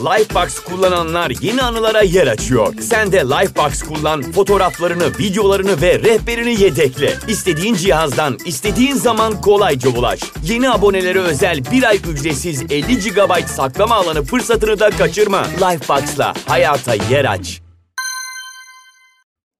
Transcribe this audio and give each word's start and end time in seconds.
Lifebox 0.00 0.58
kullananlar 0.58 1.32
yeni 1.40 1.62
anılara 1.62 2.02
yer 2.02 2.26
açıyor. 2.26 2.74
Sen 2.80 3.12
de 3.12 3.20
Lifebox 3.20 3.82
kullan, 3.82 4.22
fotoğraflarını, 4.22 5.18
videolarını 5.18 5.82
ve 5.82 5.98
rehberini 5.98 6.62
yedekle. 6.62 7.12
İstediğin 7.28 7.74
cihazdan, 7.74 8.38
istediğin 8.46 8.94
zaman 8.94 9.40
kolayca 9.40 9.90
ulaş. 9.90 10.20
Yeni 10.44 10.70
abonelere 10.70 11.18
özel 11.18 11.60
bir 11.72 11.82
ay 11.82 11.96
ücretsiz 11.96 12.62
50 12.62 12.98
GB 12.98 13.46
saklama 13.46 13.94
alanı 13.94 14.22
fırsatını 14.22 14.80
da 14.80 14.90
kaçırma. 14.90 15.42
Lifebox'la 15.42 16.34
hayata 16.46 16.94
yer 16.94 17.24
aç. 17.24 17.62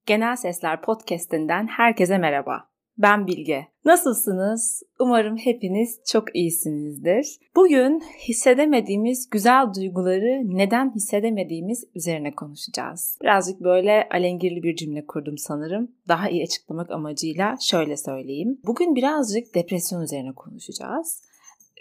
Genel 0.07 0.37
Sesler 0.37 0.83
Podcast'inden 0.83 1.67
herkese 1.67 2.19
merhaba. 2.19 2.70
Ben 3.03 3.27
Bilge. 3.27 3.67
Nasılsınız? 3.85 4.83
Umarım 4.99 5.37
hepiniz 5.37 6.01
çok 6.07 6.37
iyisinizdir. 6.37 7.39
Bugün 7.57 8.03
hissedemediğimiz 8.29 9.31
güzel 9.31 9.75
duyguları 9.77 10.57
neden 10.57 10.95
hissedemediğimiz 10.95 11.85
üzerine 11.95 12.31
konuşacağız. 12.31 13.19
Birazcık 13.23 13.61
böyle 13.61 14.09
alengirli 14.11 14.63
bir 14.63 14.77
cümle 14.77 15.07
kurdum 15.07 15.39
sanırım. 15.39 15.91
Daha 16.09 16.29
iyi 16.29 16.43
açıklamak 16.43 16.91
amacıyla 16.91 17.57
şöyle 17.61 17.97
söyleyeyim. 17.97 18.61
Bugün 18.67 18.95
birazcık 18.95 19.55
depresyon 19.55 20.03
üzerine 20.03 20.33
konuşacağız. 20.33 21.23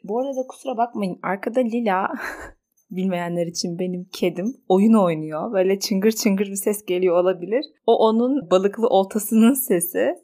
Bu 0.04 0.20
arada 0.20 0.48
kusura 0.48 0.78
bakmayın 0.78 1.20
arkada 1.24 1.60
Lila 1.60 2.08
bilmeyenler 2.92 3.48
için 3.48 3.80
benim 3.80 4.08
kedim 4.12 4.58
oyun 4.70 4.94
oynuyor. 4.94 5.54
Böyle 5.54 5.80
çıngır 5.80 6.12
çıngır 6.12 6.46
bir 6.46 6.56
ses 6.56 6.86
geliyor 6.86 7.18
olabilir. 7.18 7.66
O 7.88 8.08
onun 8.08 8.52
balıklı 8.52 8.88
oltasının 8.88 9.54
sesi. 9.54 10.16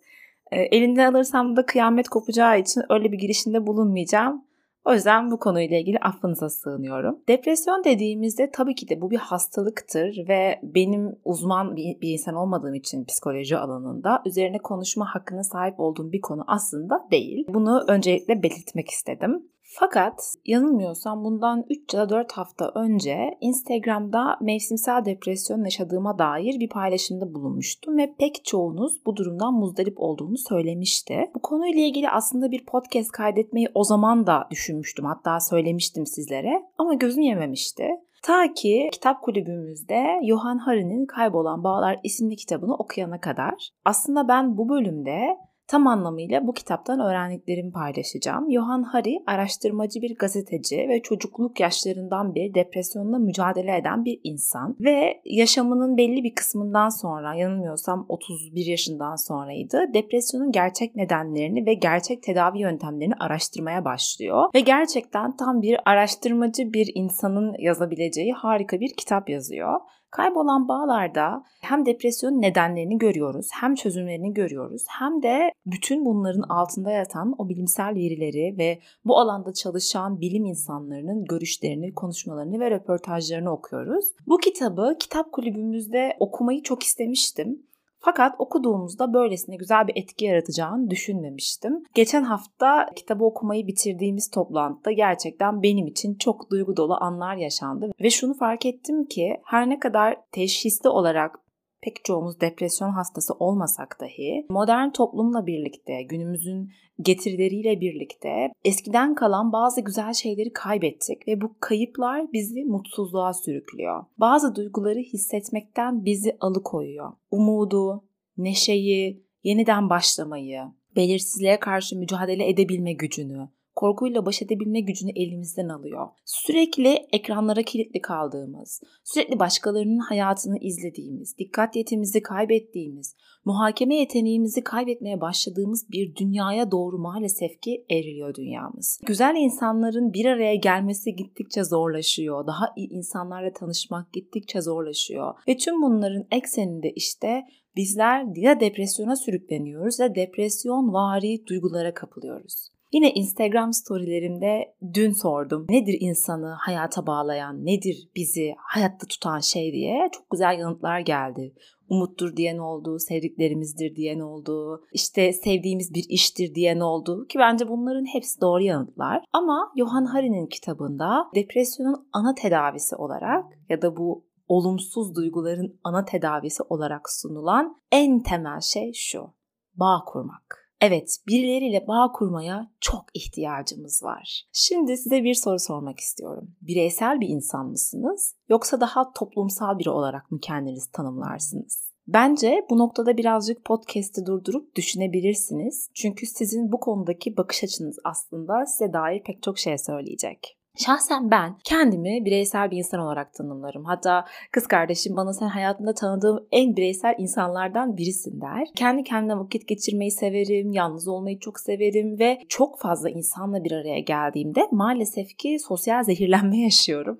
E, 0.55 0.61
elinden 0.61 1.13
alırsam 1.13 1.55
da 1.55 1.65
kıyamet 1.65 2.09
kopacağı 2.09 2.59
için 2.59 2.81
öyle 2.89 3.11
bir 3.11 3.17
girişinde 3.17 3.67
bulunmayacağım. 3.67 4.45
O 4.85 4.93
yüzden 4.93 5.31
bu 5.31 5.39
konuyla 5.39 5.77
ilgili 5.77 5.97
affınıza 5.97 6.49
sığınıyorum. 6.49 7.19
Depresyon 7.27 7.83
dediğimizde 7.83 8.51
tabii 8.51 8.75
ki 8.75 8.89
de 8.89 9.01
bu 9.01 9.11
bir 9.11 9.17
hastalıktır 9.17 10.27
ve 10.27 10.59
benim 10.63 11.15
uzman 11.23 11.75
bir 11.75 11.97
insan 12.01 12.35
olmadığım 12.35 12.73
için 12.73 13.05
psikoloji 13.05 13.57
alanında 13.57 14.21
üzerine 14.25 14.57
konuşma 14.57 15.15
hakkına 15.15 15.43
sahip 15.43 15.79
olduğum 15.79 16.11
bir 16.11 16.21
konu 16.21 16.43
aslında 16.47 17.07
değil. 17.11 17.45
Bunu 17.49 17.83
öncelikle 17.87 18.43
belirtmek 18.43 18.89
istedim. 18.89 19.43
Fakat 19.79 20.35
yanılmıyorsam 20.45 21.23
bundan 21.23 21.65
3 21.69 21.93
ya 21.93 21.99
da 21.99 22.09
4 22.09 22.31
hafta 22.31 22.71
önce 22.75 23.37
Instagram'da 23.41 24.37
mevsimsel 24.41 25.05
depresyon 25.05 25.63
yaşadığıma 25.63 26.19
dair 26.19 26.59
bir 26.59 26.69
paylaşımda 26.69 27.33
bulunmuştum 27.33 27.97
ve 27.97 28.15
pek 28.19 28.45
çoğunuz 28.45 29.05
bu 29.05 29.15
durumdan 29.15 29.53
muzdarip 29.53 29.93
olduğunu 29.97 30.37
söylemişti. 30.37 31.31
Bu 31.35 31.41
konuyla 31.41 31.81
ilgili 31.81 32.09
aslında 32.09 32.51
bir 32.51 32.65
podcast 32.65 33.11
kaydetmeyi 33.11 33.67
o 33.73 33.83
zaman 33.83 34.27
da 34.27 34.47
düşünmüştüm. 34.51 35.05
Hatta 35.05 35.39
söylemiştim 35.39 36.05
sizlere 36.05 36.63
ama 36.77 36.93
gözüm 36.93 37.23
yememişti. 37.23 37.87
Ta 38.23 38.53
ki 38.53 38.89
kitap 38.91 39.21
kulübümüzde 39.21 40.19
Johan 40.27 40.57
Hari'nin 40.57 41.05
Kaybolan 41.05 41.63
Bağlar 41.63 41.99
isimli 42.03 42.35
kitabını 42.35 42.75
okuyana 42.75 43.19
kadar. 43.19 43.69
Aslında 43.85 44.27
ben 44.27 44.57
bu 44.57 44.69
bölümde 44.69 45.37
Tam 45.67 45.87
anlamıyla 45.87 46.47
bu 46.47 46.53
kitaptan 46.53 46.99
öğrendiklerimi 46.99 47.71
paylaşacağım. 47.71 48.51
Johan 48.51 48.83
Hari 48.83 49.23
araştırmacı 49.27 50.01
bir 50.01 50.15
gazeteci 50.15 50.77
ve 50.89 51.01
çocukluk 51.01 51.59
yaşlarından 51.59 52.35
beri 52.35 52.55
depresyonla 52.55 53.19
mücadele 53.19 53.77
eden 53.77 54.05
bir 54.05 54.19
insan 54.23 54.75
ve 54.79 55.21
yaşamının 55.25 55.97
belli 55.97 56.23
bir 56.23 56.35
kısmından 56.35 56.89
sonra 56.89 57.35
yanılmıyorsam 57.35 58.05
31 58.09 58.65
yaşından 58.65 59.15
sonraydı. 59.15 59.93
Depresyonun 59.93 60.51
gerçek 60.51 60.95
nedenlerini 60.95 61.65
ve 61.65 61.73
gerçek 61.73 62.23
tedavi 62.23 62.59
yöntemlerini 62.59 63.13
araştırmaya 63.19 63.85
başlıyor 63.85 64.49
ve 64.55 64.59
gerçekten 64.59 65.37
tam 65.37 65.61
bir 65.61 65.77
araştırmacı 65.85 66.73
bir 66.73 66.91
insanın 66.95 67.55
yazabileceği 67.59 68.33
harika 68.33 68.79
bir 68.79 68.93
kitap 68.97 69.29
yazıyor. 69.29 69.79
Kaybolan 70.15 70.67
bağlarda 70.67 71.43
hem 71.61 71.85
depresyon 71.85 72.41
nedenlerini 72.41 72.97
görüyoruz, 72.97 73.47
hem 73.61 73.75
çözümlerini 73.75 74.33
görüyoruz, 74.33 74.85
hem 74.99 75.23
de 75.23 75.51
bütün 75.65 76.05
bunların 76.05 76.41
altında 76.41 76.91
yatan 76.91 77.35
o 77.37 77.49
bilimsel 77.49 77.95
verileri 77.95 78.57
ve 78.57 78.79
bu 79.05 79.19
alanda 79.19 79.53
çalışan 79.53 80.21
bilim 80.21 80.45
insanlarının 80.45 81.25
görüşlerini, 81.25 81.93
konuşmalarını 81.93 82.59
ve 82.59 82.71
röportajlarını 82.71 83.51
okuyoruz. 83.51 84.05
Bu 84.27 84.37
kitabı 84.37 84.95
kitap 84.99 85.31
kulübümüzde 85.31 86.17
okumayı 86.19 86.63
çok 86.63 86.83
istemiştim. 86.83 87.63
Fakat 88.05 88.35
okuduğumuzda 88.39 89.13
böylesine 89.13 89.55
güzel 89.55 89.87
bir 89.87 89.93
etki 89.95 90.25
yaratacağını 90.25 90.89
düşünmemiştim. 90.89 91.83
Geçen 91.93 92.23
hafta 92.23 92.89
kitabı 92.95 93.23
okumayı 93.23 93.67
bitirdiğimiz 93.67 94.31
toplantıda 94.31 94.91
gerçekten 94.91 95.63
benim 95.63 95.87
için 95.87 96.15
çok 96.15 96.51
duygu 96.51 96.77
dolu 96.77 96.97
anlar 97.01 97.35
yaşandı 97.35 97.91
ve 98.01 98.09
şunu 98.09 98.33
fark 98.33 98.65
ettim 98.65 99.05
ki 99.05 99.37
her 99.45 99.69
ne 99.69 99.79
kadar 99.79 100.17
teşhisli 100.31 100.89
olarak 100.89 101.44
pek 101.85 102.05
çoğumuz 102.05 102.41
depresyon 102.41 102.89
hastası 102.89 103.33
olmasak 103.33 103.97
dahi 104.01 104.45
modern 104.49 104.89
toplumla 104.89 105.45
birlikte, 105.45 106.03
günümüzün 106.03 106.71
getirileriyle 106.99 107.81
birlikte 107.81 108.51
eskiden 108.63 109.15
kalan 109.15 109.51
bazı 109.51 109.81
güzel 109.81 110.13
şeyleri 110.13 110.53
kaybettik 110.53 111.27
ve 111.27 111.41
bu 111.41 111.55
kayıplar 111.59 112.33
bizi 112.33 112.65
mutsuzluğa 112.65 113.33
sürüklüyor. 113.33 114.05
Bazı 114.17 114.55
duyguları 114.55 114.99
hissetmekten 114.99 116.05
bizi 116.05 116.37
alıkoyuyor. 116.39 117.11
Umudu, 117.31 118.03
neşeyi, 118.37 119.25
yeniden 119.43 119.89
başlamayı, 119.89 120.61
belirsizliğe 120.95 121.59
karşı 121.59 121.95
mücadele 121.95 122.49
edebilme 122.49 122.93
gücünü, 122.93 123.49
korkuyla 123.75 124.25
baş 124.25 124.41
edebilme 124.41 124.79
gücünü 124.79 125.11
elimizden 125.15 125.69
alıyor. 125.69 126.07
Sürekli 126.25 127.07
ekranlara 127.13 127.63
kilitli 127.63 128.01
kaldığımız, 128.01 128.81
sürekli 129.03 129.39
başkalarının 129.39 129.99
hayatını 129.99 130.57
izlediğimiz, 130.57 131.37
dikkat 131.37 131.75
yetimizi 131.75 132.21
kaybettiğimiz, 132.21 133.15
muhakeme 133.45 133.95
yeteneğimizi 133.95 134.63
kaybetmeye 134.63 135.21
başladığımız 135.21 135.91
bir 135.91 136.15
dünyaya 136.15 136.71
doğru 136.71 136.97
maalesef 136.97 137.61
ki 137.61 137.85
evriliyor 137.89 138.35
dünyamız. 138.35 138.99
Güzel 139.05 139.35
insanların 139.35 140.13
bir 140.13 140.25
araya 140.25 140.55
gelmesi 140.55 141.15
gittikçe 141.15 141.63
zorlaşıyor. 141.63 142.47
Daha 142.47 142.73
iyi 142.75 142.89
insanlarla 142.89 143.53
tanışmak 143.53 144.13
gittikçe 144.13 144.61
zorlaşıyor. 144.61 145.33
Ve 145.47 145.57
tüm 145.57 145.81
bunların 145.81 146.25
ekseninde 146.31 146.91
işte 146.91 147.43
bizler 147.75 148.25
ya 148.35 148.59
depresyona 148.59 149.15
sürükleniyoruz 149.15 149.99
ya 149.99 150.15
depresyon 150.15 150.93
vari 150.93 151.47
duygulara 151.47 151.93
kapılıyoruz. 151.93 152.74
Yine 152.93 153.11
Instagram 153.11 153.73
storylerimde 153.73 154.75
dün 154.93 155.11
sordum. 155.11 155.65
Nedir 155.69 155.97
insanı 155.99 156.55
hayata 156.59 157.07
bağlayan, 157.07 157.65
nedir 157.65 158.09
bizi 158.15 158.53
hayatta 158.57 159.07
tutan 159.07 159.39
şey 159.39 159.73
diye 159.73 160.09
çok 160.11 160.29
güzel 160.29 160.59
yanıtlar 160.59 160.99
geldi. 160.99 161.53
Umuttur 161.89 162.35
diyen 162.35 162.57
oldu, 162.57 162.99
sevdiklerimizdir 162.99 163.95
diyen 163.95 164.19
oldu, 164.19 164.83
işte 164.91 165.33
sevdiğimiz 165.33 165.93
bir 165.93 166.05
iştir 166.09 166.55
diyen 166.55 166.79
oldu 166.79 167.27
ki 167.27 167.39
bence 167.39 167.69
bunların 167.69 168.05
hepsi 168.13 168.41
doğru 168.41 168.63
yanıtlar. 168.63 169.23
Ama 169.33 169.71
Johan 169.77 170.05
Hari'nin 170.05 170.47
kitabında 170.47 171.27
depresyonun 171.35 172.07
ana 172.13 172.35
tedavisi 172.35 172.95
olarak 172.95 173.45
ya 173.69 173.81
da 173.81 173.97
bu 173.97 174.25
olumsuz 174.47 175.15
duyguların 175.15 175.79
ana 175.83 176.05
tedavisi 176.05 176.63
olarak 176.63 177.09
sunulan 177.09 177.75
en 177.91 178.23
temel 178.23 178.59
şey 178.59 178.91
şu. 178.93 179.33
Bağ 179.75 180.03
kurmak. 180.07 180.64
Evet, 180.81 181.17
birileriyle 181.27 181.87
bağ 181.87 182.11
kurmaya 182.11 182.71
çok 182.79 183.05
ihtiyacımız 183.13 184.03
var. 184.03 184.43
Şimdi 184.53 184.97
size 184.97 185.23
bir 185.23 185.33
soru 185.33 185.59
sormak 185.59 185.99
istiyorum. 185.99 186.55
Bireysel 186.61 187.19
bir 187.19 187.27
insan 187.27 187.65
mısınız 187.65 188.35
yoksa 188.49 188.79
daha 188.79 189.13
toplumsal 189.13 189.79
biri 189.79 189.89
olarak 189.89 190.31
mı 190.31 190.39
kendinizi 190.41 190.91
tanımlarsınız? 190.91 191.85
Bence 192.07 192.65
bu 192.69 192.77
noktada 192.77 193.17
birazcık 193.17 193.65
podcast'i 193.65 194.25
durdurup 194.25 194.75
düşünebilirsiniz. 194.75 195.89
Çünkü 195.93 196.25
sizin 196.25 196.71
bu 196.71 196.79
konudaki 196.79 197.37
bakış 197.37 197.63
açınız 197.63 197.97
aslında 198.03 198.65
size 198.65 198.93
dair 198.93 199.23
pek 199.23 199.43
çok 199.43 199.57
şey 199.57 199.77
söyleyecek. 199.77 200.54
Şahsen 200.77 201.31
ben 201.31 201.55
kendimi 201.63 202.25
bireysel 202.25 202.71
bir 202.71 202.77
insan 202.77 202.99
olarak 202.99 203.33
tanımlarım. 203.33 203.85
Hatta 203.85 204.25
kız 204.51 204.67
kardeşim 204.67 205.15
bana 205.15 205.33
sen 205.33 205.47
hayatımda 205.47 205.93
tanıdığım 205.93 206.47
en 206.51 206.75
bireysel 206.75 207.15
insanlardan 207.17 207.97
birisin 207.97 208.41
der. 208.41 208.67
Kendi 208.75 209.03
kendine 209.03 209.37
vakit 209.37 209.67
geçirmeyi 209.67 210.11
severim, 210.11 210.71
yalnız 210.71 211.07
olmayı 211.07 211.39
çok 211.39 211.59
severim 211.59 212.19
ve 212.19 212.39
çok 212.49 212.79
fazla 212.79 213.09
insanla 213.09 213.63
bir 213.63 213.71
araya 213.71 213.99
geldiğimde 213.99 214.61
maalesef 214.71 215.37
ki 215.37 215.57
sosyal 215.59 216.03
zehirlenme 216.03 216.57
yaşıyorum. 216.61 217.17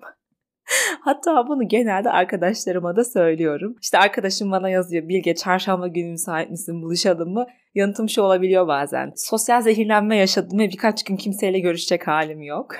Hatta 1.00 1.48
bunu 1.48 1.68
genelde 1.68 2.10
arkadaşlarıma 2.10 2.96
da 2.96 3.04
söylüyorum. 3.04 3.76
İşte 3.82 3.98
arkadaşım 3.98 4.50
bana 4.50 4.68
yazıyor 4.68 5.08
Bilge 5.08 5.34
çarşamba 5.34 5.88
günü 5.88 6.10
müsait 6.10 6.50
misin 6.50 6.82
buluşalım 6.82 7.32
mı? 7.32 7.46
Yanıtım 7.74 8.08
şu 8.08 8.22
olabiliyor 8.22 8.68
bazen. 8.68 9.12
Sosyal 9.16 9.62
zehirlenme 9.62 10.16
yaşadım 10.16 10.58
ve 10.58 10.70
birkaç 10.70 11.04
gün 11.04 11.16
kimseyle 11.16 11.58
görüşecek 11.58 12.06
halim 12.06 12.42
yok. 12.42 12.76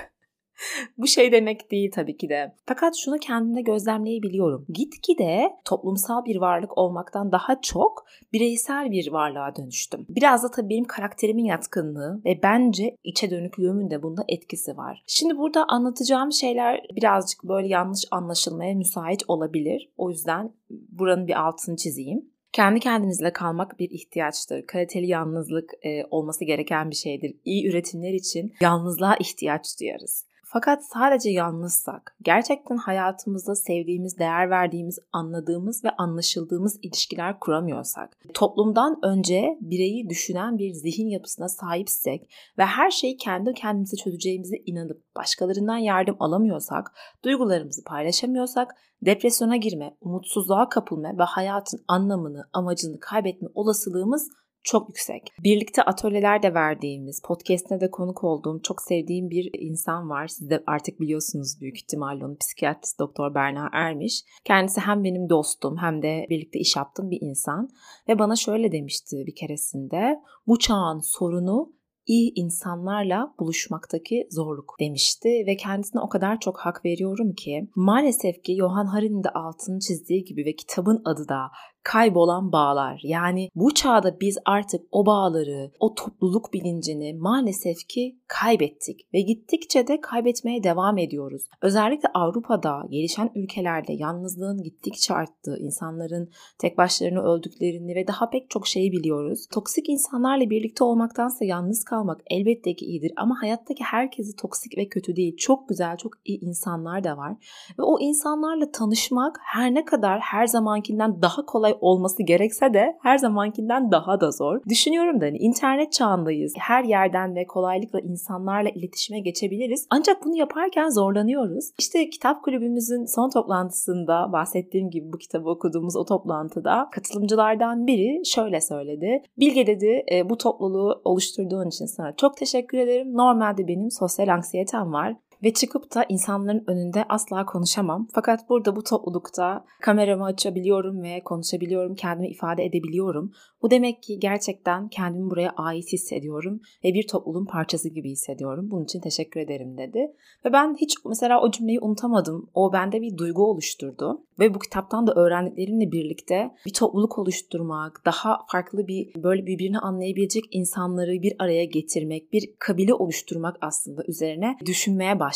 Bu 0.99 1.07
şey 1.07 1.33
demek 1.33 1.71
değil 1.71 1.91
tabii 1.95 2.17
ki 2.17 2.29
de. 2.29 2.55
Fakat 2.67 2.97
şunu 2.97 3.19
kendimde 3.19 3.61
gözlemleyebiliyorum. 3.61 4.67
Gitgide 4.69 5.53
toplumsal 5.65 6.25
bir 6.25 6.37
varlık 6.37 6.79
olmaktan 6.79 7.33
daha 7.33 7.61
çok 7.61 8.07
bireysel 8.33 8.91
bir 8.91 9.13
varlığa 9.13 9.57
dönüştüm. 9.57 10.07
Biraz 10.09 10.43
da 10.43 10.51
tabii 10.51 10.69
benim 10.69 10.85
karakterimin 10.85 11.45
yatkınlığı 11.45 12.21
ve 12.25 12.41
bence 12.43 12.97
içe 13.05 13.31
dönüklüğümün 13.31 13.91
de 13.91 14.03
bunda 14.03 14.25
etkisi 14.29 14.77
var. 14.77 15.03
Şimdi 15.07 15.39
burada 15.39 15.65
anlatacağım 15.69 16.33
şeyler 16.33 16.87
birazcık 16.97 17.45
böyle 17.45 17.69
yanlış 17.69 18.05
anlaşılmaya 18.11 18.75
müsait 18.75 19.23
olabilir. 19.29 19.91
O 19.97 20.11
yüzden 20.11 20.53
buranın 20.71 21.27
bir 21.27 21.47
altını 21.47 21.77
çizeyim. 21.77 22.31
Kendi 22.53 22.81
kendinizle 22.81 23.33
kalmak 23.33 23.79
bir 23.79 23.91
ihtiyaçtır. 23.91 24.67
Kaliteli 24.67 25.07
yalnızlık 25.07 25.73
e, 25.83 26.05
olması 26.11 26.45
gereken 26.45 26.91
bir 26.91 26.95
şeydir. 26.95 27.35
İyi 27.45 27.69
üretimler 27.69 28.13
için 28.13 28.53
yalnızlığa 28.61 29.17
ihtiyaç 29.17 29.81
duyarız. 29.81 30.27
Fakat 30.57 30.85
sadece 30.85 31.31
yalnızsak, 31.31 32.17
gerçekten 32.23 32.77
hayatımızda 32.77 33.55
sevdiğimiz, 33.55 34.19
değer 34.19 34.51
verdiğimiz, 34.51 34.99
anladığımız 35.13 35.85
ve 35.85 35.91
anlaşıldığımız 35.91 36.79
ilişkiler 36.83 37.41
kuramıyorsak, 37.41 38.19
toplumdan 38.35 38.99
önce 39.03 39.59
bireyi 39.61 40.09
düşünen 40.09 40.59
bir 40.59 40.73
zihin 40.73 41.09
yapısına 41.09 41.49
sahipsek 41.49 42.31
ve 42.59 42.65
her 42.65 42.91
şeyi 42.91 43.17
kendi 43.17 43.55
kendimize 43.55 43.97
çözeceğimize 43.97 44.57
inanıp 44.67 45.03
başkalarından 45.17 45.77
yardım 45.77 46.17
alamıyorsak, 46.21 46.93
duygularımızı 47.25 47.85
paylaşamıyorsak, 47.85 48.75
depresyona 49.03 49.57
girme, 49.57 49.97
umutsuzluğa 50.01 50.69
kapılma 50.69 51.19
ve 51.19 51.23
hayatın 51.23 51.81
anlamını, 51.89 52.45
amacını 52.53 53.01
kaybetme 53.01 53.49
olasılığımız 53.55 54.29
çok 54.67 54.89
yüksek. 54.89 55.33
Birlikte 55.45 55.83
atölyeler 55.83 56.43
de 56.43 56.55
verdiğimiz, 56.55 57.23
podcast'ine 57.23 57.81
de 57.81 57.91
konuk 57.91 58.25
olduğum, 58.25 58.61
çok 58.63 58.83
sevdiğim 58.83 59.31
bir 59.31 59.51
insan 59.59 60.11
var. 60.11 60.27
Siz 60.27 60.51
de 60.51 60.63
artık 60.67 61.01
biliyorsunuz 61.01 61.61
büyük 61.61 61.77
ihtimalle 61.77 62.25
onu. 62.25 62.37
Psikiyatrist 62.37 62.99
Doktor 62.99 63.35
Berna 63.35 63.69
Ermiş. 63.73 64.23
Kendisi 64.45 64.81
hem 64.81 65.05
benim 65.05 65.31
dostum 65.31 65.77
hem 65.77 66.03
de 66.03 66.27
birlikte 66.31 66.59
iş 66.59 66.77
yaptığım 66.77 67.11
bir 67.11 67.19
insan. 67.21 67.69
Ve 68.09 68.19
bana 68.19 68.37
şöyle 68.37 68.73
demişti 68.73 69.25
bir 69.27 69.35
keresinde. 69.35 70.21
Bu 70.47 70.59
çağın 70.59 70.99
sorunu 70.99 71.77
iyi 72.07 72.33
insanlarla 72.35 73.35
buluşmaktaki 73.41 74.29
zorluk 74.31 74.75
demişti 74.81 75.29
ve 75.47 75.57
kendisine 75.57 76.01
o 76.01 76.09
kadar 76.09 76.41
çok 76.41 76.59
hak 76.59 76.85
veriyorum 76.85 77.33
ki 77.33 77.69
maalesef 77.77 78.43
ki 78.45 78.57
Johan 78.57 78.87
Hari'nin 78.87 79.25
de 79.25 79.31
altını 79.31 79.79
çizdiği 79.79 80.25
gibi 80.25 80.45
ve 80.45 80.55
kitabın 80.55 81.03
adı 81.05 81.29
da 81.29 81.41
kaybolan 81.87 82.53
bağlar. 82.53 83.01
Yani 83.03 83.49
bu 83.55 83.75
çağda 83.75 84.21
biz 84.21 84.39
artık 84.45 84.81
o 84.93 85.07
bağları, 85.07 85.71
o 85.81 85.95
topluluk 85.95 86.53
bilincini 86.53 87.15
maalesef 87.15 87.77
ki 87.89 88.19
kaybettik 88.29 89.09
ve 89.15 89.21
gittikçe 89.21 89.87
de 89.87 90.01
kaybetmeye 90.01 90.63
devam 90.65 90.99
ediyoruz. 90.99 91.43
Özellikle 91.63 92.09
Avrupa'da, 92.15 92.83
gelişen 92.91 93.31
ülkelerde 93.35 93.93
yalnızlığın 93.93 94.63
gittikçe 94.63 95.15
arttığı, 95.15 95.59
insanların 95.59 96.31
tek 96.59 96.79
başlarına 96.79 97.23
öldüklerini 97.23 97.95
ve 97.95 98.07
daha 98.07 98.31
pek 98.31 98.51
çok 98.51 98.67
şeyi 98.67 98.93
biliyoruz. 98.93 99.47
Toksik 99.53 99.89
insanlarla 99.89 100.51
birlikte 100.51 100.85
olmaktansa 100.85 101.45
yalnız 101.45 101.85
kalmak 101.85 102.21
elbette 102.31 102.75
ki 102.75 102.85
iyidir 102.85 103.13
ama 103.17 103.43
hayattaki 103.43 103.85
herkesi 103.85 104.37
toksik 104.37 104.79
ve 104.79 104.89
kötü 104.89 105.17
değil. 105.17 105.37
Çok 105.37 105.69
güzel, 105.69 105.97
çok 105.97 106.13
iyi 106.25 106.41
insanlar 106.41 107.05
da 107.05 107.17
var. 107.17 107.33
Ve 107.79 107.83
o 107.83 108.01
insanlarla 108.01 108.71
tanışmak 108.73 109.37
her 109.43 109.75
ne 109.75 109.85
kadar 109.85 110.21
her 110.21 110.47
zamankinden 110.47 111.23
daha 111.23 111.47
kolay 111.47 111.76
olması 111.81 112.23
gerekse 112.23 112.75
de 112.75 112.97
her 113.03 113.19
zamankinden 113.19 113.91
daha 113.91 114.21
da 114.21 114.31
zor. 114.31 114.61
Düşünüyorum 114.69 115.21
da 115.21 115.25
hani 115.25 115.39
internet 115.39 115.93
çağındayız. 115.93 116.55
Her 116.59 116.85
yerden 116.85 117.35
ve 117.35 117.47
kolaylıkla 117.47 118.01
insanlarla 118.01 118.69
iletişime 118.69 119.21
geçebiliriz. 119.21 119.87
Ancak 119.91 120.25
bunu 120.25 120.37
yaparken 120.37 120.89
zorlanıyoruz. 120.89 121.71
İşte 121.79 122.11
kitap 122.11 122.43
kulübümüzün 122.45 123.05
son 123.05 123.31
toplantısında 123.31 124.33
bahsettiğim 124.33 124.91
gibi 124.91 125.13
bu 125.13 125.19
kitabı 125.19 125.51
okuduğumuz 125.51 125.97
o 125.97 126.05
toplantıda 126.05 126.89
katılımcılardan 126.93 127.87
biri 127.87 128.27
şöyle 128.27 128.61
söyledi. 128.61 129.23
Bilge 129.39 129.67
dedi 129.67 130.05
e, 130.13 130.31
bu 130.31 130.39
topluluğu 130.39 131.01
oluşturduğun 131.05 131.69
için 131.69 131.87
sana 131.87 132.17
çok 132.17 132.37
teşekkür 132.37 132.79
ederim. 132.79 133.17
Normalde 133.17 133.69
benim 133.69 133.91
sosyal 133.91 134.29
anksiyetem 134.29 134.93
var. 134.93 135.17
Ve 135.47 135.53
çıkıp 135.53 135.95
da 135.95 136.05
insanların 136.09 136.65
önünde 136.67 137.05
asla 137.09 137.47
konuşamam. 137.47 138.09
Fakat 138.15 138.49
burada 138.49 138.77
bu 138.77 138.83
toplulukta 138.83 139.65
kameramı 139.83 140.25
açabiliyorum 140.25 141.03
ve 141.03 141.23
konuşabiliyorum, 141.25 141.95
kendimi 141.95 142.29
ifade 142.29 142.65
edebiliyorum. 142.65 143.33
Bu 143.63 143.71
demek 143.71 144.03
ki 144.03 144.19
gerçekten 144.19 144.89
kendimi 144.89 145.31
buraya 145.31 145.51
ait 145.57 145.93
hissediyorum 145.93 146.61
ve 146.85 146.95
bir 146.95 147.07
topluluğun 147.07 147.47
parçası 147.47 147.89
gibi 147.89 148.11
hissediyorum. 148.11 148.71
Bunun 148.71 148.85
için 148.85 149.01
teşekkür 149.01 149.41
ederim 149.41 149.79
dedi. 149.79 149.99
Ve 150.45 150.53
ben 150.53 150.77
hiç 150.81 150.95
mesela 151.05 151.41
o 151.41 151.51
cümleyi 151.51 151.81
unutamadım. 151.81 152.51
O 152.55 152.73
bende 152.73 153.01
bir 153.01 153.17
duygu 153.17 153.51
oluşturdu. 153.51 154.25
Ve 154.39 154.55
bu 154.55 154.59
kitaptan 154.59 155.07
da 155.07 155.15
öğrendiklerimle 155.15 155.93
birlikte 155.93 156.51
bir 156.67 156.73
topluluk 156.73 157.19
oluşturmak, 157.19 158.03
daha 158.07 158.39
farklı 158.53 158.87
bir 158.87 159.23
böyle 159.23 159.47
birbirini 159.47 159.79
anlayabilecek 159.79 160.45
insanları 160.51 161.23
bir 161.23 161.35
araya 161.39 161.65
getirmek, 161.65 162.33
bir 162.33 162.55
kabile 162.59 162.95
oluşturmak 162.95 163.57
aslında 163.61 164.03
üzerine 164.09 164.57
düşünmeye 164.67 165.21
başladım. 165.21 165.36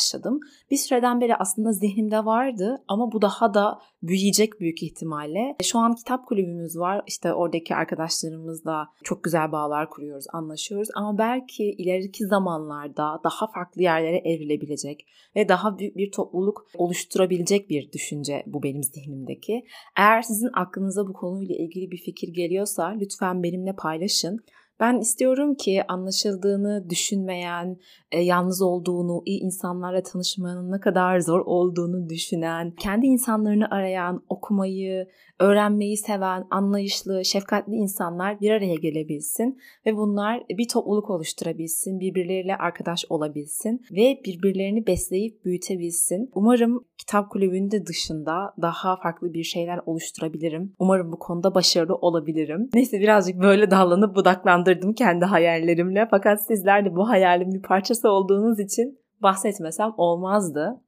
Bir 0.71 0.77
süreden 0.77 1.21
beri 1.21 1.35
aslında 1.35 1.71
zihnimde 1.71 2.25
vardı 2.25 2.83
ama 2.87 3.11
bu 3.11 3.21
daha 3.21 3.53
da 3.53 3.79
büyüyecek 4.03 4.59
büyük 4.59 4.83
ihtimalle. 4.83 5.55
Şu 5.63 5.79
an 5.79 5.95
kitap 5.95 6.27
kulübümüz 6.27 6.77
var. 6.77 7.01
İşte 7.07 7.33
oradaki 7.33 7.75
arkadaşlarımızla 7.75 8.87
çok 9.03 9.23
güzel 9.23 9.51
bağlar 9.51 9.89
kuruyoruz, 9.89 10.25
anlaşıyoruz. 10.33 10.89
Ama 10.95 11.17
belki 11.17 11.63
ileriki 11.63 12.25
zamanlarda 12.25 13.19
daha 13.23 13.47
farklı 13.47 13.81
yerlere 13.81 14.17
evrilebilecek 14.17 15.07
ve 15.35 15.49
daha 15.49 15.79
büyük 15.79 15.97
bir 15.97 16.11
topluluk 16.11 16.67
oluşturabilecek 16.77 17.69
bir 17.69 17.91
düşünce 17.91 18.43
bu 18.45 18.63
benim 18.63 18.83
zihnimdeki. 18.83 19.65
Eğer 19.97 20.21
sizin 20.21 20.49
aklınıza 20.53 21.07
bu 21.07 21.13
konuyla 21.13 21.55
ilgili 21.55 21.91
bir 21.91 21.97
fikir 21.97 22.33
geliyorsa 22.33 22.87
lütfen 22.87 23.43
benimle 23.43 23.75
paylaşın. 23.75 24.39
Ben 24.81 24.99
istiyorum 24.99 25.55
ki 25.55 25.83
anlaşıldığını 25.87 26.89
düşünmeyen, 26.89 27.67
e, 27.69 28.00
yalnız 28.19 28.61
olduğunu, 28.61 29.21
iyi 29.25 29.39
insanlarla 29.39 30.03
tanışmanın 30.03 30.71
ne 30.71 30.79
kadar 30.79 31.19
zor 31.19 31.39
olduğunu 31.39 32.09
düşünen, 32.09 32.71
kendi 32.71 33.05
insanlarını 33.05 33.67
arayan, 33.71 34.23
okumayı, 34.29 35.07
öğrenmeyi 35.39 35.97
seven, 35.97 36.47
anlayışlı, 36.51 37.25
şefkatli 37.25 37.73
insanlar 37.73 38.41
bir 38.41 38.51
araya 38.51 38.75
gelebilsin 38.75 39.59
ve 39.85 39.95
bunlar 39.95 40.43
bir 40.49 40.67
topluluk 40.67 41.09
oluşturabilsin, 41.09 41.99
birbirleriyle 41.99 42.55
arkadaş 42.55 43.05
olabilsin 43.09 43.81
ve 43.91 44.21
birbirlerini 44.25 44.87
besleyip 44.87 45.45
büyütebilsin. 45.45 46.31
Umarım 46.33 46.85
kitap 46.97 47.29
kulübünde 47.29 47.85
dışında 47.85 48.53
daha 48.61 48.95
farklı 48.95 49.33
bir 49.33 49.43
şeyler 49.43 49.79
oluşturabilirim. 49.85 50.73
Umarım 50.79 51.11
bu 51.11 51.19
konuda 51.19 51.55
başarılı 51.55 51.95
olabilirim. 51.95 52.69
Neyse 52.73 52.99
birazcık 52.99 53.41
böyle 53.41 53.71
dallanıp 53.71 54.15
budaklandırdım 54.15 54.93
kendi 54.93 55.25
hayallerimle. 55.25 56.07
Fakat 56.11 56.45
sizler 56.45 56.85
de 56.85 56.95
bu 56.95 57.09
hayalimin 57.09 57.53
bir 57.53 57.61
parçası 57.61 58.00
olduğunuz 58.09 58.59
için 58.59 58.99
bahsetmesem 59.21 59.93
olmazdı. 59.97 60.81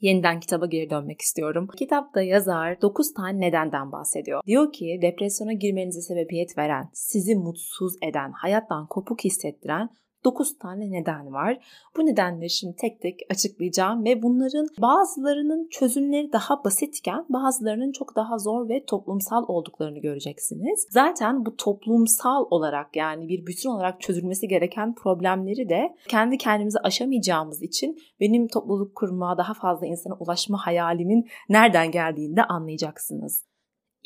Yeniden 0.00 0.40
kitaba 0.40 0.66
geri 0.66 0.90
dönmek 0.90 1.20
istiyorum. 1.20 1.68
Kitapta 1.78 2.22
yazar 2.22 2.80
9 2.82 3.14
tane 3.14 3.40
nedenden 3.40 3.92
bahsediyor. 3.92 4.42
Diyor 4.46 4.72
ki 4.72 4.98
depresyona 5.02 5.52
girmenize 5.52 6.00
sebebiyet 6.00 6.58
veren, 6.58 6.90
sizi 6.92 7.34
mutsuz 7.34 7.92
eden, 8.02 8.32
hayattan 8.32 8.86
kopuk 8.86 9.24
hissettiren 9.24 9.88
9 10.26 10.58
tane 10.58 10.90
neden 10.90 11.32
var. 11.32 11.58
Bu 11.96 12.06
nedenleri 12.06 12.50
şimdi 12.50 12.76
tek 12.76 13.00
tek 13.00 13.20
açıklayacağım 13.30 14.04
ve 14.04 14.22
bunların 14.22 14.68
bazılarının 14.78 15.68
çözümleri 15.70 16.32
daha 16.32 16.64
basitken 16.64 17.26
bazılarının 17.28 17.92
çok 17.92 18.16
daha 18.16 18.38
zor 18.38 18.68
ve 18.68 18.84
toplumsal 18.84 19.44
olduklarını 19.48 19.98
göreceksiniz. 19.98 20.86
Zaten 20.90 21.46
bu 21.46 21.56
toplumsal 21.56 22.46
olarak 22.50 22.96
yani 22.96 23.28
bir 23.28 23.46
bütün 23.46 23.70
olarak 23.70 24.00
çözülmesi 24.00 24.48
gereken 24.48 24.94
problemleri 24.94 25.68
de 25.68 25.96
kendi 26.08 26.38
kendimize 26.38 26.78
aşamayacağımız 26.78 27.62
için 27.62 27.98
benim 28.20 28.48
topluluk 28.48 28.94
kurma, 28.94 29.38
daha 29.38 29.54
fazla 29.54 29.86
insana 29.86 30.14
ulaşma 30.14 30.66
hayalimin 30.66 31.28
nereden 31.48 31.90
geldiğini 31.90 32.36
de 32.36 32.44
anlayacaksınız. 32.44 33.44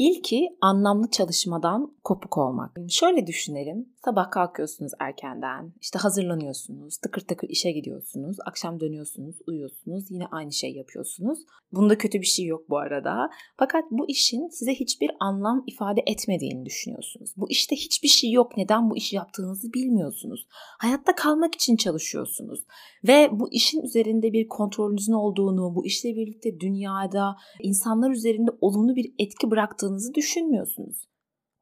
İlki 0.00 0.56
anlamlı 0.60 1.10
çalışmadan 1.10 1.94
kopuk 2.04 2.38
olmak. 2.38 2.76
Şöyle 2.88 3.26
düşünelim. 3.26 3.88
Sabah 4.04 4.30
kalkıyorsunuz 4.30 4.92
erkenden, 5.00 5.72
işte 5.80 5.98
hazırlanıyorsunuz, 5.98 6.96
tıkır 6.96 7.20
tıkır 7.20 7.48
işe 7.48 7.70
gidiyorsunuz, 7.72 8.36
akşam 8.46 8.80
dönüyorsunuz, 8.80 9.36
uyuyorsunuz, 9.46 10.10
yine 10.10 10.26
aynı 10.26 10.52
şey 10.52 10.72
yapıyorsunuz. 10.72 11.38
Bunda 11.72 11.98
kötü 11.98 12.20
bir 12.20 12.26
şey 12.26 12.46
yok 12.46 12.70
bu 12.70 12.78
arada. 12.78 13.30
Fakat 13.58 13.84
bu 13.90 14.08
işin 14.08 14.48
size 14.48 14.74
hiçbir 14.74 15.10
anlam 15.20 15.64
ifade 15.66 16.00
etmediğini 16.06 16.64
düşünüyorsunuz. 16.66 17.30
Bu 17.36 17.50
işte 17.50 17.76
hiçbir 17.76 18.08
şey 18.08 18.30
yok. 18.30 18.56
Neden 18.56 18.90
bu 18.90 18.96
işi 18.96 19.16
yaptığınızı 19.16 19.72
bilmiyorsunuz. 19.72 20.46
Hayatta 20.78 21.14
kalmak 21.14 21.54
için 21.54 21.76
çalışıyorsunuz. 21.76 22.64
Ve 23.08 23.28
bu 23.32 23.52
işin 23.52 23.82
üzerinde 23.82 24.32
bir 24.32 24.48
kontrolünüzün 24.48 25.12
olduğunu, 25.12 25.74
bu 25.74 25.86
işle 25.86 26.08
birlikte 26.16 26.60
dünyada 26.60 27.36
insanlar 27.62 28.10
üzerinde 28.10 28.50
olumlu 28.60 28.96
bir 28.96 29.14
etki 29.18 29.50
bıraktığınızı 29.50 30.14
düşünmüyorsunuz. 30.14 31.08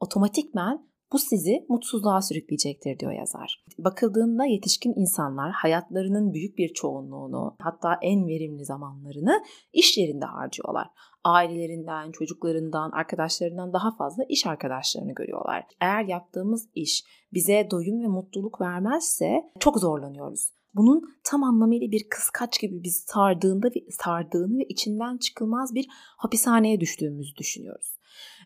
Otomatikmen 0.01 0.88
Bu 1.13 1.19
sizi 1.19 1.67
mutsuzluğa 1.69 2.23
sürükleyecektir 2.23 2.99
diyor 2.99 3.13
yazar. 3.13 3.65
Bakıldığında 3.79 4.45
yetişkin 4.45 4.95
insanlar 4.97 5.53
hayatlarının 5.53 6.33
büyük 6.35 6.59
bir 6.59 6.69
çoğunluğunu 6.69 7.57
hatta 7.61 7.99
en 8.03 8.27
verimli 8.27 8.65
zamanlarını 8.65 9.43
iş 9.73 9.99
yerinde 9.99 10.25
harcıyorlar. 10.25 10.87
Ailelerinden, 11.25 12.13
çocuklarından, 12.13 12.91
arkadaşlarından 12.91 13.73
daha 13.73 13.97
fazla 13.97 14.25
iş 14.29 14.47
arkadaşlarını 14.47 15.13
görüyorlar. 15.13 15.65
Eğer 15.81 16.05
yaptığımız 16.05 16.69
iş 16.75 17.05
bize 17.33 17.69
doyum 17.71 18.03
ve 18.03 18.07
mutluluk 18.07 18.61
vermezse 18.61 19.53
çok 19.61 19.79
zorlanıyoruz 19.79 20.51
bunun 20.75 21.03
tam 21.25 21.45
anlamıyla 21.45 21.91
bir 21.91 22.09
kıskaç 22.09 22.61
gibi 22.61 22.83
biz 22.83 23.05
sardığında 23.07 23.69
sardığını 23.91 24.59
ve 24.59 24.65
içinden 24.65 25.19
çıkılmaz 25.19 25.75
bir 25.75 25.87
hapishaneye 26.17 26.81
düştüğümüzü 26.81 27.37
düşünüyoruz. 27.37 27.98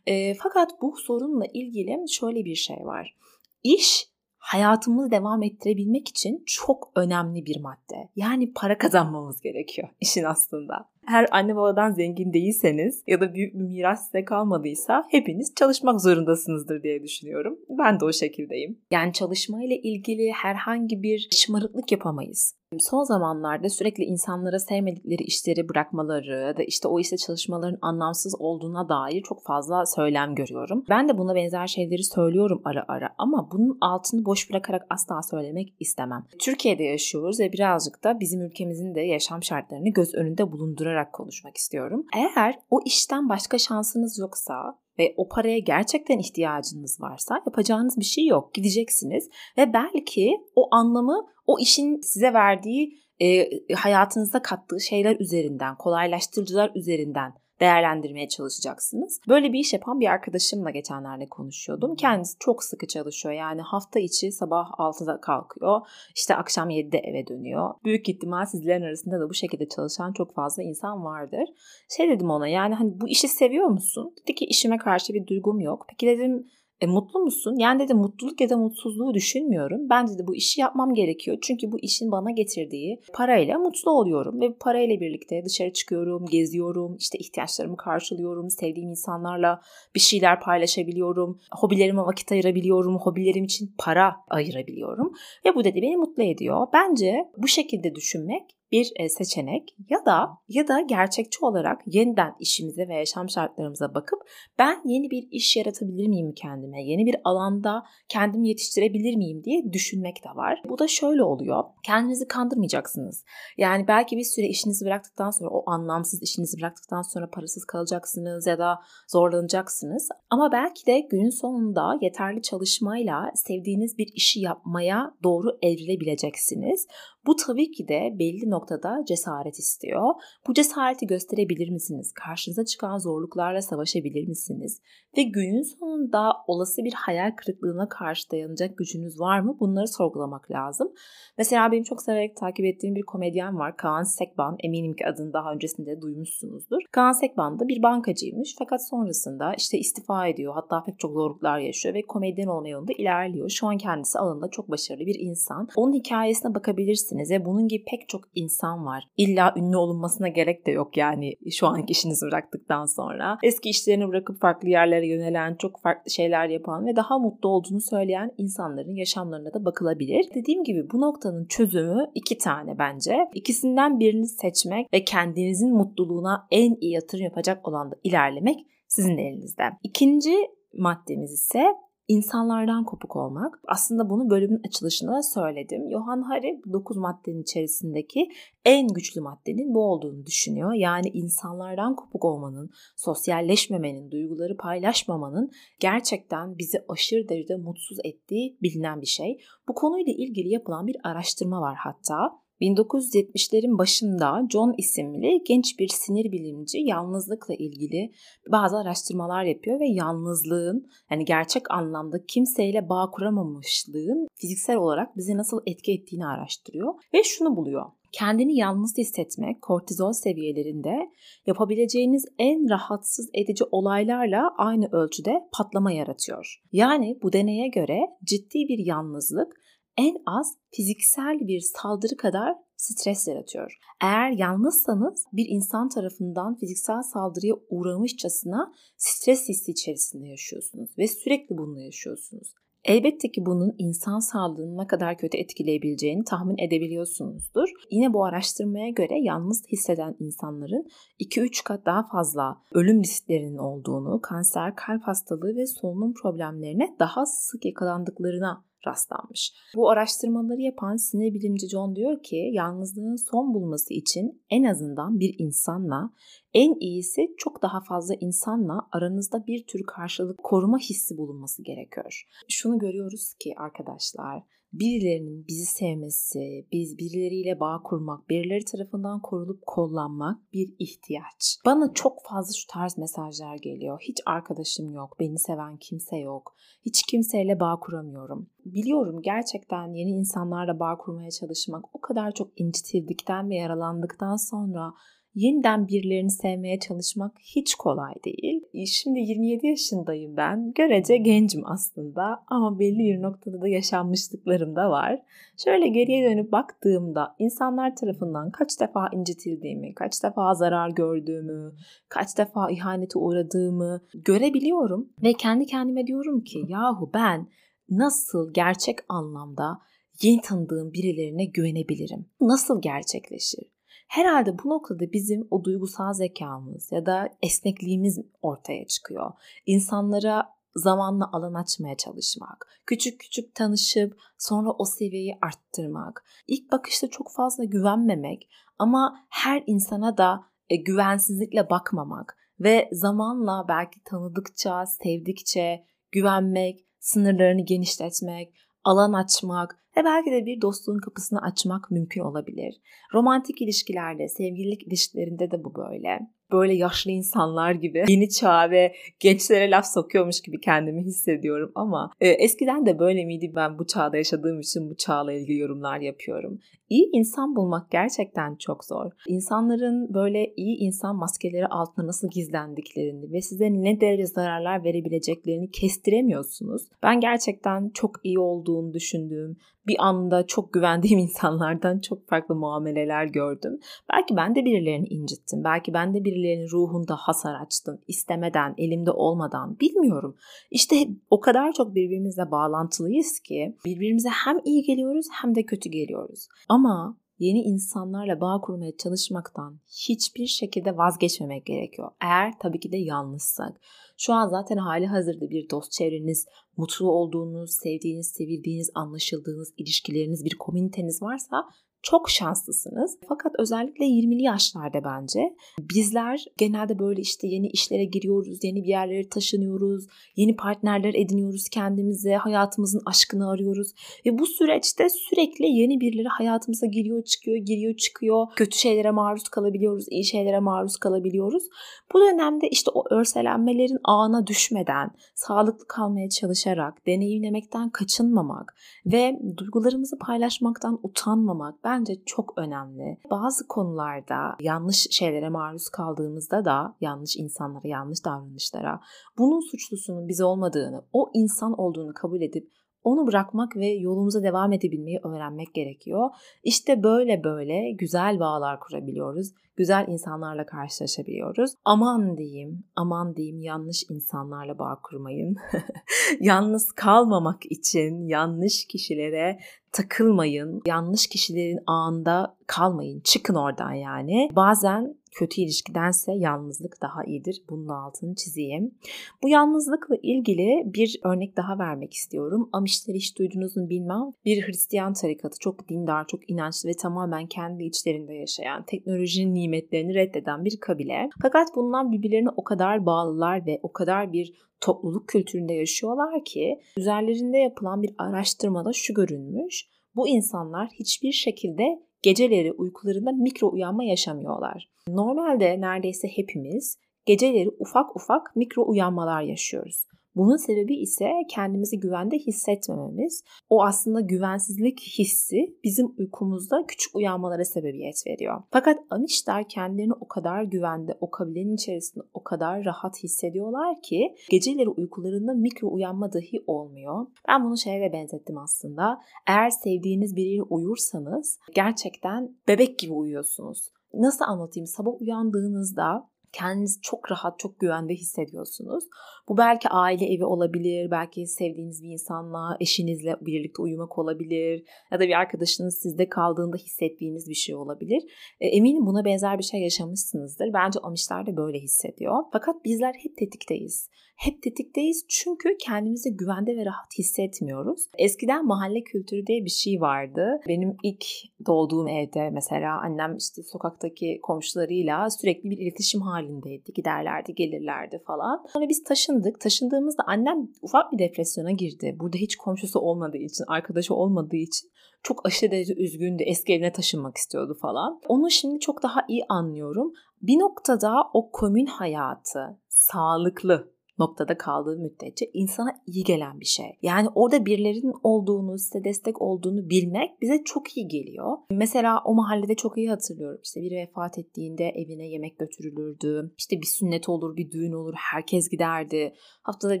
E, 0.06 0.34
fakat 0.34 0.70
bu 0.82 0.96
sorunla 0.96 1.46
ilgili 1.46 1.96
şöyle 2.08 2.44
bir 2.44 2.54
şey 2.54 2.76
var. 2.76 3.16
İş 3.62 4.12
hayatımızı 4.42 5.10
devam 5.10 5.42
ettirebilmek 5.42 6.08
için 6.08 6.42
çok 6.46 6.92
önemli 6.96 7.46
bir 7.46 7.60
madde. 7.60 8.08
Yani 8.16 8.52
para 8.52 8.78
kazanmamız 8.78 9.40
gerekiyor 9.40 9.88
işin 10.00 10.24
aslında. 10.24 10.92
Her 11.06 11.26
anne 11.30 11.56
babadan 11.56 11.90
zengin 11.92 12.32
değilseniz 12.32 13.02
ya 13.06 13.20
da 13.20 13.34
büyük 13.34 13.54
bir 13.54 13.60
miras 13.60 14.04
size 14.04 14.24
kalmadıysa 14.24 15.04
hepiniz 15.10 15.54
çalışmak 15.56 16.00
zorundasınızdır 16.00 16.82
diye 16.82 17.02
düşünüyorum. 17.02 17.58
Ben 17.68 18.00
de 18.00 18.04
o 18.04 18.12
şekildeyim. 18.12 18.78
Yani 18.90 19.12
çalışma 19.12 19.64
ile 19.64 19.76
ilgili 19.76 20.32
herhangi 20.32 21.02
bir 21.02 21.28
şımarıklık 21.32 21.92
yapamayız. 21.92 22.61
Son 22.80 23.04
zamanlarda 23.04 23.68
sürekli 23.68 24.04
insanlara 24.04 24.58
sevmedikleri 24.58 25.22
işleri 25.22 25.68
bırakmaları 25.68 26.56
da 26.56 26.62
işte 26.62 26.88
o 26.88 27.00
işte 27.00 27.16
çalışmaların 27.16 27.78
anlamsız 27.82 28.34
olduğuna 28.38 28.88
dair 28.88 29.22
çok 29.22 29.42
fazla 29.44 29.86
söylem 29.86 30.34
görüyorum. 30.34 30.84
Ben 30.88 31.08
de 31.08 31.18
buna 31.18 31.34
benzer 31.34 31.66
şeyleri 31.66 32.04
söylüyorum 32.04 32.62
ara 32.64 32.84
ara 32.88 33.14
ama 33.18 33.48
bunun 33.52 33.78
altını 33.80 34.24
boş 34.24 34.50
bırakarak 34.50 34.86
asla 34.90 35.22
söylemek 35.22 35.74
istemem. 35.80 36.24
Türkiye'de 36.38 36.82
yaşıyoruz 36.82 37.40
ve 37.40 37.52
birazcık 37.52 38.04
da 38.04 38.20
bizim 38.20 38.42
ülkemizin 38.42 38.94
de 38.94 39.00
yaşam 39.00 39.42
şartlarını 39.42 39.88
göz 39.88 40.14
önünde 40.14 40.52
bulundurarak 40.52 41.12
konuşmak 41.12 41.56
istiyorum. 41.56 42.06
Eğer 42.16 42.58
o 42.70 42.80
işten 42.84 43.28
başka 43.28 43.58
şansınız 43.58 44.18
yoksa 44.18 44.81
ve 44.98 45.14
o 45.16 45.28
paraya 45.28 45.58
gerçekten 45.58 46.18
ihtiyacınız 46.18 47.00
varsa 47.00 47.42
yapacağınız 47.46 47.98
bir 47.98 48.04
şey 48.04 48.26
yok. 48.26 48.54
Gideceksiniz 48.54 49.28
ve 49.58 49.72
belki 49.72 50.30
o 50.56 50.74
anlamı 50.74 51.26
o 51.46 51.58
işin 51.58 52.00
size 52.00 52.32
verdiği 52.32 53.02
e, 53.22 53.48
hayatınıza 53.74 54.42
kattığı 54.42 54.80
şeyler 54.80 55.16
üzerinden, 55.20 55.76
kolaylaştırıcılar 55.76 56.72
üzerinden 56.74 57.32
değerlendirmeye 57.62 58.28
çalışacaksınız. 58.28 59.20
Böyle 59.28 59.52
bir 59.52 59.58
iş 59.58 59.72
yapan 59.72 60.00
bir 60.00 60.06
arkadaşımla 60.06 60.70
geçenlerde 60.70 61.28
konuşuyordum. 61.28 61.96
Kendisi 61.96 62.38
çok 62.38 62.64
sıkı 62.64 62.86
çalışıyor. 62.86 63.34
Yani 63.34 63.62
hafta 63.62 64.00
içi 64.00 64.32
sabah 64.32 64.70
6'da 64.70 65.20
kalkıyor. 65.20 65.80
İşte 66.16 66.36
akşam 66.36 66.70
7'de 66.70 66.98
eve 66.98 67.26
dönüyor. 67.26 67.74
Büyük 67.84 68.08
ihtimal 68.08 68.46
sizlerin 68.46 68.82
arasında 68.82 69.20
da 69.20 69.28
bu 69.30 69.34
şekilde 69.34 69.68
çalışan 69.68 70.12
çok 70.12 70.34
fazla 70.34 70.62
insan 70.62 71.04
vardır. 71.04 71.48
Şey 71.96 72.08
dedim 72.08 72.30
ona 72.30 72.48
yani 72.48 72.74
hani 72.74 73.00
bu 73.00 73.08
işi 73.08 73.28
seviyor 73.28 73.66
musun? 73.66 74.14
Dedi 74.22 74.34
ki 74.34 74.44
işime 74.44 74.78
karşı 74.78 75.14
bir 75.14 75.26
duygum 75.26 75.60
yok. 75.60 75.86
Peki 75.88 76.06
dedim 76.06 76.46
e, 76.82 76.86
mutlu 76.86 77.20
musun? 77.20 77.56
Yani 77.58 77.80
dedi 77.82 77.94
mutluluk 77.94 78.40
ya 78.40 78.50
da 78.50 78.56
mutsuzluğu 78.56 79.14
düşünmüyorum. 79.14 79.90
Ben 79.90 80.06
dedi 80.06 80.26
bu 80.26 80.34
işi 80.34 80.60
yapmam 80.60 80.94
gerekiyor. 80.94 81.38
Çünkü 81.42 81.72
bu 81.72 81.78
işin 81.80 82.12
bana 82.12 82.30
getirdiği 82.30 83.00
parayla 83.12 83.58
mutlu 83.58 83.90
oluyorum. 83.90 84.40
Ve 84.40 84.54
parayla 84.60 85.00
birlikte 85.00 85.42
dışarı 85.44 85.72
çıkıyorum, 85.72 86.26
geziyorum, 86.26 86.96
işte 86.96 87.18
ihtiyaçlarımı 87.18 87.76
karşılıyorum, 87.76 88.50
sevdiğim 88.50 88.90
insanlarla 88.90 89.60
bir 89.94 90.00
şeyler 90.00 90.40
paylaşabiliyorum, 90.40 91.40
hobilerime 91.60 92.02
vakit 92.02 92.32
ayırabiliyorum, 92.32 92.98
hobilerim 92.98 93.44
için 93.44 93.74
para 93.78 94.16
ayırabiliyorum. 94.30 95.12
Ve 95.46 95.54
bu 95.54 95.64
dedi 95.64 95.82
beni 95.82 95.96
mutlu 95.96 96.22
ediyor. 96.22 96.66
Bence 96.72 97.24
bu 97.38 97.48
şekilde 97.48 97.94
düşünmek 97.94 98.61
bir 98.72 98.92
e, 98.96 99.08
seçenek 99.08 99.76
ya 99.90 100.04
da 100.06 100.28
ya 100.48 100.68
da 100.68 100.80
gerçekçi 100.80 101.44
olarak 101.44 101.80
yeniden 101.86 102.34
işimize 102.40 102.88
ve 102.88 102.94
yaşam 102.94 103.30
şartlarımıza 103.30 103.94
bakıp 103.94 104.18
ben 104.58 104.82
yeni 104.84 105.10
bir 105.10 105.28
iş 105.30 105.56
yaratabilir 105.56 106.08
miyim 106.08 106.32
kendime? 106.36 106.82
Yeni 106.82 107.06
bir 107.06 107.16
alanda 107.24 107.82
kendimi 108.08 108.48
yetiştirebilir 108.48 109.16
miyim 109.16 109.44
diye 109.44 109.72
düşünmek 109.72 110.24
de 110.24 110.36
var. 110.36 110.62
Bu 110.68 110.78
da 110.78 110.88
şöyle 110.88 111.22
oluyor. 111.22 111.64
Kendinizi 111.86 112.28
kandırmayacaksınız. 112.28 113.24
Yani 113.58 113.88
belki 113.88 114.16
bir 114.16 114.24
süre 114.24 114.46
işinizi 114.46 114.84
bıraktıktan 114.84 115.30
sonra 115.30 115.50
o 115.50 115.70
anlamsız 115.70 116.22
işinizi 116.22 116.58
bıraktıktan 116.58 117.02
sonra 117.02 117.30
parasız 117.30 117.64
kalacaksınız 117.64 118.46
ya 118.46 118.58
da 118.58 118.78
zorlanacaksınız. 119.08 120.08
Ama 120.30 120.52
belki 120.52 120.86
de 120.86 121.00
günün 121.00 121.40
sonunda 121.40 121.98
yeterli 122.00 122.42
çalışmayla 122.42 123.30
sevdiğiniz 123.34 123.98
bir 123.98 124.12
işi 124.14 124.40
yapmaya 124.40 125.14
doğru 125.22 125.58
evrilebileceksiniz. 125.62 126.86
Bu 127.26 127.36
tabii 127.36 127.70
ki 127.70 127.88
de 127.88 128.16
belli 128.18 128.50
noktada 128.50 129.04
cesaret 129.08 129.58
istiyor. 129.58 130.14
Bu 130.48 130.54
cesareti 130.54 131.06
gösterebilir 131.06 131.68
misiniz? 131.68 132.12
Karşınıza 132.12 132.64
çıkan 132.64 132.98
zorluklarla 132.98 133.62
savaşabilir 133.62 134.28
misiniz? 134.28 134.80
Ve 135.16 135.22
günün 135.22 135.62
sonunda 135.62 136.32
olası 136.46 136.84
bir 136.84 136.92
hayal 136.92 137.30
kırıklığına 137.36 137.88
karşı 137.88 138.30
dayanacak 138.30 138.78
gücünüz 138.78 139.20
var 139.20 139.40
mı? 139.40 139.56
Bunları 139.60 139.88
sorgulamak 139.88 140.50
lazım. 140.50 140.92
Mesela 141.38 141.72
benim 141.72 141.84
çok 141.84 142.02
severek 142.02 142.36
takip 142.36 142.64
ettiğim 142.64 142.94
bir 142.94 143.02
komedyen 143.02 143.58
var. 143.58 143.76
Kaan 143.76 144.02
Sekban. 144.02 144.56
Eminim 144.60 144.92
ki 144.92 145.06
adını 145.06 145.32
daha 145.32 145.52
öncesinde 145.52 146.00
duymuşsunuzdur. 146.00 146.78
Kaan 146.92 147.12
Sekban 147.12 147.58
da 147.58 147.68
bir 147.68 147.82
bankacıymış. 147.82 148.54
Fakat 148.58 148.88
sonrasında 148.88 149.54
işte 149.54 149.78
istifa 149.78 150.26
ediyor. 150.26 150.54
Hatta 150.54 150.82
pek 150.84 150.98
çok 150.98 151.12
zorluklar 151.12 151.58
yaşıyor 151.58 151.94
ve 151.94 152.02
komedyen 152.02 152.46
olma 152.46 152.68
yolunda 152.68 152.92
ilerliyor. 152.92 153.50
Şu 153.50 153.66
an 153.66 153.78
kendisi 153.78 154.18
alanında 154.18 154.48
çok 154.48 154.70
başarılı 154.70 155.06
bir 155.06 155.16
insan. 155.18 155.68
Onun 155.76 155.92
hikayesine 155.92 156.54
bakabilirsiniz 156.54 157.11
ve 157.30 157.44
bunun 157.44 157.68
gibi 157.68 157.84
pek 157.84 158.08
çok 158.08 158.24
insan 158.34 158.86
var. 158.86 159.04
İlla 159.16 159.54
ünlü 159.56 159.76
olunmasına 159.76 160.28
gerek 160.28 160.66
de 160.66 160.70
yok 160.70 160.96
yani 160.96 161.34
şu 161.50 161.66
anki 161.66 161.90
işinizi 161.90 162.26
bıraktıktan 162.26 162.84
sonra. 162.84 163.38
Eski 163.42 163.70
işlerini 163.70 164.08
bırakıp 164.08 164.40
farklı 164.40 164.68
yerlere 164.68 165.08
yönelen, 165.08 165.54
çok 165.54 165.80
farklı 165.82 166.10
şeyler 166.10 166.48
yapan 166.48 166.86
ve 166.86 166.96
daha 166.96 167.18
mutlu 167.18 167.48
olduğunu 167.48 167.80
söyleyen 167.80 168.30
insanların 168.38 168.94
yaşamlarına 168.94 169.54
da 169.54 169.64
bakılabilir. 169.64 170.26
Dediğim 170.34 170.64
gibi 170.64 170.90
bu 170.92 171.00
noktanın 171.00 171.46
çözümü 171.46 172.06
iki 172.14 172.38
tane 172.38 172.78
bence. 172.78 173.18
İkisinden 173.34 174.00
birini 174.00 174.26
seçmek 174.26 174.92
ve 174.92 175.04
kendinizin 175.04 175.76
mutluluğuna 175.76 176.46
en 176.50 176.76
iyi 176.80 176.92
yatırım 176.92 177.24
yapacak 177.24 177.68
olan 177.68 177.90
da 177.90 177.94
ilerlemek 178.04 178.66
sizin 178.88 179.18
elinizde. 179.18 179.62
İkinci 179.82 180.34
maddemiz 180.78 181.32
ise 181.32 181.62
insanlardan 182.08 182.84
kopuk 182.84 183.16
olmak. 183.16 183.60
Aslında 183.68 184.10
bunu 184.10 184.30
bölümün 184.30 184.60
açılışında 184.66 185.12
da 185.12 185.22
söyledim. 185.22 185.90
Johan 185.90 186.22
Hari 186.22 186.60
bu 186.66 186.72
9 186.72 186.96
maddenin 186.96 187.42
içerisindeki 187.42 188.28
en 188.64 188.88
güçlü 188.88 189.20
maddenin 189.20 189.74
bu 189.74 189.84
olduğunu 189.84 190.26
düşünüyor. 190.26 190.72
Yani 190.72 191.08
insanlardan 191.08 191.96
kopuk 191.96 192.24
olmanın, 192.24 192.70
sosyalleşmemenin, 192.96 194.10
duyguları 194.10 194.56
paylaşmamanın 194.56 195.50
gerçekten 195.80 196.58
bizi 196.58 196.84
aşırı 196.88 197.28
derecede 197.28 197.56
mutsuz 197.56 197.98
ettiği 198.04 198.58
bilinen 198.62 199.00
bir 199.00 199.06
şey. 199.06 199.40
Bu 199.68 199.74
konuyla 199.74 200.12
ilgili 200.12 200.48
yapılan 200.48 200.86
bir 200.86 200.96
araştırma 201.04 201.60
var 201.60 201.76
hatta. 201.76 202.41
1970'lerin 202.62 203.78
başında 203.78 204.46
John 204.50 204.74
isimli 204.78 205.42
genç 205.46 205.78
bir 205.78 205.88
sinir 205.88 206.32
bilimci 206.32 206.78
yalnızlıkla 206.78 207.54
ilgili 207.54 208.12
bazı 208.52 208.76
araştırmalar 208.76 209.44
yapıyor 209.44 209.80
ve 209.80 209.88
yalnızlığın 209.88 210.86
yani 211.10 211.24
gerçek 211.24 211.70
anlamda 211.70 212.24
kimseyle 212.28 212.88
bağ 212.88 213.10
kuramamışlığın 213.10 214.28
fiziksel 214.34 214.76
olarak 214.76 215.16
bizi 215.16 215.36
nasıl 215.36 215.60
etki 215.66 215.92
ettiğini 215.92 216.26
araştırıyor 216.26 216.94
ve 217.14 217.22
şunu 217.22 217.56
buluyor. 217.56 217.86
Kendini 218.12 218.56
yalnız 218.56 218.98
hissetmek 218.98 219.62
kortizol 219.62 220.12
seviyelerinde 220.12 221.10
yapabileceğiniz 221.46 222.24
en 222.38 222.70
rahatsız 222.70 223.30
edici 223.34 223.64
olaylarla 223.70 224.54
aynı 224.58 224.88
ölçüde 224.92 225.32
patlama 225.52 225.92
yaratıyor. 225.92 226.62
Yani 226.72 227.18
bu 227.22 227.32
deneye 227.32 227.68
göre 227.68 228.00
ciddi 228.24 228.58
bir 228.68 228.86
yalnızlık 228.86 229.61
en 229.96 230.16
az 230.26 230.56
fiziksel 230.70 231.38
bir 231.40 231.60
saldırı 231.60 232.16
kadar 232.16 232.54
stres 232.76 233.28
yaratıyor. 233.28 233.78
Eğer 234.02 234.30
yalnızsanız 234.30 235.24
bir 235.32 235.46
insan 235.48 235.88
tarafından 235.88 236.54
fiziksel 236.54 237.02
saldırıya 237.02 237.54
uğramışçasına 237.70 238.72
stres 238.96 239.48
hissi 239.48 239.70
içerisinde 239.70 240.28
yaşıyorsunuz 240.28 240.90
ve 240.98 241.06
sürekli 241.08 241.58
bununla 241.58 241.80
yaşıyorsunuz. 241.80 242.54
Elbette 242.84 243.30
ki 243.30 243.46
bunun 243.46 243.74
insan 243.78 244.18
sağlığını 244.18 244.76
ne 244.82 244.86
kadar 244.86 245.18
kötü 245.18 245.38
etkileyebileceğini 245.38 246.24
tahmin 246.24 246.58
edebiliyorsunuzdur. 246.58 247.68
Yine 247.90 248.12
bu 248.12 248.24
araştırmaya 248.24 248.90
göre 248.90 249.18
yalnız 249.20 249.62
hisseden 249.68 250.16
insanların 250.18 250.86
2-3 251.20 251.64
kat 251.64 251.86
daha 251.86 252.08
fazla 252.08 252.62
ölüm 252.72 253.02
risklerinin 253.02 253.58
olduğunu, 253.58 254.20
kanser, 254.20 254.74
kalp 254.76 255.02
hastalığı 255.02 255.56
ve 255.56 255.66
solunum 255.66 256.14
problemlerine 256.14 256.96
daha 256.98 257.26
sık 257.26 257.64
yakalandıklarına 257.64 258.64
rastlanmış. 258.86 259.52
Bu 259.74 259.90
araştırmaları 259.90 260.60
yapan 260.60 260.96
sinir 260.96 261.34
bilimci 261.34 261.68
John 261.68 261.96
diyor 261.96 262.22
ki 262.22 262.50
yalnızlığın 262.52 263.30
son 263.30 263.54
bulması 263.54 263.94
için 263.94 264.42
en 264.50 264.64
azından 264.64 265.20
bir 265.20 265.34
insanla 265.38 266.10
en 266.54 266.80
iyisi 266.80 267.34
çok 267.38 267.62
daha 267.62 267.80
fazla 267.80 268.14
insanla 268.14 268.88
aranızda 268.92 269.46
bir 269.46 269.66
tür 269.66 269.82
karşılık 269.82 270.38
koruma 270.42 270.78
hissi 270.78 271.16
bulunması 271.16 271.62
gerekiyor. 271.62 272.26
Şunu 272.48 272.78
görüyoruz 272.78 273.34
ki 273.34 273.54
arkadaşlar 273.56 274.42
birilerinin 274.72 275.46
bizi 275.48 275.64
sevmesi, 275.64 276.66
biz 276.72 276.98
birileriyle 276.98 277.60
bağ 277.60 277.82
kurmak, 277.84 278.28
birileri 278.28 278.64
tarafından 278.64 279.20
korulup 279.20 279.62
kollanmak 279.66 280.52
bir 280.52 280.74
ihtiyaç. 280.78 281.58
Bana 281.66 281.92
çok 281.94 282.18
fazla 282.30 282.52
şu 282.52 282.66
tarz 282.66 282.98
mesajlar 282.98 283.56
geliyor. 283.56 284.00
Hiç 284.08 284.20
arkadaşım 284.26 284.92
yok, 284.92 285.16
beni 285.20 285.38
seven 285.38 285.76
kimse 285.76 286.16
yok. 286.16 286.54
Hiç 286.86 287.02
kimseyle 287.10 287.60
bağ 287.60 287.78
kuramıyorum. 287.80 288.50
Biliyorum 288.64 289.22
gerçekten 289.22 289.92
yeni 289.92 290.10
insanlarla 290.10 290.80
bağ 290.80 290.96
kurmaya 290.96 291.30
çalışmak 291.30 291.84
o 291.94 292.00
kadar 292.00 292.32
çok 292.32 292.60
incitildikten 292.60 293.50
ve 293.50 293.54
yaralandıktan 293.54 294.36
sonra 294.36 294.92
yeniden 295.34 295.88
birilerini 295.88 296.30
sevmeye 296.30 296.78
çalışmak 296.78 297.32
hiç 297.38 297.74
kolay 297.74 298.14
değil. 298.24 298.62
E, 298.74 298.86
şimdi 298.86 299.20
27 299.20 299.66
yaşındayım 299.66 300.36
ben. 300.36 300.72
Görece 300.72 301.16
gencim 301.16 301.62
aslında 301.66 302.44
ama 302.46 302.78
belli 302.78 302.98
bir 302.98 303.22
noktada 303.22 303.60
da 303.60 303.68
yaşanmışlıklarım 303.68 304.76
da 304.76 304.90
var. 304.90 305.22
Şöyle 305.64 305.88
geriye 305.88 306.30
dönüp 306.30 306.52
baktığımda 306.52 307.34
insanlar 307.38 307.96
tarafından 307.96 308.50
kaç 308.50 308.80
defa 308.80 309.08
incitildiğimi, 309.12 309.94
kaç 309.94 310.22
defa 310.22 310.54
zarar 310.54 310.90
gördüğümü, 310.90 311.72
kaç 312.08 312.38
defa 312.38 312.70
ihanete 312.70 313.18
uğradığımı 313.18 314.00
görebiliyorum 314.14 315.08
ve 315.22 315.32
kendi 315.32 315.66
kendime 315.66 316.06
diyorum 316.06 316.40
ki 316.40 316.58
yahu 316.68 317.10
ben 317.14 317.48
nasıl 317.88 318.54
gerçek 318.54 318.98
anlamda 319.08 319.78
yeni 320.22 320.40
tanıdığım 320.40 320.92
birilerine 320.92 321.44
güvenebilirim? 321.44 322.26
Nasıl 322.40 322.82
gerçekleşir? 322.82 323.72
Herhalde 324.12 324.58
bu 324.58 324.68
noktada 324.68 325.12
bizim 325.12 325.48
o 325.50 325.64
duygusal 325.64 326.12
zekamız 326.12 326.92
ya 326.92 327.06
da 327.06 327.28
esnekliğimiz 327.42 328.18
ortaya 328.42 328.86
çıkıyor. 328.86 329.32
İnsanlara 329.66 330.48
zamanla 330.76 331.30
alan 331.32 331.54
açmaya 331.54 331.96
çalışmak, 331.96 332.68
küçük 332.86 333.20
küçük 333.20 333.54
tanışıp 333.54 334.16
sonra 334.38 334.70
o 334.70 334.84
seviyeyi 334.84 335.38
arttırmak, 335.42 336.24
ilk 336.46 336.72
bakışta 336.72 337.10
çok 337.10 337.32
fazla 337.32 337.64
güvenmemek 337.64 338.48
ama 338.78 339.26
her 339.28 339.62
insana 339.66 340.16
da 340.18 340.44
e, 340.70 340.76
güvensizlikle 340.76 341.70
bakmamak 341.70 342.36
ve 342.60 342.88
zamanla 342.92 343.64
belki 343.68 344.04
tanıdıkça, 344.04 344.86
sevdikçe 344.86 345.86
güvenmek, 346.10 346.86
sınırlarını 347.00 347.64
genişletmek, 347.64 348.54
alan 348.84 349.12
açmak 349.12 349.78
ve 349.96 350.04
belki 350.04 350.30
de 350.30 350.46
bir 350.46 350.60
dostluğun 350.60 350.98
kapısını 350.98 351.42
açmak 351.42 351.90
mümkün 351.90 352.20
olabilir. 352.20 352.80
Romantik 353.14 353.62
ilişkilerde, 353.62 354.28
sevgililik 354.28 354.86
ilişkilerinde 354.86 355.50
de 355.50 355.64
bu 355.64 355.74
böyle 355.74 356.20
böyle 356.52 356.74
yaşlı 356.74 357.10
insanlar 357.10 357.72
gibi 357.72 358.04
yeni 358.08 358.28
çağ 358.28 358.70
ve 358.70 358.94
gençlere 359.20 359.70
laf 359.70 359.86
sokuyormuş 359.86 360.40
gibi 360.40 360.60
kendimi 360.60 361.02
hissediyorum 361.02 361.72
ama 361.74 362.10
e, 362.20 362.28
eskiden 362.28 362.86
de 362.86 362.98
böyle 362.98 363.24
miydi 363.24 363.52
ben 363.54 363.78
bu 363.78 363.86
çağda 363.86 364.16
yaşadığım 364.16 364.60
için 364.60 364.90
bu 364.90 364.96
çağla 364.96 365.32
ilgili 365.32 365.58
yorumlar 365.58 366.00
yapıyorum. 366.00 366.58
İyi 366.88 367.08
insan 367.12 367.56
bulmak 367.56 367.90
gerçekten 367.90 368.56
çok 368.56 368.84
zor. 368.84 369.10
İnsanların 369.28 370.14
böyle 370.14 370.52
iyi 370.56 370.76
insan 370.76 371.16
maskeleri 371.16 371.66
altında 371.66 372.06
nasıl 372.06 372.30
gizlendiklerini 372.30 373.32
ve 373.32 373.40
size 373.40 373.70
ne 373.70 374.00
derece 374.00 374.26
zararlar 374.26 374.84
verebileceklerini 374.84 375.70
kestiremiyorsunuz. 375.70 376.82
Ben 377.02 377.20
gerçekten 377.20 377.90
çok 377.94 378.16
iyi 378.24 378.38
olduğunu 378.38 378.94
düşündüğüm, 378.94 379.56
bir 379.86 379.96
anda 379.98 380.46
çok 380.46 380.72
güvendiğim 380.72 381.18
insanlardan 381.18 381.98
çok 381.98 382.28
farklı 382.28 382.54
muameleler 382.54 383.24
gördüm. 383.24 383.78
Belki 384.12 384.36
ben 384.36 384.54
de 384.54 384.64
birilerini 384.64 385.06
incittim. 385.08 385.64
Belki 385.64 385.94
ben 385.94 386.14
de 386.14 386.24
birilerinin 386.24 386.68
ruhunda 386.72 387.16
hasar 387.16 387.54
açtım. 387.54 388.00
istemeden, 388.08 388.74
elimde 388.78 389.10
olmadan 389.10 389.80
bilmiyorum. 389.80 390.36
İşte 390.70 390.96
o 391.30 391.40
kadar 391.40 391.72
çok 391.72 391.94
birbirimizle 391.94 392.50
bağlantılıyız 392.50 393.40
ki 393.40 393.76
birbirimize 393.84 394.28
hem 394.28 394.58
iyi 394.64 394.82
geliyoruz 394.82 395.26
hem 395.42 395.54
de 395.54 395.62
kötü 395.62 395.90
geliyoruz. 395.90 396.48
Ama 396.68 397.21
yeni 397.42 397.62
insanlarla 397.62 398.40
bağ 398.40 398.60
kurmaya 398.60 398.96
çalışmaktan 398.96 399.80
hiçbir 400.08 400.46
şekilde 400.46 400.96
vazgeçmemek 400.96 401.66
gerekiyor. 401.66 402.10
Eğer 402.20 402.52
tabii 402.58 402.80
ki 402.80 402.92
de 402.92 402.96
yalnızsak. 402.96 403.80
Şu 404.16 404.32
an 404.32 404.48
zaten 404.48 404.76
hali 404.76 405.06
hazırda 405.06 405.50
bir 405.50 405.70
dost 405.70 405.92
çevreniz, 405.92 406.46
mutlu 406.76 407.10
olduğunuz, 407.10 407.70
sevdiğiniz, 407.70 408.26
sevildiğiniz, 408.26 408.90
anlaşıldığınız 408.94 409.74
ilişkileriniz, 409.76 410.44
bir 410.44 410.56
komüniteniz 410.58 411.22
varsa 411.22 411.64
çok 412.02 412.30
şanslısınız. 412.30 413.18
Fakat 413.28 413.52
özellikle 413.58 414.04
20'li 414.04 414.42
yaşlarda 414.42 415.04
bence 415.04 415.56
bizler 415.80 416.44
genelde 416.56 416.98
böyle 416.98 417.20
işte 417.20 417.48
yeni 417.48 417.66
işlere 417.66 418.04
giriyoruz, 418.04 418.64
yeni 418.64 418.82
bir 418.82 418.88
yerlere 418.88 419.28
taşınıyoruz, 419.28 420.06
yeni 420.36 420.56
partnerler 420.56 421.14
ediniyoruz 421.14 421.68
kendimize, 421.68 422.34
hayatımızın 422.34 423.02
aşkını 423.06 423.50
arıyoruz. 423.50 423.92
Ve 424.26 424.38
bu 424.38 424.46
süreçte 424.46 425.08
sürekli 425.08 425.66
yeni 425.66 426.00
birileri 426.00 426.28
hayatımıza 426.28 426.86
giriyor, 426.86 427.24
çıkıyor, 427.24 427.56
giriyor, 427.56 427.96
çıkıyor. 427.96 428.46
Kötü 428.56 428.78
şeylere 428.78 429.10
maruz 429.10 429.48
kalabiliyoruz, 429.48 430.06
iyi 430.10 430.24
şeylere 430.24 430.60
maruz 430.60 430.96
kalabiliyoruz. 430.96 431.64
Bu 432.12 432.20
dönemde 432.20 432.68
işte 432.68 432.90
o 432.94 433.04
örselenmelerin 433.14 433.98
ağına 434.04 434.46
düşmeden, 434.46 435.10
sağlıklı 435.34 435.86
kalmaya 435.88 436.28
çalışarak, 436.28 437.06
deneyimlemekten 437.06 437.90
kaçınmamak 437.90 438.74
ve 439.06 439.40
duygularımızı 439.56 440.18
paylaşmaktan 440.18 440.98
utanmamak 441.02 441.84
bence 441.92 442.24
çok 442.26 442.58
önemli. 442.58 443.18
Bazı 443.30 443.68
konularda 443.68 444.56
yanlış 444.60 445.06
şeylere 445.10 445.48
maruz 445.48 445.88
kaldığımızda 445.88 446.64
da 446.64 446.96
yanlış 447.00 447.36
insanlara, 447.36 447.88
yanlış 447.88 448.24
davranışlara 448.24 449.00
bunun 449.38 449.70
suçlusunun 449.70 450.28
biz 450.28 450.40
olmadığını, 450.40 451.04
o 451.12 451.30
insan 451.34 451.72
olduğunu 451.80 452.14
kabul 452.14 452.40
edip 452.40 452.70
onu 453.04 453.26
bırakmak 453.26 453.76
ve 453.76 453.86
yolumuza 453.86 454.42
devam 454.42 454.72
edebilmeyi 454.72 455.20
öğrenmek 455.24 455.74
gerekiyor. 455.74 456.30
İşte 456.62 457.02
böyle 457.02 457.44
böyle 457.44 457.92
güzel 457.92 458.40
bağlar 458.40 458.80
kurabiliyoruz. 458.80 459.52
Güzel 459.76 460.04
insanlarla 460.08 460.66
karşılaşabiliyoruz. 460.66 461.70
Aman 461.84 462.36
diyeyim, 462.36 462.84
aman 462.96 463.36
diyeyim 463.36 463.60
yanlış 463.60 464.04
insanlarla 464.10 464.78
bağ 464.78 464.98
kurmayın. 465.02 465.56
Yalnız 466.40 466.92
kalmamak 466.92 467.66
için 467.70 468.26
yanlış 468.26 468.86
kişilere 468.86 469.58
takılmayın. 469.92 470.82
Yanlış 470.86 471.26
kişilerin 471.26 471.78
ağında 471.86 472.56
kalmayın. 472.66 473.20
Çıkın 473.20 473.54
oradan 473.54 473.92
yani. 473.92 474.48
Bazen 474.56 475.21
kötü 475.32 475.60
ilişkidense 475.60 476.32
yalnızlık 476.32 477.02
daha 477.02 477.24
iyidir. 477.24 477.62
Bunun 477.70 477.88
altını 477.88 478.34
çizeyim. 478.34 478.94
Bu 479.42 479.48
yalnızlıkla 479.48 480.16
ilgili 480.22 480.82
bir 480.94 481.20
örnek 481.24 481.56
daha 481.56 481.78
vermek 481.78 482.12
istiyorum. 482.12 482.68
Amişleri 482.72 483.16
hiç 483.16 483.38
duydunuz 483.38 483.76
mu 483.76 483.88
bilmem. 483.88 484.32
Bir 484.44 484.66
Hristiyan 484.66 485.12
tarikatı 485.12 485.58
çok 485.58 485.88
dindar, 485.88 486.26
çok 486.26 486.50
inançlı 486.50 486.88
ve 486.88 486.92
tamamen 486.92 487.46
kendi 487.46 487.84
içlerinde 487.84 488.34
yaşayan, 488.34 488.84
teknolojinin 488.86 489.54
nimetlerini 489.54 490.14
reddeden 490.14 490.64
bir 490.64 490.80
kabile. 490.80 491.30
Fakat 491.42 491.68
bundan 491.76 492.12
birbirlerine 492.12 492.50
o 492.56 492.64
kadar 492.64 493.06
bağlılar 493.06 493.66
ve 493.66 493.80
o 493.82 493.92
kadar 493.92 494.32
bir 494.32 494.52
topluluk 494.80 495.28
kültüründe 495.28 495.72
yaşıyorlar 495.72 496.44
ki 496.44 496.80
üzerlerinde 496.96 497.58
yapılan 497.58 498.02
bir 498.02 498.14
araştırmada 498.18 498.92
şu 498.92 499.14
görünmüş. 499.14 499.88
Bu 500.14 500.28
insanlar 500.28 500.88
hiçbir 500.98 501.32
şekilde 501.32 502.02
geceleri 502.22 502.72
uykularında 502.72 503.32
mikro 503.32 503.70
uyanma 503.72 504.04
yaşamıyorlar. 504.04 504.88
Normalde 505.08 505.80
neredeyse 505.80 506.28
hepimiz 506.28 506.98
geceleri 507.26 507.70
ufak 507.78 508.16
ufak 508.16 508.56
mikro 508.56 508.84
uyanmalar 508.86 509.42
yaşıyoruz. 509.42 510.04
Bunun 510.36 510.56
sebebi 510.56 510.96
ise 510.96 511.30
kendimizi 511.48 512.00
güvende 512.00 512.38
hissetmememiz. 512.38 513.42
O 513.70 513.84
aslında 513.84 514.20
güvensizlik 514.20 515.00
hissi 515.00 515.76
bizim 515.84 516.14
uykumuzda 516.18 516.84
küçük 516.88 517.16
uyanmalara 517.16 517.64
sebebiyet 517.64 518.26
veriyor. 518.26 518.62
Fakat 518.70 518.98
Amişler 519.10 519.68
kendilerini 519.68 520.12
o 520.12 520.28
kadar 520.28 520.62
güvende, 520.62 521.16
o 521.20 521.30
kabilenin 521.30 521.74
içerisinde 521.74 522.24
o 522.34 522.42
kadar 522.42 522.84
rahat 522.84 523.22
hissediyorlar 523.22 524.02
ki 524.02 524.34
geceleri 524.50 524.88
uykularında 524.88 525.54
mikro 525.54 525.92
uyanma 525.92 526.32
dahi 526.32 526.64
olmuyor. 526.66 527.26
Ben 527.48 527.64
bunu 527.64 527.78
şeye 527.78 528.12
benzettim 528.12 528.58
aslında. 528.58 529.20
Eğer 529.46 529.70
sevdiğiniz 529.70 530.36
biriyle 530.36 530.62
uyursanız 530.62 531.58
gerçekten 531.74 532.56
bebek 532.68 532.98
gibi 532.98 533.12
uyuyorsunuz. 533.12 533.90
Nasıl 534.14 534.44
anlatayım? 534.44 534.86
Sabah 534.86 535.20
uyandığınızda 535.20 536.28
kendinizi 536.52 537.00
çok 537.00 537.30
rahat, 537.30 537.58
çok 537.58 537.80
güvende 537.80 538.14
hissediyorsunuz. 538.14 539.04
Bu 539.48 539.56
belki 539.56 539.88
aile 539.88 540.26
evi 540.26 540.44
olabilir, 540.44 541.10
belki 541.10 541.46
sevdiğiniz 541.46 542.02
bir 542.02 542.08
insanla, 542.08 542.76
eşinizle 542.80 543.36
birlikte 543.40 543.82
uyumak 543.82 544.18
olabilir 544.18 544.84
ya 545.12 545.20
da 545.20 545.24
bir 545.24 545.38
arkadaşınız 545.38 545.98
sizde 546.02 546.28
kaldığında 546.28 546.76
hissettiğiniz 546.76 547.48
bir 547.48 547.54
şey 547.54 547.74
olabilir. 547.74 548.22
E, 548.60 548.68
eminim 548.68 549.06
buna 549.06 549.24
benzer 549.24 549.58
bir 549.58 549.64
şey 549.64 549.80
yaşamışsınızdır. 549.80 550.72
Bence 550.74 550.98
Amişler 551.02 551.46
de 551.46 551.56
böyle 551.56 551.78
hissediyor. 551.78 552.44
Fakat 552.52 552.84
bizler 552.84 553.14
hep 553.22 553.36
tetikteyiz. 553.36 554.08
Hep 554.36 554.62
tetikteyiz 554.62 555.24
çünkü 555.28 555.76
kendimizi 555.78 556.36
güvende 556.36 556.76
ve 556.76 556.84
rahat 556.84 557.18
hissetmiyoruz. 557.18 558.06
Eskiden 558.18 558.66
mahalle 558.66 559.02
kültürü 559.02 559.46
diye 559.46 559.64
bir 559.64 559.70
şey 559.70 560.00
vardı. 560.00 560.60
Benim 560.68 560.96
ilk 561.02 561.24
doğduğum 561.66 562.08
evde 562.08 562.50
mesela 562.50 563.00
annem 563.00 563.36
işte 563.36 563.62
sokaktaki 563.62 564.38
komşularıyla 564.42 565.30
sürekli 565.30 565.70
bir 565.70 565.78
iletişim 565.78 566.20
halindeydi. 566.42 566.92
Giderlerdi, 566.92 567.54
gelirlerdi 567.54 568.22
falan. 568.26 568.64
Sonra 568.72 568.88
biz 568.88 569.04
taşındık. 569.04 569.60
Taşındığımızda 569.60 570.22
annem 570.26 570.68
ufak 570.82 571.12
bir 571.12 571.18
depresyona 571.18 571.70
girdi. 571.70 572.16
Burada 572.20 572.36
hiç 572.38 572.56
komşusu 572.56 573.00
olmadığı 573.00 573.36
için, 573.38 573.64
arkadaşı 573.68 574.14
olmadığı 574.14 574.56
için 574.56 574.90
çok 575.22 575.46
aşırı 575.46 575.70
derece 575.70 575.94
üzgündü. 575.94 576.42
Eski 576.42 576.72
evine 576.74 576.92
taşınmak 576.92 577.36
istiyordu 577.36 577.78
falan. 577.82 578.20
Onu 578.28 578.50
şimdi 578.50 578.80
çok 578.80 579.02
daha 579.02 579.24
iyi 579.28 579.44
anlıyorum. 579.48 580.12
Bir 580.42 580.58
noktada 580.58 581.14
o 581.34 581.50
komün 581.50 581.86
hayatı 581.86 582.80
sağlıklı 582.88 583.91
noktada 584.18 584.58
kaldığı 584.58 584.98
müddetçe 584.98 585.50
insana 585.52 585.90
iyi 586.06 586.24
gelen 586.24 586.60
bir 586.60 586.64
şey. 586.64 586.86
Yani 587.02 587.28
orada 587.34 587.66
birilerinin 587.66 588.14
olduğunu, 588.22 588.78
size 588.78 589.04
destek 589.04 589.42
olduğunu 589.42 589.90
bilmek 589.90 590.40
bize 590.42 590.64
çok 590.64 590.96
iyi 590.96 591.08
geliyor. 591.08 591.56
Mesela 591.70 592.22
o 592.24 592.34
mahallede 592.34 592.74
çok 592.74 592.98
iyi 592.98 593.10
hatırlıyorum. 593.10 593.60
İşte 593.64 593.80
biri 593.80 593.96
vefat 593.96 594.38
ettiğinde 594.38 594.84
evine 594.84 595.28
yemek 595.28 595.58
götürülürdü. 595.58 596.52
İşte 596.58 596.76
bir 596.76 596.86
sünnet 596.86 597.28
olur, 597.28 597.56
bir 597.56 597.70
düğün 597.70 597.92
olur. 597.92 598.14
Herkes 598.32 598.68
giderdi. 598.68 599.34
Haftada 599.62 600.00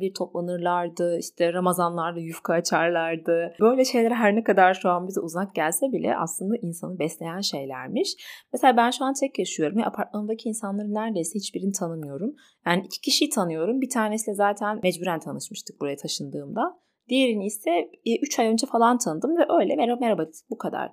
bir 0.00 0.14
toplanırlardı. 0.14 1.18
İşte 1.18 1.52
Ramazanlarda 1.52 2.20
yufka 2.20 2.52
açarlardı. 2.52 3.54
Böyle 3.60 3.84
şeyler 3.84 4.10
her 4.10 4.36
ne 4.36 4.44
kadar 4.44 4.74
şu 4.74 4.90
an 4.90 5.08
bize 5.08 5.20
uzak 5.20 5.54
gelse 5.54 5.86
bile 5.92 6.16
aslında 6.16 6.54
insanı 6.62 6.98
besleyen 6.98 7.40
şeylermiş. 7.40 8.14
Mesela 8.52 8.76
ben 8.76 8.90
şu 8.90 9.04
an 9.04 9.14
tek 9.20 9.38
yaşıyorum 9.38 9.78
ve 9.78 9.84
apartmanımdaki 9.84 10.48
insanların 10.48 10.94
neredeyse 10.94 11.38
hiçbirini 11.38 11.72
tanımıyorum. 11.72 12.34
Yani 12.66 12.82
iki 12.86 13.00
kişiyi 13.00 13.30
tanıyorum. 13.30 13.80
Bir 13.80 13.90
tanesiyle 13.90 14.34
zaten 14.34 14.80
mecburen 14.82 15.20
tanışmıştık 15.20 15.80
buraya 15.80 15.96
taşındığımda. 15.96 16.82
Diğerini 17.08 17.46
ise 17.46 17.90
3 18.22 18.38
ay 18.38 18.46
önce 18.46 18.66
falan 18.66 18.98
tanıdım 18.98 19.36
ve 19.36 19.46
öyle 19.60 19.76
merhaba 19.76 20.00
merhaba 20.00 20.26
bu 20.50 20.58
kadar. 20.58 20.92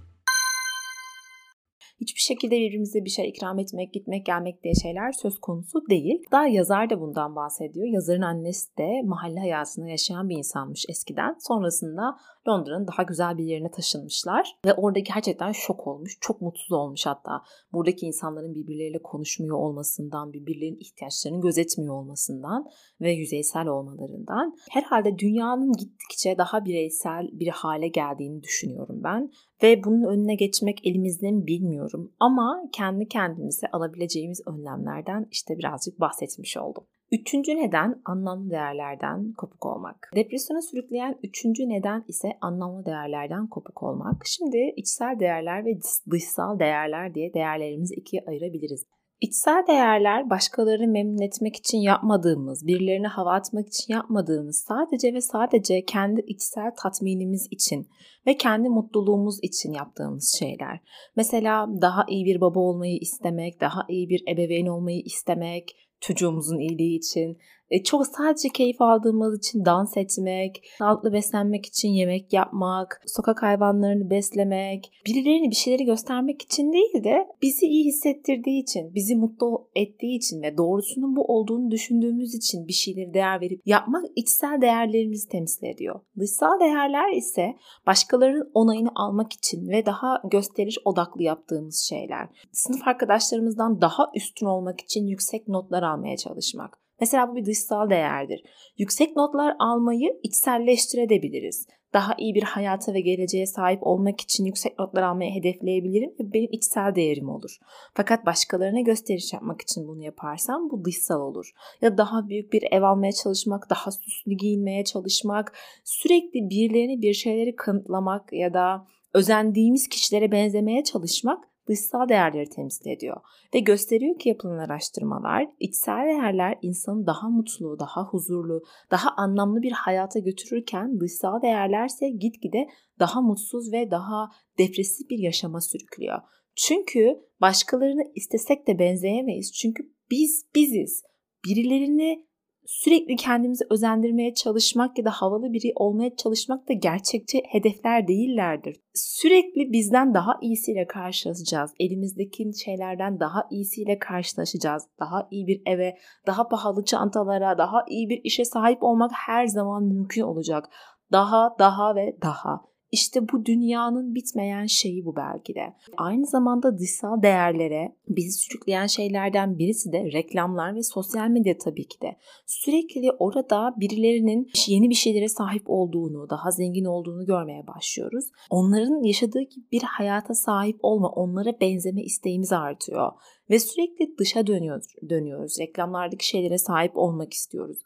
hiçbir 2.01 2.21
şekilde 2.21 2.55
birbirimize 2.55 3.05
bir 3.05 3.09
şey 3.09 3.29
ikram 3.29 3.59
etmek, 3.59 3.93
gitmek, 3.93 4.25
gelmek 4.25 4.63
diye 4.63 4.73
şeyler 4.73 5.11
söz 5.11 5.39
konusu 5.39 5.79
değil. 5.89 6.23
Daha 6.31 6.47
yazar 6.47 6.89
da 6.89 7.01
bundan 7.01 7.35
bahsediyor. 7.35 7.87
Yazarın 7.87 8.21
annesi 8.21 8.77
de 8.77 9.01
mahalle 9.05 9.39
hayatını 9.39 9.89
yaşayan 9.89 10.29
bir 10.29 10.37
insanmış 10.37 10.85
eskiden. 10.89 11.35
Sonrasında 11.39 12.17
Londra'nın 12.47 12.87
daha 12.87 13.03
güzel 13.03 13.37
bir 13.37 13.43
yerine 13.43 13.71
taşınmışlar 13.71 14.55
ve 14.65 14.73
orada 14.73 14.99
gerçekten 14.99 15.51
şok 15.51 15.87
olmuş, 15.87 16.17
çok 16.21 16.41
mutsuz 16.41 16.71
olmuş 16.71 17.05
hatta. 17.05 17.41
Buradaki 17.73 18.05
insanların 18.05 18.55
birbirleriyle 18.55 19.01
konuşmuyor 19.01 19.57
olmasından, 19.57 20.33
birbirlerinin 20.33 20.79
ihtiyaçlarını 20.79 21.41
gözetmiyor 21.41 21.95
olmasından 21.95 22.65
ve 23.01 23.11
yüzeysel 23.11 23.67
olmalarından. 23.67 24.55
Herhalde 24.69 25.17
dünyanın 25.17 25.73
gittikçe 25.73 26.37
daha 26.37 26.65
bireysel 26.65 27.29
bir 27.33 27.47
hale 27.47 27.87
geldiğini 27.87 28.43
düşünüyorum 28.43 29.01
ben 29.03 29.31
ve 29.63 29.83
bunun 29.83 30.03
önüne 30.03 30.35
geçmek 30.35 30.87
elimizde 30.87 31.31
mi 31.31 31.47
bilmiyorum 31.47 32.13
ama 32.19 32.63
kendi 32.73 33.07
kendimize 33.07 33.67
alabileceğimiz 33.71 34.41
önlemlerden 34.47 35.27
işte 35.31 35.57
birazcık 35.57 35.99
bahsetmiş 35.99 36.57
oldum. 36.57 36.83
Üçüncü 37.11 37.55
neden 37.55 38.01
anlamlı 38.05 38.49
değerlerden 38.51 39.33
kopuk 39.33 39.65
olmak. 39.65 40.11
Depresyona 40.15 40.61
sürükleyen 40.61 41.15
üçüncü 41.23 41.69
neden 41.69 42.03
ise 42.07 42.27
anlamlı 42.41 42.85
değerlerden 42.85 43.47
kopuk 43.47 43.83
olmak. 43.83 44.21
Şimdi 44.25 44.73
içsel 44.77 45.19
değerler 45.19 45.65
ve 45.65 45.79
dışsal 46.11 46.59
değerler 46.59 47.15
diye 47.15 47.33
değerlerimizi 47.33 47.95
ikiye 47.95 48.23
ayırabiliriz. 48.27 48.85
İçsel 49.21 49.63
değerler 49.67 50.29
başkalarını 50.29 50.87
memnun 50.87 51.21
etmek 51.21 51.55
için 51.55 51.77
yapmadığımız, 51.77 52.67
birilerine 52.67 53.07
hava 53.07 53.33
atmak 53.33 53.67
için 53.67 53.93
yapmadığımız, 53.93 54.65
sadece 54.67 55.13
ve 55.13 55.21
sadece 55.21 55.85
kendi 55.85 56.21
içsel 56.21 56.71
tatminimiz 56.83 57.47
için 57.51 57.87
ve 58.27 58.37
kendi 58.37 58.69
mutluluğumuz 58.69 59.39
için 59.41 59.73
yaptığımız 59.73 60.35
şeyler. 60.39 60.79
Mesela 61.15 61.67
daha 61.81 62.05
iyi 62.09 62.25
bir 62.25 62.41
baba 62.41 62.59
olmayı 62.59 62.97
istemek, 62.97 63.61
daha 63.61 63.85
iyi 63.89 64.09
bir 64.09 64.23
ebeveyn 64.33 64.67
olmayı 64.67 65.01
istemek, 65.01 65.75
çocuğumuzun 66.01 66.59
iyiliği 66.59 66.97
için, 66.97 67.39
çok 67.83 68.07
sadece 68.07 68.49
keyif 68.49 68.81
aldığımız 68.81 69.37
için 69.37 69.65
dans 69.65 69.97
etmek, 69.97 70.63
sağlıklı 70.77 71.13
beslenmek 71.13 71.65
için 71.65 71.89
yemek 71.89 72.33
yapmak, 72.33 73.01
sokak 73.05 73.43
hayvanlarını 73.43 74.09
beslemek, 74.09 74.91
birilerine 75.07 75.49
bir 75.49 75.55
şeyleri 75.55 75.85
göstermek 75.85 76.41
için 76.41 76.73
değil 76.73 77.03
de 77.03 77.27
bizi 77.41 77.65
iyi 77.65 77.85
hissettirdiği 77.85 78.63
için, 78.63 78.95
bizi 78.95 79.15
mutlu 79.15 79.69
ettiği 79.75 80.17
için 80.17 80.41
ve 80.41 80.57
doğrusunun 80.57 81.15
bu 81.15 81.23
olduğunu 81.23 81.71
düşündüğümüz 81.71 82.35
için 82.35 82.67
bir 82.67 82.73
şeyleri 82.73 83.13
değer 83.13 83.41
verip 83.41 83.61
yapmak 83.65 84.05
içsel 84.15 84.61
değerlerimizi 84.61 85.29
temsil 85.29 85.65
ediyor. 85.65 85.99
Dışsal 86.19 86.59
değerler 86.59 87.15
ise 87.15 87.55
başkalarının 87.87 88.51
onayını 88.53 88.89
almak 88.95 89.33
için 89.33 89.69
ve 89.69 89.85
daha 89.85 90.21
gösteriş 90.31 90.77
odaklı 90.85 91.23
yaptığımız 91.23 91.79
şeyler. 91.89 92.27
Sınıf 92.51 92.87
arkadaşlarımızdan 92.87 93.81
daha 93.81 94.11
üstün 94.15 94.45
olmak 94.45 94.81
için 94.81 95.07
yüksek 95.07 95.47
notlar 95.47 95.83
almaya 95.83 96.17
çalışmak. 96.17 96.80
Mesela 97.01 97.31
bu 97.31 97.35
bir 97.35 97.45
dışsal 97.45 97.89
değerdir. 97.89 98.43
Yüksek 98.77 99.15
notlar 99.15 99.55
almayı 99.59 100.19
içselleştirebiliriz. 100.23 101.67
Daha 101.93 102.15
iyi 102.17 102.35
bir 102.35 102.43
hayata 102.43 102.93
ve 102.93 103.01
geleceğe 103.01 103.45
sahip 103.45 103.87
olmak 103.87 104.21
için 104.21 104.45
yüksek 104.45 104.79
notlar 104.79 105.03
almayı 105.03 105.31
hedefleyebilirim 105.31 106.09
ve 106.19 106.33
benim 106.33 106.49
içsel 106.51 106.95
değerim 106.95 107.29
olur. 107.29 107.57
Fakat 107.93 108.25
başkalarına 108.25 108.81
gösteriş 108.81 109.33
yapmak 109.33 109.61
için 109.61 109.87
bunu 109.87 110.03
yaparsam 110.03 110.69
bu 110.69 110.85
dışsal 110.85 111.21
olur. 111.21 111.51
Ya 111.81 111.97
daha 111.97 112.29
büyük 112.29 112.53
bir 112.53 112.63
ev 112.71 112.81
almaya 112.81 113.11
çalışmak, 113.11 113.69
daha 113.69 113.91
süslü 113.91 114.31
giyinmeye 114.31 114.83
çalışmak, 114.83 115.57
sürekli 115.83 116.49
birilerine 116.49 117.01
bir 117.01 117.13
şeyleri 117.13 117.55
kanıtlamak 117.55 118.33
ya 118.33 118.53
da 118.53 118.87
özendiğimiz 119.13 119.89
kişilere 119.89 120.31
benzemeye 120.31 120.83
çalışmak 120.83 121.50
dışsal 121.67 122.09
değerleri 122.09 122.49
temsil 122.49 122.89
ediyor 122.89 123.17
ve 123.55 123.59
gösteriyor 123.59 124.19
ki 124.19 124.29
yapılan 124.29 124.57
araştırmalar 124.57 125.47
içsel 125.59 126.05
değerler 126.05 126.57
insanı 126.61 127.05
daha 127.07 127.29
mutlu, 127.29 127.79
daha 127.79 128.03
huzurlu, 128.03 128.63
daha 128.91 129.09
anlamlı 129.17 129.61
bir 129.61 129.71
hayata 129.71 130.19
götürürken 130.19 130.99
dışsal 130.99 131.41
değerlerse 131.41 132.09
gitgide 132.09 132.67
daha 132.99 133.21
mutsuz 133.21 133.73
ve 133.73 133.91
daha 133.91 134.29
depresif 134.57 135.09
bir 135.09 135.19
yaşama 135.19 135.61
sürüklüyor. 135.61 136.19
Çünkü 136.55 137.15
başkalarını 137.41 138.03
istesek 138.15 138.67
de 138.67 138.79
benzeyemeyiz. 138.79 139.53
Çünkü 139.53 139.83
biz 140.11 140.45
biziz. 140.55 141.03
Birilerini 141.45 142.25
sürekli 142.71 143.15
kendimizi 143.15 143.65
özendirmeye 143.69 144.33
çalışmak 144.33 144.97
ya 144.97 145.05
da 145.05 145.09
havalı 145.09 145.53
biri 145.53 145.71
olmaya 145.75 146.15
çalışmak 146.15 146.69
da 146.69 146.73
gerçekçi 146.73 147.41
hedefler 147.49 148.07
değillerdir. 148.07 148.75
Sürekli 148.93 149.71
bizden 149.71 150.13
daha 150.13 150.37
iyisiyle 150.41 150.87
karşılaşacağız. 150.87 151.71
Elimizdeki 151.79 152.51
şeylerden 152.65 153.19
daha 153.19 153.47
iyisiyle 153.51 153.99
karşılaşacağız. 153.99 154.83
Daha 154.99 155.27
iyi 155.31 155.47
bir 155.47 155.61
eve, 155.65 155.97
daha 156.27 156.47
pahalı 156.47 156.85
çantalara, 156.85 157.57
daha 157.57 157.85
iyi 157.89 158.09
bir 158.09 158.21
işe 158.23 158.45
sahip 158.45 158.83
olmak 158.83 159.11
her 159.13 159.47
zaman 159.47 159.83
mümkün 159.83 160.21
olacak. 160.21 160.69
Daha, 161.11 161.55
daha 161.59 161.95
ve 161.95 162.17
daha. 162.21 162.70
İşte 162.91 163.29
bu 163.29 163.45
dünyanın 163.45 164.15
bitmeyen 164.15 164.65
şeyi 164.65 165.05
bu 165.05 165.15
belki 165.15 165.55
de. 165.55 165.73
Aynı 165.97 166.25
zamanda 166.25 166.77
dışsal 166.77 167.21
değerlere 167.21 167.95
bizi 168.09 168.31
sürükleyen 168.31 168.87
şeylerden 168.87 169.57
birisi 169.57 169.91
de 169.91 170.11
reklamlar 170.11 170.75
ve 170.75 170.83
sosyal 170.83 171.27
medya 171.27 171.57
tabii 171.57 171.87
ki 171.87 172.01
de. 172.01 172.17
Sürekli 172.45 173.11
orada 173.11 173.73
birilerinin 173.79 174.49
yeni 174.67 174.89
bir 174.89 174.95
şeylere 174.95 175.29
sahip 175.29 175.63
olduğunu, 175.65 176.29
daha 176.29 176.51
zengin 176.51 176.85
olduğunu 176.85 177.25
görmeye 177.25 177.67
başlıyoruz. 177.67 178.25
Onların 178.49 179.03
yaşadığı 179.03 179.41
gibi 179.41 179.65
bir 179.71 179.81
hayata 179.83 180.33
sahip 180.33 180.79
olma, 180.81 181.09
onlara 181.09 181.59
benzeme 181.61 182.03
isteğimiz 182.03 182.53
artıyor. 182.53 183.11
Ve 183.49 183.59
sürekli 183.59 184.17
dışa 184.17 184.47
dönüyoruz, 184.47 184.87
dönüyoruz. 185.09 185.59
Reklamlardaki 185.59 186.27
şeylere 186.27 186.57
sahip 186.57 186.97
olmak 186.97 187.33
istiyoruz. 187.33 187.77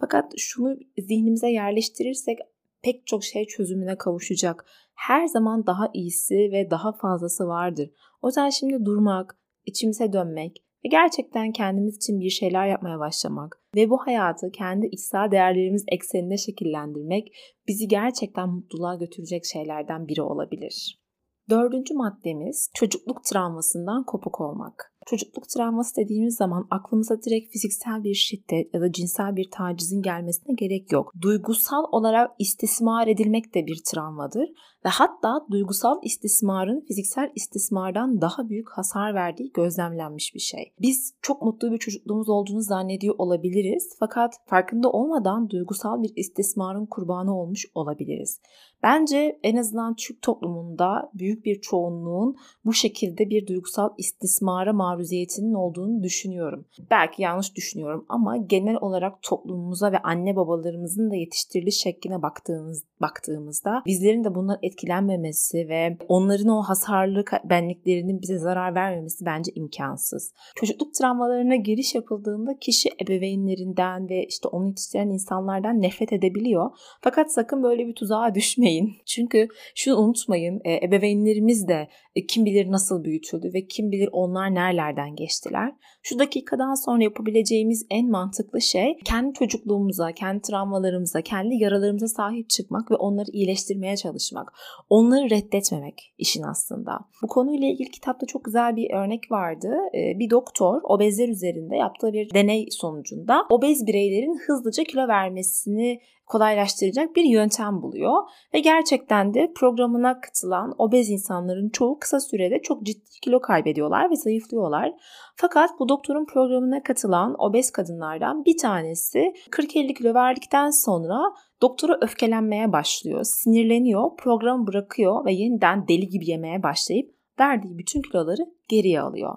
Fakat 0.00 0.32
şunu 0.36 0.76
zihnimize 0.98 1.50
yerleştirirsek 1.50 2.38
pek 2.82 3.06
çok 3.06 3.24
şey 3.24 3.46
çözümüne 3.46 3.98
kavuşacak. 3.98 4.64
her 4.94 5.26
zaman 5.26 5.66
daha 5.66 5.90
iyisi 5.94 6.34
ve 6.34 6.70
daha 6.70 6.92
fazlası 6.92 7.46
vardır. 7.46 7.90
O 8.22 8.28
yüzden 8.28 8.50
şimdi 8.50 8.84
durmak, 8.84 9.38
içimize 9.66 10.12
dönmek 10.12 10.64
ve 10.84 10.88
gerçekten 10.88 11.52
kendimiz 11.52 11.96
için 11.96 12.20
bir 12.20 12.30
şeyler 12.30 12.66
yapmaya 12.66 12.98
başlamak 12.98 13.58
ve 13.76 13.90
bu 13.90 13.98
hayatı 13.98 14.50
kendi 14.50 14.86
içsel 14.86 15.30
değerlerimiz 15.30 15.84
ekseninde 15.88 16.36
şekillendirmek 16.36 17.32
bizi 17.68 17.88
gerçekten 17.88 18.48
mutluluğa 18.48 18.94
götürecek 18.94 19.44
şeylerden 19.44 20.08
biri 20.08 20.22
olabilir. 20.22 21.02
Dördüncü 21.50 21.94
maddemiz 21.94 22.70
çocukluk 22.74 23.24
travmasından 23.24 24.04
kopuk 24.04 24.40
olmak. 24.40 24.91
Çocukluk 25.06 25.48
travması 25.48 25.96
dediğimiz 25.96 26.36
zaman 26.36 26.66
aklımıza 26.70 27.22
direkt 27.22 27.52
fiziksel 27.52 28.04
bir 28.04 28.14
şiddet 28.14 28.74
ya 28.74 28.80
da 28.80 28.92
cinsel 28.92 29.36
bir 29.36 29.50
tacizin 29.50 30.02
gelmesine 30.02 30.54
gerek 30.54 30.92
yok. 30.92 31.12
Duygusal 31.20 31.84
olarak 31.92 32.30
istismar 32.38 33.06
edilmek 33.06 33.54
de 33.54 33.66
bir 33.66 33.82
travmadır 33.86 34.48
ve 34.84 34.88
hatta 34.88 35.46
duygusal 35.50 35.98
istismarın 36.02 36.80
fiziksel 36.80 37.30
istismardan 37.34 38.20
daha 38.20 38.48
büyük 38.48 38.70
hasar 38.70 39.14
verdiği 39.14 39.52
gözlemlenmiş 39.52 40.34
bir 40.34 40.40
şey. 40.40 40.72
Biz 40.80 41.14
çok 41.22 41.42
mutlu 41.42 41.72
bir 41.72 41.78
çocukluğumuz 41.78 42.28
olduğunu 42.28 42.62
zannediyor 42.62 43.14
olabiliriz 43.18 43.96
fakat 43.98 44.34
farkında 44.46 44.90
olmadan 44.90 45.50
duygusal 45.50 46.02
bir 46.02 46.12
istismarın 46.16 46.86
kurbanı 46.86 47.38
olmuş 47.38 47.66
olabiliriz. 47.74 48.40
Bence 48.82 49.38
en 49.42 49.56
azından 49.56 49.94
Türk 49.94 50.22
toplumunda 50.22 51.10
büyük 51.14 51.44
bir 51.44 51.60
çoğunluğun 51.60 52.36
bu 52.64 52.72
şekilde 52.72 53.30
bir 53.30 53.46
duygusal 53.46 53.90
istismara 53.98 54.72
maruziyetinin 54.92 55.54
olduğunu 55.54 56.02
düşünüyorum. 56.02 56.66
Belki 56.90 57.22
yanlış 57.22 57.56
düşünüyorum 57.56 58.06
ama 58.08 58.36
genel 58.36 58.76
olarak 58.80 59.22
toplumumuza 59.22 59.92
ve 59.92 59.98
anne 59.98 60.36
babalarımızın 60.36 61.10
da 61.10 61.16
yetiştiriliş 61.16 61.76
şekline 61.76 62.22
baktığımız, 62.22 62.84
baktığımızda 63.00 63.82
bizlerin 63.86 64.24
de 64.24 64.34
bundan 64.34 64.58
etkilenmemesi 64.62 65.68
ve 65.68 65.96
onların 66.08 66.48
o 66.48 66.62
hasarlı 66.62 67.24
benliklerinin 67.44 68.22
bize 68.22 68.38
zarar 68.38 68.74
vermemesi 68.74 69.24
bence 69.24 69.52
imkansız. 69.54 70.32
Çocukluk 70.56 70.94
travmalarına 70.94 71.56
giriş 71.56 71.94
yapıldığında 71.94 72.58
kişi 72.58 72.88
ebeveynlerinden 73.02 74.08
ve 74.08 74.24
işte 74.28 74.48
onu 74.48 74.66
yetiştiren 74.68 75.10
insanlardan 75.10 75.82
nefret 75.82 76.12
edebiliyor. 76.12 76.70
Fakat 77.00 77.32
sakın 77.32 77.62
böyle 77.62 77.86
bir 77.86 77.94
tuzağa 77.94 78.34
düşmeyin. 78.34 78.92
Çünkü 79.06 79.48
şunu 79.74 79.96
unutmayın 79.96 80.60
e, 80.64 80.86
ebeveynlerimiz 80.86 81.68
de 81.68 81.88
e, 82.14 82.26
kim 82.26 82.44
bilir 82.44 82.70
nasıl 82.70 83.04
büyütüldü 83.04 83.50
ve 83.54 83.66
kim 83.66 83.90
bilir 83.92 84.08
onlar 84.12 84.54
nerelerden 84.82 85.16
geçtiler. 85.16 85.72
Şu 86.02 86.18
dakikadan 86.18 86.74
sonra 86.74 87.02
yapabileceğimiz 87.02 87.86
en 87.90 88.10
mantıklı 88.10 88.60
şey 88.60 88.98
kendi 89.04 89.32
çocukluğumuza, 89.34 90.12
kendi 90.12 90.42
travmalarımıza, 90.42 91.22
kendi 91.22 91.54
yaralarımıza 91.54 92.08
sahip 92.08 92.50
çıkmak 92.50 92.90
ve 92.90 92.94
onları 92.94 93.30
iyileştirmeye 93.32 93.96
çalışmak. 93.96 94.52
Onları 94.90 95.30
reddetmemek 95.30 96.14
işin 96.18 96.42
aslında. 96.42 96.98
Bu 97.22 97.26
konuyla 97.26 97.68
ilgili 97.68 97.90
kitapta 97.90 98.26
çok 98.26 98.44
güzel 98.44 98.76
bir 98.76 98.90
örnek 98.90 99.30
vardı. 99.30 99.72
Ee, 99.94 100.18
bir 100.18 100.30
doktor 100.30 100.80
obezler 100.84 101.28
üzerinde 101.28 101.76
yaptığı 101.76 102.12
bir 102.12 102.34
deney 102.34 102.68
sonucunda 102.70 103.46
obez 103.50 103.86
bireylerin 103.86 104.40
hızlıca 104.46 104.84
kilo 104.84 105.08
vermesini 105.08 106.00
kolaylaştıracak 106.32 107.16
bir 107.16 107.24
yöntem 107.24 107.82
buluyor 107.82 108.22
ve 108.54 108.60
gerçekten 108.60 109.34
de 109.34 109.52
programına 109.56 110.20
katılan 110.20 110.74
obez 110.78 111.10
insanların 111.10 111.68
çoğu 111.68 111.98
kısa 111.98 112.20
sürede 112.20 112.62
çok 112.62 112.82
ciddi 112.82 113.10
kilo 113.22 113.40
kaybediyorlar 113.40 114.10
ve 114.10 114.16
zayıflıyorlar. 114.16 114.92
Fakat 115.36 115.70
bu 115.78 115.88
doktorun 115.88 116.26
programına 116.26 116.82
katılan 116.82 117.34
obez 117.38 117.70
kadınlardan 117.70 118.44
bir 118.44 118.56
tanesi 118.58 119.32
40-50 119.50 119.94
kilo 119.94 120.14
verdikten 120.14 120.70
sonra 120.70 121.20
doktora 121.62 121.98
öfkelenmeye 122.00 122.72
başlıyor, 122.72 123.24
sinirleniyor, 123.24 124.16
programı 124.16 124.66
bırakıyor 124.66 125.24
ve 125.24 125.32
yeniden 125.32 125.88
deli 125.88 126.08
gibi 126.08 126.30
yemeye 126.30 126.62
başlayıp 126.62 127.14
verdiği 127.40 127.78
bütün 127.78 128.02
kiloları 128.02 128.42
geriye 128.68 129.00
alıyor. 129.00 129.34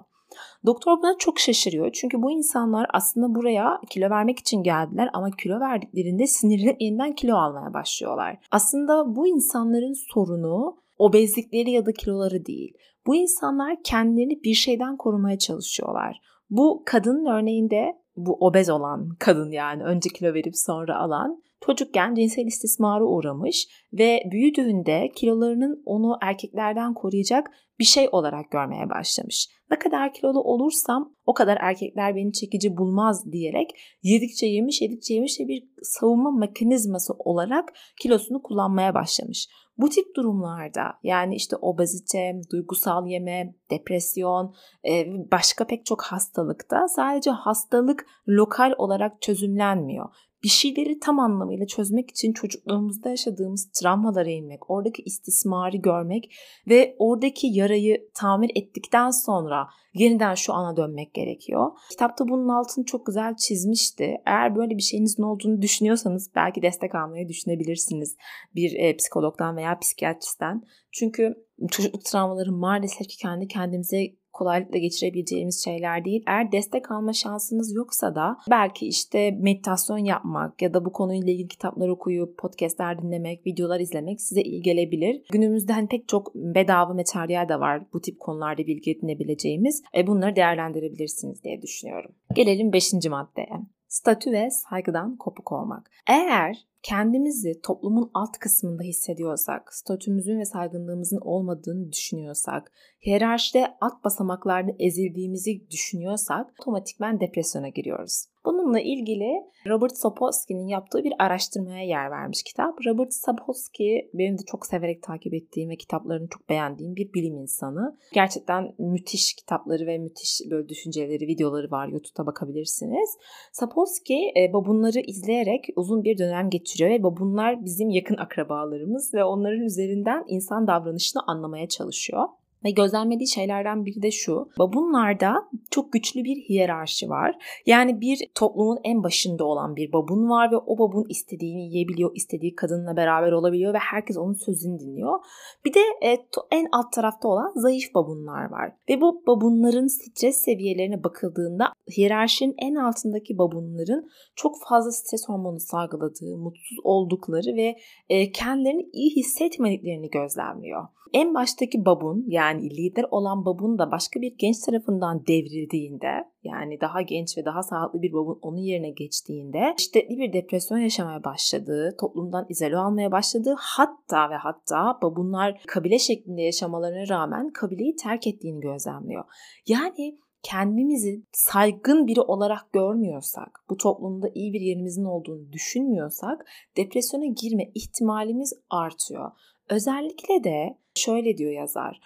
Doktor 0.66 0.98
buna 0.98 1.18
çok 1.18 1.38
şaşırıyor 1.38 1.92
çünkü 1.92 2.22
bu 2.22 2.30
insanlar 2.30 2.86
aslında 2.92 3.34
buraya 3.34 3.80
kilo 3.90 4.10
vermek 4.10 4.38
için 4.38 4.62
geldiler 4.62 5.10
ama 5.12 5.30
kilo 5.30 5.60
verdiklerinde 5.60 6.26
sinirlenip 6.26 6.80
yeniden 6.80 7.14
kilo 7.14 7.36
almaya 7.36 7.74
başlıyorlar. 7.74 8.38
Aslında 8.50 9.16
bu 9.16 9.26
insanların 9.26 9.92
sorunu 10.12 10.76
obezlikleri 10.98 11.70
ya 11.70 11.86
da 11.86 11.92
kiloları 11.92 12.46
değil. 12.46 12.74
Bu 13.06 13.16
insanlar 13.16 13.82
kendilerini 13.84 14.42
bir 14.42 14.54
şeyden 14.54 14.96
korumaya 14.96 15.38
çalışıyorlar. 15.38 16.20
Bu 16.50 16.82
kadının 16.86 17.26
örneğinde 17.26 17.98
bu 18.16 18.36
obez 18.40 18.70
olan 18.70 19.08
kadın 19.18 19.50
yani 19.50 19.82
önce 19.82 20.10
kilo 20.10 20.34
verip 20.34 20.56
sonra 20.56 20.98
alan 20.98 21.42
çocukken 21.66 22.14
cinsel 22.14 22.46
istismara 22.46 23.04
uğramış 23.04 23.68
ve 23.92 24.22
büyüdüğünde 24.32 25.12
kilolarının 25.16 25.82
onu 25.86 26.18
erkeklerden 26.22 26.94
koruyacak 26.94 27.50
bir 27.78 27.84
şey 27.84 28.08
olarak 28.12 28.50
görmeye 28.50 28.90
başlamış. 28.90 29.48
Ne 29.70 29.78
kadar 29.78 30.12
kilolu 30.12 30.40
olursam 30.40 31.14
o 31.26 31.34
kadar 31.34 31.58
erkekler 31.60 32.16
beni 32.16 32.32
çekici 32.32 32.76
bulmaz 32.76 33.32
diyerek 33.32 33.70
yedikçe 34.02 34.46
yemiş 34.46 34.82
yedikçe 34.82 35.14
yemiş 35.14 35.38
bir 35.38 35.64
savunma 35.82 36.30
mekanizması 36.30 37.12
olarak 37.18 37.72
kilosunu 38.02 38.42
kullanmaya 38.42 38.94
başlamış. 38.94 39.48
Bu 39.78 39.88
tip 39.88 40.16
durumlarda 40.16 40.98
yani 41.02 41.34
işte 41.34 41.56
obezite, 41.56 42.40
duygusal 42.52 43.06
yeme, 43.06 43.54
depresyon, 43.70 44.54
e, 44.88 45.06
başka 45.32 45.66
pek 45.66 45.86
çok 45.86 46.02
hastalıkta 46.02 46.88
sadece 46.88 47.30
hastalık 47.30 48.06
lokal 48.28 48.72
olarak 48.78 49.22
çözümlenmiyor 49.22 50.08
bir 50.46 50.50
şeyleri 50.50 50.98
tam 50.98 51.18
anlamıyla 51.18 51.66
çözmek 51.66 52.10
için 52.10 52.32
çocukluğumuzda 52.32 53.08
yaşadığımız 53.08 53.70
travmalara 53.70 54.30
inmek, 54.30 54.70
oradaki 54.70 55.02
istismarı 55.02 55.76
görmek 55.76 56.34
ve 56.68 56.96
oradaki 56.98 57.46
yarayı 57.46 58.10
tamir 58.14 58.50
ettikten 58.54 59.10
sonra 59.10 59.68
yeniden 59.94 60.34
şu 60.34 60.52
ana 60.52 60.76
dönmek 60.76 61.14
gerekiyor. 61.14 61.70
Kitapta 61.90 62.28
bunun 62.28 62.48
altını 62.48 62.84
çok 62.84 63.06
güzel 63.06 63.36
çizmişti. 63.36 64.16
Eğer 64.26 64.56
böyle 64.56 64.76
bir 64.76 64.82
şeyinizin 64.82 65.22
olduğunu 65.22 65.62
düşünüyorsanız 65.62 66.30
belki 66.34 66.62
destek 66.62 66.94
almayı 66.94 67.28
düşünebilirsiniz 67.28 68.16
bir 68.54 68.72
e, 68.78 68.96
psikologdan 68.96 69.56
veya 69.56 69.78
psikiyatristten. 69.78 70.62
Çünkü 70.92 71.34
çocukluk 71.70 72.04
travmaları 72.04 72.52
maalesef 72.52 73.08
ki 73.08 73.16
kendi 73.16 73.48
kendimize 73.48 74.06
kolaylıkla 74.36 74.78
geçirebileceğimiz 74.78 75.64
şeyler 75.64 76.04
değil. 76.04 76.22
Eğer 76.26 76.52
destek 76.52 76.90
alma 76.90 77.12
şansınız 77.12 77.74
yoksa 77.74 78.14
da 78.14 78.36
belki 78.50 78.86
işte 78.86 79.30
meditasyon 79.30 79.98
yapmak 79.98 80.62
ya 80.62 80.74
da 80.74 80.84
bu 80.84 80.92
konuyla 80.92 81.32
ilgili 81.32 81.48
kitaplar 81.48 81.88
okuyup 81.88 82.38
podcastler 82.38 83.02
dinlemek, 83.02 83.46
videolar 83.46 83.80
izlemek 83.80 84.20
size 84.20 84.42
iyi 84.42 84.62
gelebilir. 84.62 85.22
Günümüzde 85.32 85.72
hani 85.72 85.88
pek 85.88 86.08
çok 86.08 86.34
bedava 86.34 86.94
materyal 86.94 87.48
de 87.48 87.60
var 87.60 87.82
bu 87.92 88.00
tip 88.00 88.20
konularda 88.20 88.66
bilgi 88.66 88.90
edinebileceğimiz. 88.90 89.82
E 89.96 90.06
bunları 90.06 90.36
değerlendirebilirsiniz 90.36 91.44
diye 91.44 91.62
düşünüyorum. 91.62 92.10
Gelelim 92.34 92.72
5. 92.72 92.92
maddeye. 92.92 93.75
Statü 93.96 94.32
ve 94.32 94.50
saygıdan 94.50 95.16
kopuk 95.16 95.52
olmak. 95.52 95.90
Eğer 96.06 96.66
kendimizi 96.82 97.60
toplumun 97.62 98.10
alt 98.14 98.38
kısmında 98.38 98.82
hissediyorsak, 98.82 99.74
statümüzün 99.74 100.38
ve 100.38 100.44
saygınlığımızın 100.44 101.20
olmadığını 101.20 101.92
düşünüyorsak, 101.92 102.72
hiyerarşide 103.06 103.76
alt 103.80 104.04
basamaklarda 104.04 104.72
ezildiğimizi 104.78 105.70
düşünüyorsak 105.70 106.54
otomatikman 106.60 107.20
depresyona 107.20 107.68
giriyoruz. 107.68 108.26
Bununla 108.46 108.80
ilgili 108.80 109.42
Robert 109.68 109.96
Sapolsky'nin 109.96 110.66
yaptığı 110.66 111.04
bir 111.04 111.12
araştırmaya 111.18 111.84
yer 111.84 112.10
vermiş 112.10 112.42
kitap. 112.42 112.86
Robert 112.86 113.12
Sapolsky 113.12 114.10
benim 114.14 114.38
de 114.38 114.42
çok 114.46 114.66
severek 114.66 115.02
takip 115.02 115.34
ettiğim 115.34 115.70
ve 115.70 115.76
kitaplarını 115.76 116.28
çok 116.28 116.48
beğendiğim 116.48 116.96
bir 116.96 117.12
bilim 117.12 117.36
insanı. 117.36 117.98
Gerçekten 118.12 118.74
müthiş 118.78 119.34
kitapları 119.34 119.86
ve 119.86 119.98
müthiş 119.98 120.40
böyle 120.50 120.68
düşünceleri, 120.68 121.26
videoları 121.26 121.70
var. 121.70 121.88
YouTube'da 121.88 122.26
bakabilirsiniz. 122.26 123.10
Sapolsky 123.52 124.28
e, 124.28 124.52
bunları 124.52 125.00
izleyerek 125.00 125.64
uzun 125.76 126.04
bir 126.04 126.18
dönem 126.18 126.50
geçiriyor 126.50 126.90
ve 126.90 127.02
bunlar 127.02 127.64
bizim 127.64 127.90
yakın 127.90 128.16
akrabalarımız 128.16 129.14
ve 129.14 129.24
onların 129.24 129.60
üzerinden 129.60 130.24
insan 130.28 130.66
davranışını 130.66 131.22
anlamaya 131.26 131.68
çalışıyor. 131.68 132.28
Ve 132.64 132.70
gözlemlediği 132.70 133.28
şeylerden 133.28 133.86
biri 133.86 134.02
de 134.02 134.10
şu. 134.10 134.48
Babunlarda 134.58 135.48
çok 135.70 135.92
güçlü 135.92 136.24
bir 136.24 136.36
hiyerarşi 136.36 137.08
var. 137.10 137.36
Yani 137.66 138.00
bir 138.00 138.18
toplumun 138.34 138.78
en 138.84 139.02
başında 139.02 139.44
olan 139.44 139.76
bir 139.76 139.92
babun 139.92 140.30
var 140.30 140.52
ve 140.52 140.56
o 140.56 140.78
babun 140.78 141.06
istediğini 141.08 141.62
yiyebiliyor, 141.62 142.10
istediği 142.14 142.54
kadınla 142.54 142.96
beraber 142.96 143.32
olabiliyor 143.32 143.74
ve 143.74 143.78
herkes 143.78 144.16
onun 144.16 144.34
sözünü 144.34 144.78
dinliyor. 144.78 145.18
Bir 145.64 145.74
de 145.74 145.80
e, 146.02 146.18
en 146.50 146.68
alt 146.72 146.92
tarafta 146.92 147.28
olan 147.28 147.52
zayıf 147.56 147.94
babunlar 147.94 148.50
var. 148.50 148.72
Ve 148.88 149.00
bu 149.00 149.22
babunların 149.26 149.86
stres 149.86 150.36
seviyelerine 150.36 151.04
bakıldığında 151.04 151.72
hiyerarşinin 151.96 152.54
en 152.58 152.74
altındaki 152.74 153.38
babunların 153.38 154.08
çok 154.36 154.54
fazla 154.68 154.92
stres 154.92 155.28
hormonu 155.28 155.60
salgıladığı, 155.60 156.36
mutsuz 156.36 156.78
oldukları 156.84 157.56
ve 157.56 157.76
e, 158.08 158.32
kendilerini 158.32 158.88
iyi 158.92 159.16
hissetmediklerini 159.16 160.10
gözlemliyor. 160.10 160.82
En 161.16 161.34
baştaki 161.34 161.84
babun 161.84 162.24
yani 162.26 162.70
lider 162.70 163.04
olan 163.10 163.44
babun 163.44 163.78
da 163.78 163.90
başka 163.90 164.20
bir 164.20 164.34
genç 164.38 164.58
tarafından 164.58 165.26
devrildiğinde 165.26 166.24
yani 166.44 166.80
daha 166.80 167.02
genç 167.02 167.38
ve 167.38 167.44
daha 167.44 167.62
sağlıklı 167.62 168.02
bir 168.02 168.12
babun 168.12 168.38
onun 168.42 168.56
yerine 168.56 168.90
geçtiğinde 168.90 169.74
şiddetli 169.78 170.18
bir 170.18 170.32
depresyon 170.32 170.78
yaşamaya 170.78 171.24
başladığı, 171.24 171.96
toplumdan 172.00 172.46
izole 172.48 172.76
almaya 172.76 173.12
başladığı 173.12 173.54
hatta 173.58 174.30
ve 174.30 174.34
hatta 174.34 174.98
babunlar 175.02 175.62
kabile 175.66 175.98
şeklinde 175.98 176.42
yaşamalarına 176.42 177.08
rağmen 177.08 177.50
kabileyi 177.52 177.96
terk 177.96 178.26
ettiğini 178.26 178.60
gözlemliyor. 178.60 179.24
Yani 179.66 180.18
kendimizi 180.42 181.22
saygın 181.32 182.06
biri 182.06 182.20
olarak 182.20 182.72
görmüyorsak, 182.72 183.60
bu 183.70 183.76
toplumda 183.76 184.28
iyi 184.34 184.52
bir 184.52 184.60
yerimizin 184.60 185.04
olduğunu 185.04 185.52
düşünmüyorsak 185.52 186.46
depresyona 186.76 187.26
girme 187.26 187.70
ihtimalimiz 187.74 188.52
artıyor. 188.70 189.30
Özellikle 189.70 190.44
de 190.44 190.78
şöyle 190.94 191.36
diyor 191.36 191.52
yazar. 191.52 192.00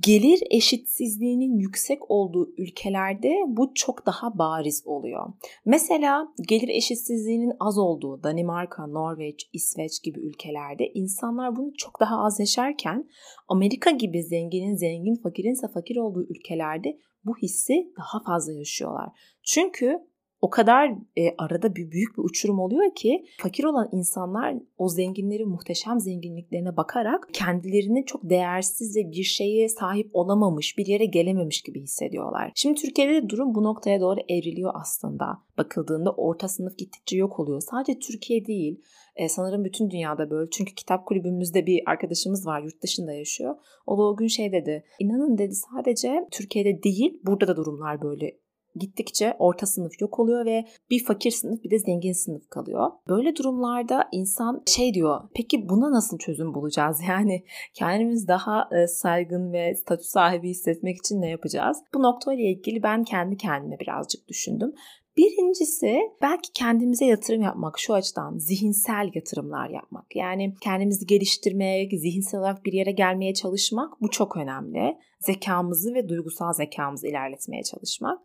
Gelir 0.00 0.42
eşitsizliğinin 0.50 1.58
yüksek 1.58 2.10
olduğu 2.10 2.54
ülkelerde 2.58 3.34
bu 3.46 3.74
çok 3.74 4.06
daha 4.06 4.38
bariz 4.38 4.82
oluyor. 4.86 5.32
Mesela 5.64 6.28
gelir 6.48 6.68
eşitsizliğinin 6.68 7.52
az 7.60 7.78
olduğu 7.78 8.22
Danimarka, 8.22 8.86
Norveç, 8.86 9.48
İsveç 9.52 10.02
gibi 10.02 10.20
ülkelerde 10.20 10.84
insanlar 10.94 11.56
bunu 11.56 11.72
çok 11.78 12.00
daha 12.00 12.24
az 12.24 12.40
yaşarken 12.40 13.08
Amerika 13.48 13.90
gibi 13.90 14.22
zenginin 14.22 14.76
zengin, 14.76 15.22
fakirinse 15.22 15.68
fakir 15.68 15.96
olduğu 15.96 16.26
ülkelerde 16.30 16.98
bu 17.24 17.36
hissi 17.36 17.92
daha 17.98 18.22
fazla 18.24 18.52
yaşıyorlar. 18.52 19.08
Çünkü 19.42 19.98
o 20.40 20.50
kadar 20.50 20.88
e, 21.16 21.34
arada 21.38 21.76
bir 21.76 21.90
büyük 21.90 22.18
bir 22.18 22.22
uçurum 22.22 22.58
oluyor 22.58 22.94
ki 22.94 23.24
fakir 23.38 23.64
olan 23.64 23.88
insanlar 23.92 24.54
o 24.78 24.88
zenginlerin 24.88 25.48
muhteşem 25.48 26.00
zenginliklerine 26.00 26.76
bakarak 26.76 27.28
kendilerini 27.32 28.04
çok 28.04 28.30
değersiz 28.30 28.96
ve 28.96 29.10
bir 29.10 29.22
şeye 29.22 29.68
sahip 29.68 30.10
olamamış, 30.12 30.78
bir 30.78 30.86
yere 30.86 31.04
gelememiş 31.04 31.62
gibi 31.62 31.82
hissediyorlar. 31.82 32.52
Şimdi 32.54 32.80
Türkiye'de 32.80 33.22
de 33.22 33.28
durum 33.28 33.54
bu 33.54 33.62
noktaya 33.62 34.00
doğru 34.00 34.20
evriliyor 34.28 34.72
aslında. 34.74 35.26
Bakıldığında 35.58 36.12
orta 36.12 36.48
sınıf 36.48 36.78
gittikçe 36.78 37.16
yok 37.16 37.40
oluyor. 37.40 37.60
Sadece 37.60 37.98
Türkiye 37.98 38.46
değil, 38.46 38.80
e, 39.16 39.28
sanırım 39.28 39.64
bütün 39.64 39.90
dünyada 39.90 40.30
böyle. 40.30 40.50
Çünkü 40.50 40.74
kitap 40.74 41.06
kulübümüzde 41.06 41.66
bir 41.66 41.82
arkadaşımız 41.86 42.46
var 42.46 42.62
yurt 42.62 42.82
dışında 42.82 43.12
yaşıyor. 43.12 43.56
O 43.86 43.98
da 43.98 44.02
o 44.02 44.16
gün 44.16 44.26
şey 44.26 44.52
dedi. 44.52 44.84
İnanın 44.98 45.38
dedi 45.38 45.54
sadece 45.54 46.26
Türkiye'de 46.30 46.82
değil 46.82 47.20
burada 47.24 47.48
da 47.48 47.56
durumlar 47.56 48.02
böyle 48.02 48.36
gittikçe 48.78 49.36
orta 49.38 49.66
sınıf 49.66 50.00
yok 50.00 50.18
oluyor 50.18 50.46
ve 50.46 50.64
bir 50.90 51.04
fakir 51.04 51.30
sınıf 51.30 51.64
bir 51.64 51.70
de 51.70 51.78
zengin 51.78 52.12
sınıf 52.12 52.50
kalıyor. 52.50 52.90
Böyle 53.08 53.36
durumlarda 53.36 54.08
insan 54.12 54.62
şey 54.66 54.94
diyor 54.94 55.20
peki 55.34 55.68
buna 55.68 55.92
nasıl 55.92 56.18
çözüm 56.18 56.54
bulacağız? 56.54 57.00
Yani 57.08 57.44
kendimiz 57.74 58.28
daha 58.28 58.68
e, 58.72 58.86
saygın 58.86 59.52
ve 59.52 59.74
statü 59.74 60.04
sahibi 60.04 60.48
hissetmek 60.48 60.96
için 60.96 61.20
ne 61.20 61.30
yapacağız? 61.30 61.78
Bu 61.94 62.02
noktayla 62.02 62.44
ilgili 62.44 62.82
ben 62.82 63.04
kendi 63.04 63.36
kendime 63.36 63.78
birazcık 63.78 64.28
düşündüm. 64.28 64.72
Birincisi 65.16 65.98
belki 66.22 66.52
kendimize 66.52 67.04
yatırım 67.04 67.42
yapmak 67.42 67.78
şu 67.78 67.94
açıdan 67.94 68.38
zihinsel 68.38 69.10
yatırımlar 69.14 69.68
yapmak. 69.68 70.16
Yani 70.16 70.54
kendimizi 70.60 71.06
geliştirmek, 71.06 71.90
zihinsel 71.90 72.40
olarak 72.40 72.64
bir 72.64 72.72
yere 72.72 72.92
gelmeye 72.92 73.34
çalışmak 73.34 74.02
bu 74.02 74.10
çok 74.10 74.36
önemli 74.36 74.98
zekamızı 75.26 75.94
ve 75.94 76.08
duygusal 76.08 76.52
zekamızı 76.52 77.08
ilerletmeye 77.08 77.62
çalışmak. 77.62 78.18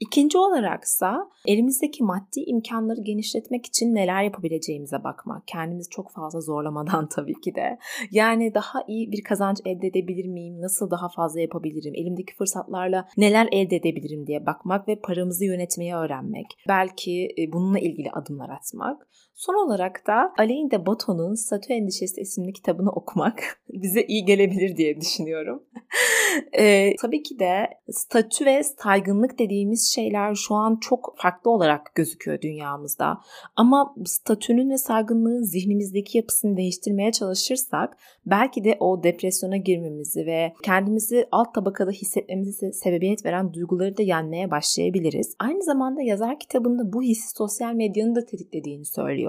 İkinci 0.00 0.38
olaraksa 0.38 1.30
elimizdeki 1.46 2.04
maddi 2.04 2.40
imkanları 2.46 3.00
genişletmek 3.00 3.66
için 3.66 3.94
neler 3.94 4.22
yapabileceğimize 4.22 5.04
bakmak. 5.04 5.42
Kendimizi 5.46 5.90
çok 5.90 6.12
fazla 6.12 6.40
zorlamadan 6.40 7.08
tabii 7.16 7.40
ki 7.40 7.54
de. 7.54 7.78
Yani 8.10 8.54
daha 8.54 8.84
iyi 8.88 9.12
bir 9.12 9.22
kazanç 9.22 9.58
elde 9.64 9.86
edebilir 9.86 10.26
miyim? 10.26 10.60
Nasıl 10.60 10.90
daha 10.90 11.08
fazla 11.08 11.40
yapabilirim? 11.40 11.94
Elimdeki 11.94 12.34
fırsatlarla 12.34 13.08
neler 13.16 13.48
elde 13.52 13.76
edebilirim 13.76 14.26
diye 14.26 14.46
bakmak 14.46 14.88
ve 14.88 15.00
paramızı 15.00 15.44
yönetmeyi 15.44 15.94
öğrenmek. 15.94 16.46
Belki 16.68 17.28
e, 17.38 17.52
bununla 17.52 17.78
ilgili 17.78 18.10
adımlar 18.10 18.50
atmak. 18.50 19.08
Son 19.36 19.66
olarak 19.66 20.06
da 20.06 20.32
Alain 20.38 20.70
de 20.70 20.86
Botton'un 20.86 21.34
Statü 21.34 21.72
Endişesi 21.72 22.20
isimli 22.20 22.52
kitabını 22.52 22.90
okumak 22.90 23.60
bize 23.72 24.02
iyi 24.02 24.24
gelebilir 24.24 24.76
diye 24.76 25.00
düşünüyorum. 25.00 25.62
e, 26.52 26.96
tabii 26.96 27.22
ki 27.22 27.38
de 27.38 27.68
statü 27.90 28.46
ve 28.46 28.62
saygınlık 28.62 29.38
dediğimiz 29.38 29.92
şeyler 29.94 30.34
şu 30.34 30.54
an 30.54 30.78
çok 30.80 31.14
farklı 31.16 31.50
olarak 31.50 31.94
gözüküyor 31.94 32.40
dünyamızda. 32.40 33.18
Ama 33.56 33.94
statünün 34.04 34.70
ve 34.70 34.78
saygınlığın 34.78 35.42
zihnimizdeki 35.42 36.18
yapısını 36.18 36.56
değiştirmeye 36.56 37.12
çalışırsak 37.12 37.96
belki 38.26 38.64
de 38.64 38.76
o 38.80 39.02
depresyona 39.02 39.56
girmemizi 39.56 40.26
ve 40.26 40.52
kendimizi 40.62 41.28
alt 41.32 41.54
tabakada 41.54 41.90
hissetmemizi 41.90 42.72
sebebiyet 42.72 43.24
veren 43.24 43.52
duyguları 43.52 43.96
da 43.96 44.02
yenmeye 44.02 44.50
başlayabiliriz. 44.50 45.36
Aynı 45.38 45.62
zamanda 45.62 46.02
yazar 46.02 46.38
kitabında 46.38 46.92
bu 46.92 47.02
hissi 47.02 47.30
sosyal 47.36 47.74
medyanın 47.74 48.14
da 48.14 48.24
tetiklediğini 48.24 48.84
söylüyor. 48.84 49.25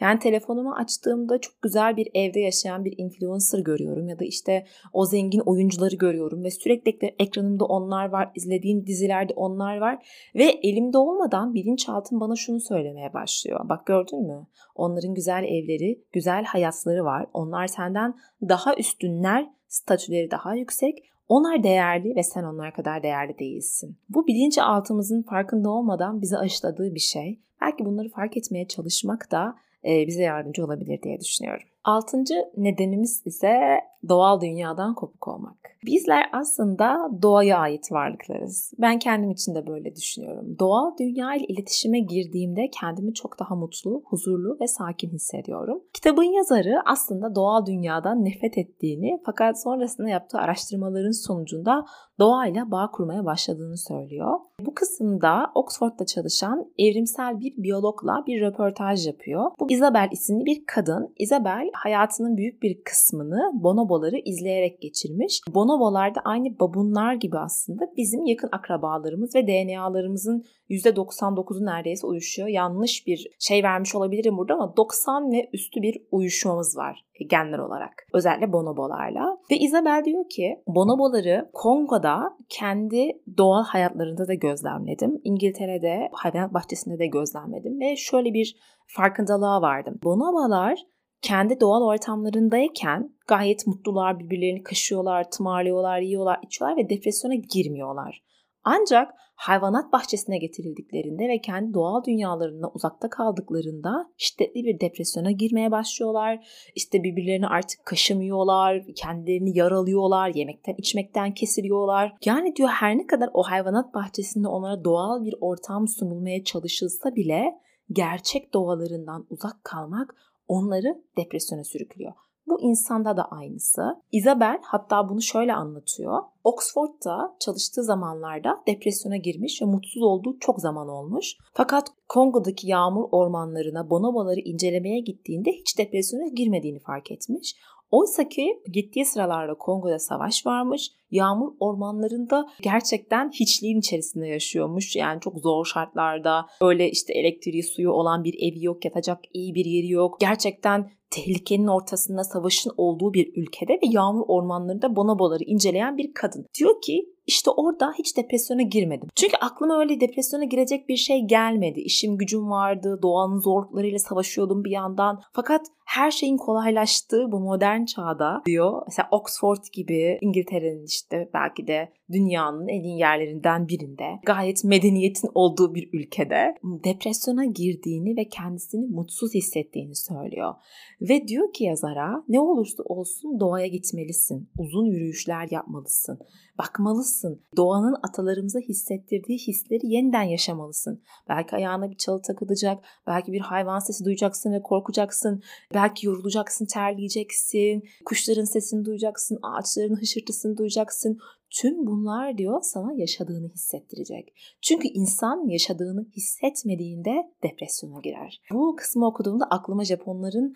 Yani 0.00 0.18
telefonumu 0.18 0.74
açtığımda 0.74 1.40
çok 1.40 1.62
güzel 1.62 1.96
bir 1.96 2.08
evde 2.14 2.40
yaşayan 2.40 2.84
bir 2.84 2.94
influencer 2.98 3.58
görüyorum 3.58 4.08
ya 4.08 4.18
da 4.18 4.24
işte 4.24 4.66
o 4.92 5.06
zengin 5.06 5.40
oyuncuları 5.40 5.96
görüyorum 5.96 6.44
ve 6.44 6.50
sürekli 6.50 7.14
ekranımda 7.18 7.64
onlar 7.64 8.08
var, 8.08 8.30
izlediğim 8.34 8.86
dizilerde 8.86 9.32
onlar 9.36 9.78
var 9.78 10.06
ve 10.34 10.44
elimde 10.44 10.98
olmadan 10.98 11.54
bilinçaltım 11.54 12.20
bana 12.20 12.36
şunu 12.36 12.60
söylemeye 12.60 13.12
başlıyor. 13.14 13.68
Bak 13.68 13.86
gördün 13.86 14.26
mü? 14.26 14.46
Onların 14.74 15.14
güzel 15.14 15.44
evleri, 15.44 16.04
güzel 16.12 16.44
hayatları 16.44 17.04
var. 17.04 17.26
Onlar 17.32 17.66
senden 17.66 18.14
daha 18.48 18.76
üstünler, 18.76 19.50
statüleri 19.68 20.30
daha 20.30 20.54
yüksek. 20.54 21.10
Onlar 21.30 21.62
değerli 21.62 22.16
ve 22.16 22.22
sen 22.22 22.44
onlar 22.44 22.74
kadar 22.74 23.02
değerli 23.02 23.38
değilsin. 23.38 23.96
Bu 24.08 24.26
bilinçaltımızın 24.26 25.22
farkında 25.22 25.70
olmadan 25.70 26.22
bize 26.22 26.36
aşıladığı 26.38 26.94
bir 26.94 27.00
şey. 27.00 27.40
Belki 27.60 27.84
bunları 27.84 28.08
fark 28.08 28.36
etmeye 28.36 28.68
çalışmak 28.68 29.30
da 29.30 29.56
bize 29.84 30.22
yardımcı 30.22 30.64
olabilir 30.64 31.02
diye 31.02 31.20
düşünüyorum. 31.20 31.68
Altıncı 31.84 32.34
nedenimiz 32.56 33.22
ise 33.26 33.80
doğal 34.08 34.40
dünyadan 34.40 34.94
kopuk 34.94 35.28
olmak. 35.28 35.56
Bizler 35.86 36.24
aslında 36.32 37.10
doğaya 37.22 37.58
ait 37.58 37.92
varlıklarız. 37.92 38.72
Ben 38.78 38.98
kendim 38.98 39.30
için 39.30 39.54
de 39.54 39.66
böyle 39.66 39.96
düşünüyorum. 39.96 40.56
Doğal 40.58 40.96
dünya 40.98 41.34
ile 41.34 41.44
iletişime 41.44 42.00
girdiğimde 42.00 42.70
kendimi 42.80 43.14
çok 43.14 43.40
daha 43.40 43.54
mutlu, 43.54 44.02
huzurlu 44.06 44.56
ve 44.60 44.66
sakin 44.68 45.10
hissediyorum. 45.10 45.82
Kitabın 45.94 46.36
yazarı 46.36 46.82
aslında 46.86 47.34
doğal 47.34 47.66
dünyadan 47.66 48.24
nefret 48.24 48.58
ettiğini 48.58 49.20
fakat 49.24 49.62
sonrasında 49.62 50.08
yaptığı 50.08 50.38
araştırmaların 50.38 51.26
sonucunda 51.26 51.84
doğayla 52.18 52.70
bağ 52.70 52.90
kurmaya 52.90 53.24
başladığını 53.24 53.78
söylüyor. 53.78 54.38
Bu 54.60 54.74
kısımda 54.74 55.50
Oxford'da 55.54 56.06
çalışan 56.06 56.72
evrimsel 56.78 57.40
bir 57.40 57.62
biyologla 57.62 58.24
bir 58.26 58.40
röportaj 58.40 59.06
yapıyor. 59.06 59.50
Bu 59.60 59.70
Isabel 59.70 60.08
isimli 60.12 60.44
bir 60.44 60.64
kadın. 60.66 61.14
Isabel 61.18 61.70
hayatının 61.74 62.36
büyük 62.36 62.62
bir 62.62 62.82
kısmını 62.84 63.50
bonoboları 63.90 64.16
izleyerek 64.24 64.80
geçirmiş. 64.80 65.40
Bonobolar 65.54 66.14
da 66.14 66.20
aynı 66.24 66.60
babunlar 66.60 67.14
gibi 67.14 67.38
aslında 67.38 67.84
bizim 67.96 68.26
yakın 68.26 68.48
akrabalarımız 68.52 69.34
ve 69.34 69.46
DNA'larımızın 69.46 70.44
%99'u 70.70 71.66
neredeyse 71.66 72.06
uyuşuyor. 72.06 72.48
Yanlış 72.48 73.06
bir 73.06 73.26
şey 73.38 73.62
vermiş 73.62 73.94
olabilirim 73.94 74.36
burada 74.36 74.54
ama 74.54 74.76
90 74.76 75.32
ve 75.32 75.50
üstü 75.52 75.82
bir 75.82 76.02
uyuşmamız 76.10 76.76
var 76.76 77.04
genler 77.30 77.58
olarak. 77.58 78.06
Özellikle 78.12 78.52
bonobolarla. 78.52 79.38
Ve 79.50 79.56
Isabel 79.56 80.02
diyor 80.04 80.24
ki 80.28 80.62
bonoboları 80.66 81.50
Kongo'da 81.52 82.36
kendi 82.48 83.12
doğal 83.38 83.64
hayatlarında 83.64 84.28
da 84.28 84.34
gözlemledim. 84.34 85.20
İngiltere'de 85.24 86.08
hayvanat 86.12 86.54
bahçesinde 86.54 86.98
de 86.98 87.06
gözlemledim 87.06 87.80
ve 87.80 87.96
şöyle 87.96 88.34
bir 88.34 88.56
farkındalığa 88.86 89.62
vardım. 89.62 89.98
Bonobolar 90.04 90.78
kendi 91.22 91.60
doğal 91.60 91.82
ortamlarındayken 91.82 93.14
gayet 93.26 93.66
mutlular, 93.66 94.18
birbirlerini 94.18 94.62
kaşıyorlar, 94.62 95.30
tımarlıyorlar, 95.30 96.00
yiyorlar, 96.00 96.38
içiyorlar 96.42 96.76
ve 96.76 96.90
depresyona 96.90 97.34
girmiyorlar. 97.34 98.22
Ancak 98.64 99.14
hayvanat 99.34 99.92
bahçesine 99.92 100.38
getirildiklerinde 100.38 101.28
ve 101.28 101.40
kendi 101.40 101.74
doğal 101.74 102.04
dünyalarından 102.04 102.70
uzakta 102.74 103.10
kaldıklarında 103.10 104.10
şiddetli 104.16 104.64
bir 104.64 104.80
depresyona 104.80 105.30
girmeye 105.30 105.70
başlıyorlar. 105.70 106.46
İşte 106.74 107.02
birbirlerini 107.02 107.46
artık 107.46 107.86
kaşımıyorlar, 107.86 108.82
kendilerini 108.96 109.58
yaralıyorlar, 109.58 110.34
yemekten 110.34 110.74
içmekten 110.78 111.34
kesiliyorlar. 111.34 112.16
Yani 112.24 112.56
diyor 112.56 112.68
her 112.68 112.98
ne 112.98 113.06
kadar 113.06 113.30
o 113.34 113.42
hayvanat 113.42 113.94
bahçesinde 113.94 114.48
onlara 114.48 114.84
doğal 114.84 115.24
bir 115.24 115.34
ortam 115.40 115.88
sunulmaya 115.88 116.44
çalışılsa 116.44 117.14
bile 117.14 117.44
gerçek 117.92 118.54
doğalarından 118.54 119.26
uzak 119.30 119.64
kalmak 119.64 120.14
onları 120.50 121.02
depresyona 121.16 121.64
sürüklüyor. 121.64 122.12
Bu 122.46 122.60
insanda 122.60 123.16
da 123.16 123.24
aynısı. 123.24 123.82
Isabel 124.12 124.58
hatta 124.62 125.08
bunu 125.08 125.22
şöyle 125.22 125.54
anlatıyor. 125.54 126.22
Oxford'da 126.44 127.36
çalıştığı 127.40 127.82
zamanlarda 127.82 128.62
depresyona 128.66 129.16
girmiş 129.16 129.62
ve 129.62 129.66
mutsuz 129.66 130.02
olduğu 130.02 130.38
çok 130.38 130.60
zaman 130.60 130.88
olmuş. 130.88 131.36
Fakat 131.54 131.88
Kongo'daki 132.08 132.68
yağmur 132.68 133.08
ormanlarına 133.12 133.90
bonoboları 133.90 134.40
incelemeye 134.40 135.00
gittiğinde 135.00 135.50
hiç 135.52 135.78
depresyona 135.78 136.28
girmediğini 136.28 136.78
fark 136.78 137.10
etmiş. 137.10 137.56
Oysa 137.90 138.28
ki 138.28 138.62
gittiği 138.72 139.04
sıralarda 139.04 139.54
Kongo'da 139.54 139.98
savaş 139.98 140.46
varmış. 140.46 140.90
Yağmur 141.10 141.52
ormanlarında 141.60 142.48
gerçekten 142.62 143.30
hiçliğin 143.30 143.78
içerisinde 143.78 144.26
yaşıyormuş. 144.26 144.96
Yani 144.96 145.20
çok 145.20 145.38
zor 145.38 145.64
şartlarda 145.64 146.46
öyle 146.60 146.90
işte 146.90 147.12
elektriği 147.12 147.62
suyu 147.62 147.90
olan 147.90 148.24
bir 148.24 148.34
evi 148.34 148.64
yok, 148.64 148.84
yatacak 148.84 149.18
iyi 149.32 149.54
bir 149.54 149.64
yeri 149.64 149.88
yok. 149.88 150.20
Gerçekten 150.20 150.90
tehlikenin 151.10 151.66
ortasında 151.66 152.24
savaşın 152.24 152.72
olduğu 152.76 153.14
bir 153.14 153.32
ülkede 153.36 153.72
ve 153.72 153.86
yağmur 153.90 154.24
ormanlarında 154.28 154.96
bonoboları 154.96 155.44
inceleyen 155.44 155.98
bir 155.98 156.14
kadın. 156.14 156.46
Diyor 156.58 156.80
ki 156.82 157.14
işte 157.26 157.50
orada 157.50 157.92
hiç 157.98 158.16
depresyona 158.16 158.62
girmedim. 158.62 159.08
Çünkü 159.16 159.36
aklıma 159.36 159.80
öyle 159.80 160.00
depresyona 160.00 160.44
girecek 160.44 160.88
bir 160.88 160.96
şey 160.96 161.20
gelmedi. 161.26 161.80
İşim 161.80 162.18
gücüm 162.18 162.50
vardı, 162.50 162.98
doğanın 163.02 163.38
zorluklarıyla 163.38 163.98
savaşıyordum 163.98 164.64
bir 164.64 164.70
yandan. 164.70 165.22
Fakat 165.32 165.66
her 165.86 166.10
şeyin 166.10 166.36
kolaylaştığı 166.36 167.32
bu 167.32 167.40
modern 167.40 167.84
çağda 167.84 168.42
diyor. 168.46 168.82
Mesela 168.86 169.08
Oxford 169.10 169.64
gibi 169.72 170.18
İngiltere'nin 170.20 170.86
işte 170.86 171.30
belki 171.34 171.66
de 171.66 171.92
dünyanın 172.12 172.68
en 172.68 172.82
iyi 172.82 172.98
yerlerinden 172.98 173.68
birinde 173.68 174.04
gayet 174.26 174.64
medeniyetin 174.64 175.30
olduğu 175.34 175.74
bir 175.74 175.90
ülkede 175.92 176.54
depresyona 176.64 177.44
girdiğini 177.44 178.16
ve 178.16 178.28
kendisini 178.28 178.86
mutsuz 178.86 179.34
hissettiğini 179.34 179.96
söylüyor. 179.96 180.54
Ve 181.00 181.28
diyor 181.28 181.52
ki 181.52 181.64
yazara 181.64 182.24
ne 182.28 182.40
olursa 182.40 182.82
olsun 182.82 183.40
doğaya 183.40 183.66
gitmelisin. 183.66 184.50
Uzun 184.58 184.84
yürüyüşler 184.84 185.48
yapmalısın. 185.50 186.18
Bakmalısın. 186.58 187.19
Doğanın 187.56 187.96
atalarımıza 188.02 188.58
hissettirdiği 188.58 189.38
hisleri 189.38 189.86
yeniden 189.86 190.22
yaşamalısın. 190.22 191.02
Belki 191.28 191.56
ayağına 191.56 191.90
bir 191.90 191.96
çalı 191.96 192.22
takılacak. 192.22 192.84
Belki 193.06 193.32
bir 193.32 193.40
hayvan 193.40 193.78
sesi 193.78 194.04
duyacaksın 194.04 194.52
ve 194.52 194.62
korkacaksın. 194.62 195.42
Belki 195.74 196.06
yorulacaksın, 196.06 196.66
terleyeceksin. 196.66 197.82
Kuşların 198.04 198.44
sesini 198.44 198.84
duyacaksın. 198.84 199.38
Ağaçların 199.42 199.96
hışırtısını 199.96 200.56
duyacaksın. 200.56 201.18
Tüm 201.50 201.86
bunlar 201.86 202.38
diyor 202.38 202.60
sana 202.62 202.92
yaşadığını 202.92 203.48
hissettirecek. 203.48 204.34
Çünkü 204.62 204.88
insan 204.88 205.48
yaşadığını 205.48 206.06
hissetmediğinde 206.16 207.32
depresyona 207.42 208.00
girer. 208.00 208.40
Bu 208.52 208.76
kısmı 208.76 209.06
okuduğumda 209.06 209.44
aklıma 209.44 209.84
Japonların 209.84 210.54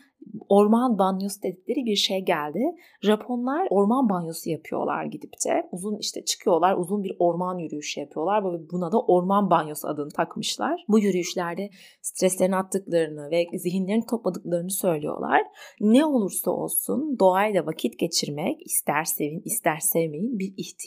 orman 0.49 0.99
banyosu 0.99 1.43
dedikleri 1.43 1.85
bir 1.85 1.97
şey 1.97 2.21
geldi. 2.21 2.61
Japonlar 3.03 3.67
orman 3.71 4.09
banyosu 4.09 4.51
yapıyorlar 4.51 5.05
gidip 5.05 5.33
de. 5.47 5.69
Uzun 5.73 5.97
işte 5.97 6.25
çıkıyorlar, 6.25 6.77
uzun 6.77 7.03
bir 7.03 7.17
orman 7.19 7.59
yürüyüşü 7.59 8.01
yapıyorlar 8.01 8.45
ve 8.45 8.71
buna 8.73 8.93
da 8.93 9.01
orman 9.01 9.51
banyosu 9.51 9.89
adını 9.89 10.11
takmışlar. 10.11 10.85
Bu 10.89 10.99
yürüyüşlerde 10.99 11.71
streslerini 12.03 12.57
attıklarını 12.57 13.31
ve 13.31 13.59
zihinlerini 13.59 14.07
topladıklarını 14.07 14.71
söylüyorlar. 14.71 15.43
Ne 15.81 16.05
olursa 16.05 16.51
olsun 16.51 17.19
doğayla 17.19 17.67
vakit 17.67 17.99
geçirmek 17.99 18.67
ister 18.67 19.05
sevin 19.05 19.43
ister 19.45 19.79
sevmeyin 19.79 20.39
bir 20.39 20.55
ihtiyaç 20.57 20.84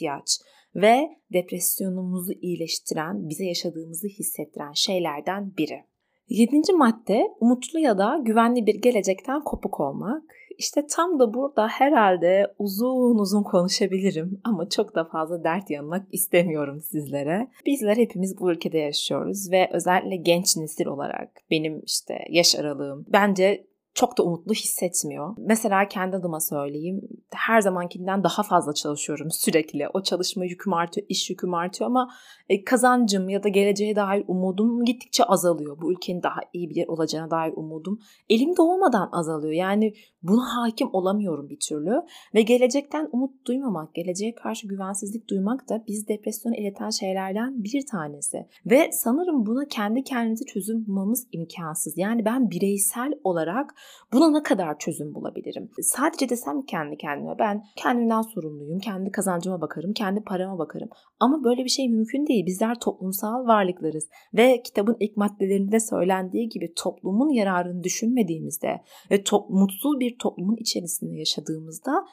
ve 0.74 1.08
depresyonumuzu 1.32 2.32
iyileştiren, 2.32 3.28
bize 3.28 3.44
yaşadığımızı 3.44 4.08
hissettiren 4.08 4.72
şeylerden 4.72 5.56
biri. 5.58 5.84
Yedinci 6.28 6.72
madde 6.72 7.22
umutlu 7.40 7.78
ya 7.78 7.98
da 7.98 8.20
güvenli 8.24 8.66
bir 8.66 8.74
gelecekten 8.74 9.44
kopuk 9.44 9.80
olmak. 9.80 10.22
İşte 10.58 10.86
tam 10.86 11.18
da 11.18 11.34
burada 11.34 11.68
herhalde 11.68 12.54
uzun 12.58 13.18
uzun 13.18 13.42
konuşabilirim 13.42 14.40
ama 14.44 14.68
çok 14.68 14.94
da 14.94 15.04
fazla 15.04 15.44
dert 15.44 15.70
yanmak 15.70 16.06
istemiyorum 16.12 16.80
sizlere. 16.80 17.48
Bizler 17.66 17.96
hepimiz 17.96 18.40
bu 18.40 18.52
ülkede 18.52 18.78
yaşıyoruz 18.78 19.50
ve 19.50 19.68
özellikle 19.72 20.16
genç 20.16 20.56
nesil 20.56 20.86
olarak 20.86 21.30
benim 21.50 21.82
işte 21.86 22.14
yaş 22.30 22.56
aralığım 22.58 23.06
bence 23.08 23.66
çok 23.98 24.18
da 24.18 24.22
umutlu 24.22 24.54
hissetmiyor. 24.54 25.34
Mesela 25.38 25.88
kendi 25.88 26.16
adıma 26.16 26.40
söyleyeyim. 26.40 27.00
Her 27.30 27.60
zamankinden 27.60 28.24
daha 28.24 28.42
fazla 28.42 28.74
çalışıyorum 28.74 29.30
sürekli. 29.30 29.88
O 29.94 30.02
çalışma 30.02 30.44
yüküm 30.44 30.72
artıyor, 30.72 31.06
iş 31.08 31.30
yüküm 31.30 31.54
artıyor 31.54 31.90
ama 31.90 32.10
e, 32.48 32.64
kazancım 32.64 33.28
ya 33.28 33.42
da 33.42 33.48
geleceğe 33.48 33.96
dair 33.96 34.24
umudum 34.28 34.84
gittikçe 34.84 35.24
azalıyor. 35.24 35.80
Bu 35.80 35.92
ülkenin 35.92 36.22
daha 36.22 36.40
iyi 36.52 36.70
bir 36.70 36.76
yer 36.76 36.86
olacağına 36.86 37.30
dair 37.30 37.52
umudum 37.56 37.98
elimde 38.30 38.62
olmadan 38.62 39.08
azalıyor. 39.12 39.52
Yani 39.52 39.94
buna 40.28 40.56
hakim 40.56 40.88
olamıyorum 40.92 41.48
bir 41.48 41.58
türlü 41.68 42.02
ve 42.34 42.42
gelecekten 42.42 43.08
umut 43.12 43.46
duymamak, 43.46 43.94
geleceğe 43.94 44.34
karşı 44.34 44.68
güvensizlik 44.68 45.30
duymak 45.30 45.68
da 45.68 45.84
biz 45.88 46.08
depresyona 46.08 46.56
ileten 46.56 46.90
şeylerden 46.90 47.64
bir 47.64 47.86
tanesi. 47.86 48.46
Ve 48.66 48.90
sanırım 48.92 49.46
buna 49.46 49.64
kendi 49.68 50.04
kendimize 50.04 50.44
çözüm 50.44 50.86
bulmamız 50.86 51.28
imkansız. 51.32 51.98
Yani 51.98 52.24
ben 52.24 52.50
bireysel 52.50 53.12
olarak 53.24 53.74
buna 54.12 54.30
ne 54.30 54.42
kadar 54.42 54.78
çözüm 54.78 55.14
bulabilirim? 55.14 55.70
Sadece 55.82 56.28
desem 56.28 56.62
kendi 56.62 56.96
kendime 56.96 57.38
ben 57.38 57.64
kendimden 57.76 58.22
sorumluyum, 58.22 58.78
kendi 58.78 59.10
kazancıma 59.10 59.60
bakarım, 59.60 59.92
kendi 59.92 60.20
parama 60.20 60.58
bakarım. 60.58 60.88
Ama 61.20 61.44
böyle 61.44 61.64
bir 61.64 61.68
şey 61.68 61.88
mümkün 61.88 62.26
değil. 62.26 62.46
Bizler 62.46 62.80
toplumsal 62.80 63.46
varlıklarız 63.46 64.08
ve 64.34 64.62
kitabın 64.62 64.96
ilk 65.00 65.16
maddelerinde 65.16 65.80
söylendiği 65.80 66.48
gibi 66.48 66.74
toplumun 66.76 67.30
yararını 67.30 67.84
düşünmediğimizde 67.84 68.82
ve 69.10 69.24
top, 69.24 69.50
mutsuz 69.50 70.00
bir 70.00 70.17
toplumun 70.18 70.56
içerisinde 70.56 71.16
yaşadığımızda 71.16 72.06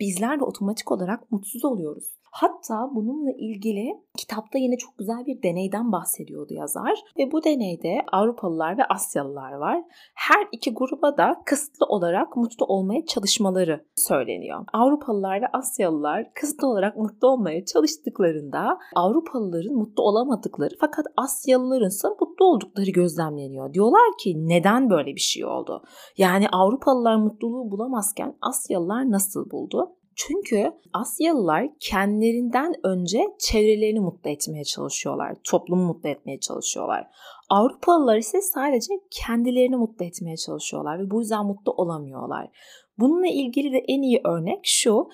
bizler 0.00 0.40
de 0.40 0.44
otomatik 0.44 0.92
olarak 0.92 1.32
mutsuz 1.32 1.64
oluyoruz. 1.64 2.18
Hatta 2.34 2.90
bununla 2.94 3.30
ilgili 3.38 3.86
kitapta 4.18 4.58
yine 4.58 4.76
çok 4.76 4.98
güzel 4.98 5.26
bir 5.26 5.42
deneyden 5.42 5.92
bahsediyordu 5.92 6.54
yazar. 6.54 6.98
Ve 7.18 7.32
bu 7.32 7.44
deneyde 7.44 8.04
Avrupalılar 8.12 8.78
ve 8.78 8.84
Asyalılar 8.84 9.52
var. 9.52 9.82
Her 10.14 10.48
iki 10.52 10.74
gruba 10.74 11.16
da 11.16 11.42
kısıtlı 11.46 11.86
olarak 11.86 12.36
mutlu 12.36 12.66
olmaya 12.66 13.06
çalışmaları 13.06 13.84
söyleniyor. 13.96 14.64
Avrupalılar 14.72 15.42
ve 15.42 15.46
Asyalılar 15.52 16.34
kısıtlı 16.34 16.68
olarak 16.68 16.96
mutlu 16.96 17.28
olmaya 17.28 17.64
çalıştıklarında 17.64 18.78
Avrupalıların 18.94 19.74
mutlu 19.74 20.02
olamadıkları 20.02 20.74
fakat 20.80 21.06
Asyalıların 21.16 21.88
ise 21.88 22.08
mutlu 22.08 22.44
oldukları 22.46 22.90
gözlemleniyor. 22.90 23.72
Diyorlar 23.72 24.18
ki 24.22 24.48
neden 24.48 24.90
böyle 24.90 25.14
bir 25.14 25.20
şey 25.20 25.44
oldu? 25.44 25.82
Yani 26.18 26.48
Avrupalılar 26.48 27.16
mutluluğu 27.16 27.70
bulamazken 27.70 28.36
Asyalılar 28.42 29.10
nasıl 29.10 29.50
buldu? 29.50 29.96
Çünkü 30.16 30.72
Asyalılar 30.92 31.68
kendilerinden 31.80 32.74
önce 32.84 33.24
çevrelerini 33.38 34.00
mutlu 34.00 34.30
etmeye 34.30 34.64
çalışıyorlar. 34.64 35.36
Toplumu 35.44 35.86
mutlu 35.86 36.08
etmeye 36.08 36.40
çalışıyorlar. 36.40 37.06
Avrupalılar 37.50 38.16
ise 38.16 38.40
sadece 38.40 38.94
kendilerini 39.10 39.76
mutlu 39.76 40.04
etmeye 40.04 40.36
çalışıyorlar 40.36 40.98
ve 40.98 41.10
bu 41.10 41.20
yüzden 41.20 41.46
mutlu 41.46 41.72
olamıyorlar. 41.72 42.50
Bununla 42.98 43.26
ilgili 43.26 43.72
de 43.72 43.78
en 43.88 44.02
iyi 44.02 44.20
örnek 44.24 44.60
şu. 44.62 45.08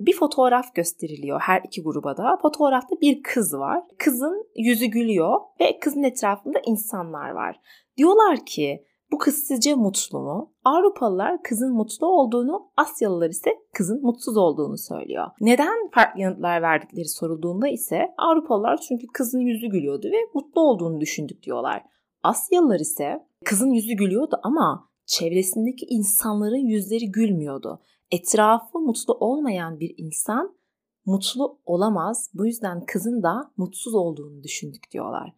Bir 0.00 0.12
fotoğraf 0.18 0.74
gösteriliyor 0.74 1.40
her 1.40 1.62
iki 1.64 1.82
gruba 1.82 2.16
da. 2.16 2.38
Fotoğrafta 2.42 3.00
bir 3.00 3.22
kız 3.22 3.54
var. 3.54 3.82
Kızın 3.98 4.46
yüzü 4.56 4.86
gülüyor 4.86 5.40
ve 5.60 5.78
kızın 5.78 6.02
etrafında 6.02 6.58
insanlar 6.66 7.30
var. 7.30 7.60
Diyorlar 7.96 8.46
ki 8.46 8.84
bu 9.12 9.18
kız 9.18 9.34
sizce 9.34 9.74
mutlu 9.74 10.20
mu? 10.20 10.54
Avrupalılar 10.64 11.42
kızın 11.42 11.74
mutlu 11.74 12.06
olduğunu, 12.06 12.70
Asyalılar 12.76 13.30
ise 13.30 13.50
kızın 13.74 14.02
mutsuz 14.02 14.36
olduğunu 14.36 14.78
söylüyor. 14.78 15.26
Neden 15.40 15.90
farklı 15.94 16.20
yanıtlar 16.20 16.62
verdikleri 16.62 17.08
sorulduğunda 17.08 17.68
ise 17.68 18.14
Avrupalılar 18.18 18.76
çünkü 18.76 19.06
kızın 19.06 19.40
yüzü 19.40 19.66
gülüyordu 19.66 20.06
ve 20.06 20.16
mutlu 20.34 20.60
olduğunu 20.60 21.00
düşündük 21.00 21.42
diyorlar. 21.42 21.82
Asyalılar 22.22 22.80
ise 22.80 23.26
kızın 23.44 23.70
yüzü 23.70 23.92
gülüyordu 23.92 24.36
ama 24.42 24.88
çevresindeki 25.06 25.86
insanların 25.88 26.66
yüzleri 26.66 27.10
gülmüyordu. 27.10 27.80
Etrafı 28.10 28.78
mutlu 28.78 29.14
olmayan 29.14 29.80
bir 29.80 29.94
insan 29.96 30.56
mutlu 31.06 31.58
olamaz. 31.64 32.30
Bu 32.34 32.46
yüzden 32.46 32.84
kızın 32.86 33.22
da 33.22 33.52
mutsuz 33.56 33.94
olduğunu 33.94 34.42
düşündük 34.42 34.90
diyorlar. 34.90 35.32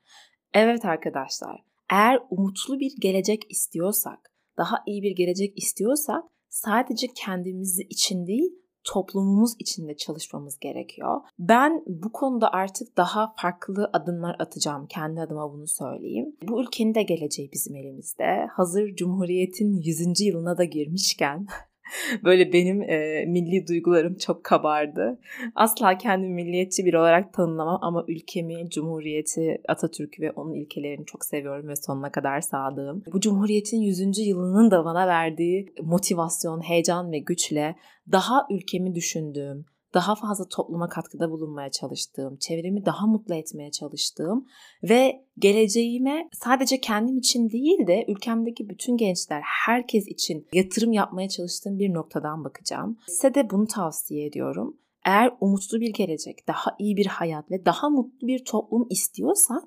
Evet 0.55 0.85
arkadaşlar, 0.85 1.64
eğer 1.91 2.20
umutlu 2.30 2.80
bir 2.80 2.93
gelecek 3.01 3.51
istiyorsak, 3.51 4.32
daha 4.59 4.82
iyi 4.86 5.03
bir 5.03 5.16
gelecek 5.16 5.59
istiyorsak 5.59 6.24
sadece 6.49 7.07
kendimiz 7.14 7.80
için 7.80 8.26
değil 8.26 8.53
toplumumuz 8.84 9.53
içinde 9.59 9.97
çalışmamız 9.97 10.59
gerekiyor. 10.59 11.20
Ben 11.39 11.82
bu 11.86 12.12
konuda 12.12 12.53
artık 12.53 12.97
daha 12.97 13.34
farklı 13.36 13.91
adımlar 13.93 14.36
atacağım. 14.39 14.86
Kendi 14.86 15.20
adıma 15.20 15.53
bunu 15.53 15.66
söyleyeyim. 15.66 16.36
Bu 16.43 16.62
ülkenin 16.62 16.95
de 16.95 17.03
geleceği 17.03 17.53
bizim 17.53 17.76
elimizde. 17.76 18.47
Hazır 18.53 18.95
Cumhuriyet'in 18.95 19.72
100. 19.72 20.20
yılına 20.20 20.59
da 20.59 20.64
girmişken 20.64 21.47
Böyle 22.24 22.53
benim 22.53 22.82
e, 22.82 23.24
milli 23.26 23.66
duygularım 23.66 24.14
çok 24.14 24.45
kabardı. 24.45 25.18
Asla 25.55 25.99
kendimi 25.99 26.34
milliyetçi 26.34 26.84
bir 26.84 26.95
olarak 26.95 27.32
tanımlamam 27.32 27.78
ama 27.82 28.05
ülkemi, 28.09 28.70
cumhuriyeti, 28.70 29.62
Atatürk'ü 29.68 30.22
ve 30.22 30.30
onun 30.30 30.55
ilkelerini 30.55 31.07
çok 31.07 31.24
seviyorum 31.24 31.68
ve 31.68 31.76
sonuna 31.76 32.12
kadar 32.12 32.41
sadığım. 32.41 33.03
Bu 33.12 33.20
cumhuriyetin 33.20 33.80
100. 33.80 34.18
yılının 34.18 34.70
da 34.70 34.84
bana 34.84 35.07
verdiği 35.07 35.74
motivasyon, 35.82 36.61
heyecan 36.61 37.12
ve 37.12 37.18
güçle 37.18 37.76
daha 38.12 38.47
ülkemi 38.51 38.95
düşündüğüm, 38.95 39.66
daha 39.95 40.14
fazla 40.14 40.49
topluma 40.49 40.89
katkıda 40.89 41.30
bulunmaya 41.30 41.70
çalıştığım, 41.70 42.36
çevremi 42.36 42.86
daha 42.86 43.07
mutlu 43.07 43.34
etmeye 43.34 43.70
çalıştığım 43.70 44.47
ve 44.82 45.24
geleceğime 45.39 46.28
sadece 46.32 46.80
kendim 46.80 47.18
için 47.18 47.51
değil 47.51 47.86
de 47.86 48.05
ülkemdeki 48.09 48.68
bütün 48.68 48.97
gençler, 48.97 49.43
herkes 49.66 50.09
için 50.09 50.47
yatırım 50.53 50.93
yapmaya 50.93 51.28
çalıştığım 51.28 51.78
bir 51.78 51.95
noktadan 51.95 52.45
bakacağım. 52.45 52.99
Size 53.07 53.34
de 53.34 53.51
bunu 53.51 53.66
tavsiye 53.66 54.26
ediyorum. 54.26 54.76
Eğer 55.05 55.36
umutlu 55.41 55.80
bir 55.80 55.93
gelecek, 55.93 56.49
daha 56.49 56.76
iyi 56.78 56.97
bir 56.97 57.07
hayat 57.07 57.51
ve 57.51 57.64
daha 57.64 57.91
mutlu 57.91 58.26
bir 58.26 58.45
toplum 58.45 58.86
istiyorsak 58.91 59.62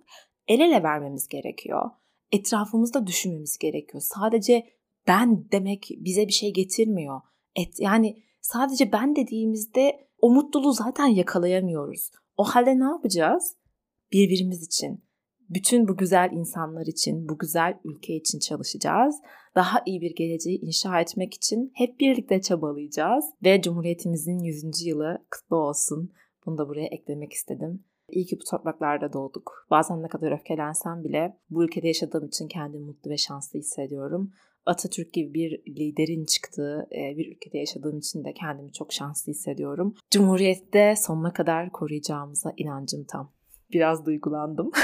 el 0.47 0.59
ele 0.59 0.83
vermemiz 0.83 1.27
gerekiyor. 1.27 1.89
Etrafımızda 2.31 3.07
düşünmemiz 3.07 3.57
gerekiyor. 3.57 4.03
Sadece 4.05 4.65
ben 5.07 5.51
demek 5.51 5.87
bize 5.97 6.27
bir 6.27 6.33
şey 6.33 6.53
getirmiyor. 6.53 7.21
Et, 7.55 7.79
yani 7.79 8.23
sadece 8.41 8.91
ben 8.91 9.15
dediğimizde 9.15 10.07
o 10.21 10.29
mutluluğu 10.29 10.73
zaten 10.73 11.05
yakalayamıyoruz. 11.05 12.11
O 12.37 12.43
halde 12.43 12.79
ne 12.79 12.83
yapacağız? 12.83 13.55
Birbirimiz 14.11 14.63
için, 14.63 15.03
bütün 15.49 15.87
bu 15.87 15.97
güzel 15.97 16.29
insanlar 16.31 16.85
için, 16.85 17.29
bu 17.29 17.37
güzel 17.37 17.79
ülke 17.83 18.15
için 18.15 18.39
çalışacağız. 18.39 19.15
Daha 19.55 19.81
iyi 19.85 20.01
bir 20.01 20.15
geleceği 20.15 20.59
inşa 20.59 21.01
etmek 21.01 21.33
için 21.33 21.71
hep 21.75 21.99
birlikte 21.99 22.41
çabalayacağız. 22.41 23.25
Ve 23.43 23.61
Cumhuriyetimizin 23.61 24.39
100. 24.39 24.85
yılı 24.85 25.17
kutlu 25.31 25.57
olsun. 25.57 26.11
Bunu 26.45 26.57
da 26.57 26.69
buraya 26.69 26.87
eklemek 26.87 27.33
istedim. 27.33 27.83
İyi 28.09 28.25
ki 28.25 28.37
bu 28.41 28.43
topraklarda 28.51 29.13
doğduk. 29.13 29.67
Bazen 29.69 30.03
ne 30.03 30.07
kadar 30.07 30.31
öfkelensem 30.31 31.03
bile 31.03 31.37
bu 31.49 31.63
ülkede 31.63 31.87
yaşadığım 31.87 32.27
için 32.27 32.47
kendimi 32.47 32.85
mutlu 32.85 33.11
ve 33.11 33.17
şanslı 33.17 33.59
hissediyorum. 33.59 34.31
Atatürk 34.65 35.13
gibi 35.13 35.33
bir 35.33 35.75
liderin 35.75 36.25
çıktığı 36.25 36.87
e, 36.91 37.17
bir 37.17 37.35
ülkede 37.35 37.57
yaşadığım 37.57 37.97
için 37.97 38.23
de 38.23 38.33
kendimi 38.33 38.73
çok 38.73 38.93
şanslı 38.93 39.31
hissediyorum. 39.31 39.95
Cumhuriyette 40.11 40.95
sonuna 40.97 41.33
kadar 41.33 41.71
koruyacağımıza 41.71 42.53
inancım 42.57 43.03
tam. 43.03 43.31
Biraz 43.73 44.05
duygulandım. 44.05 44.71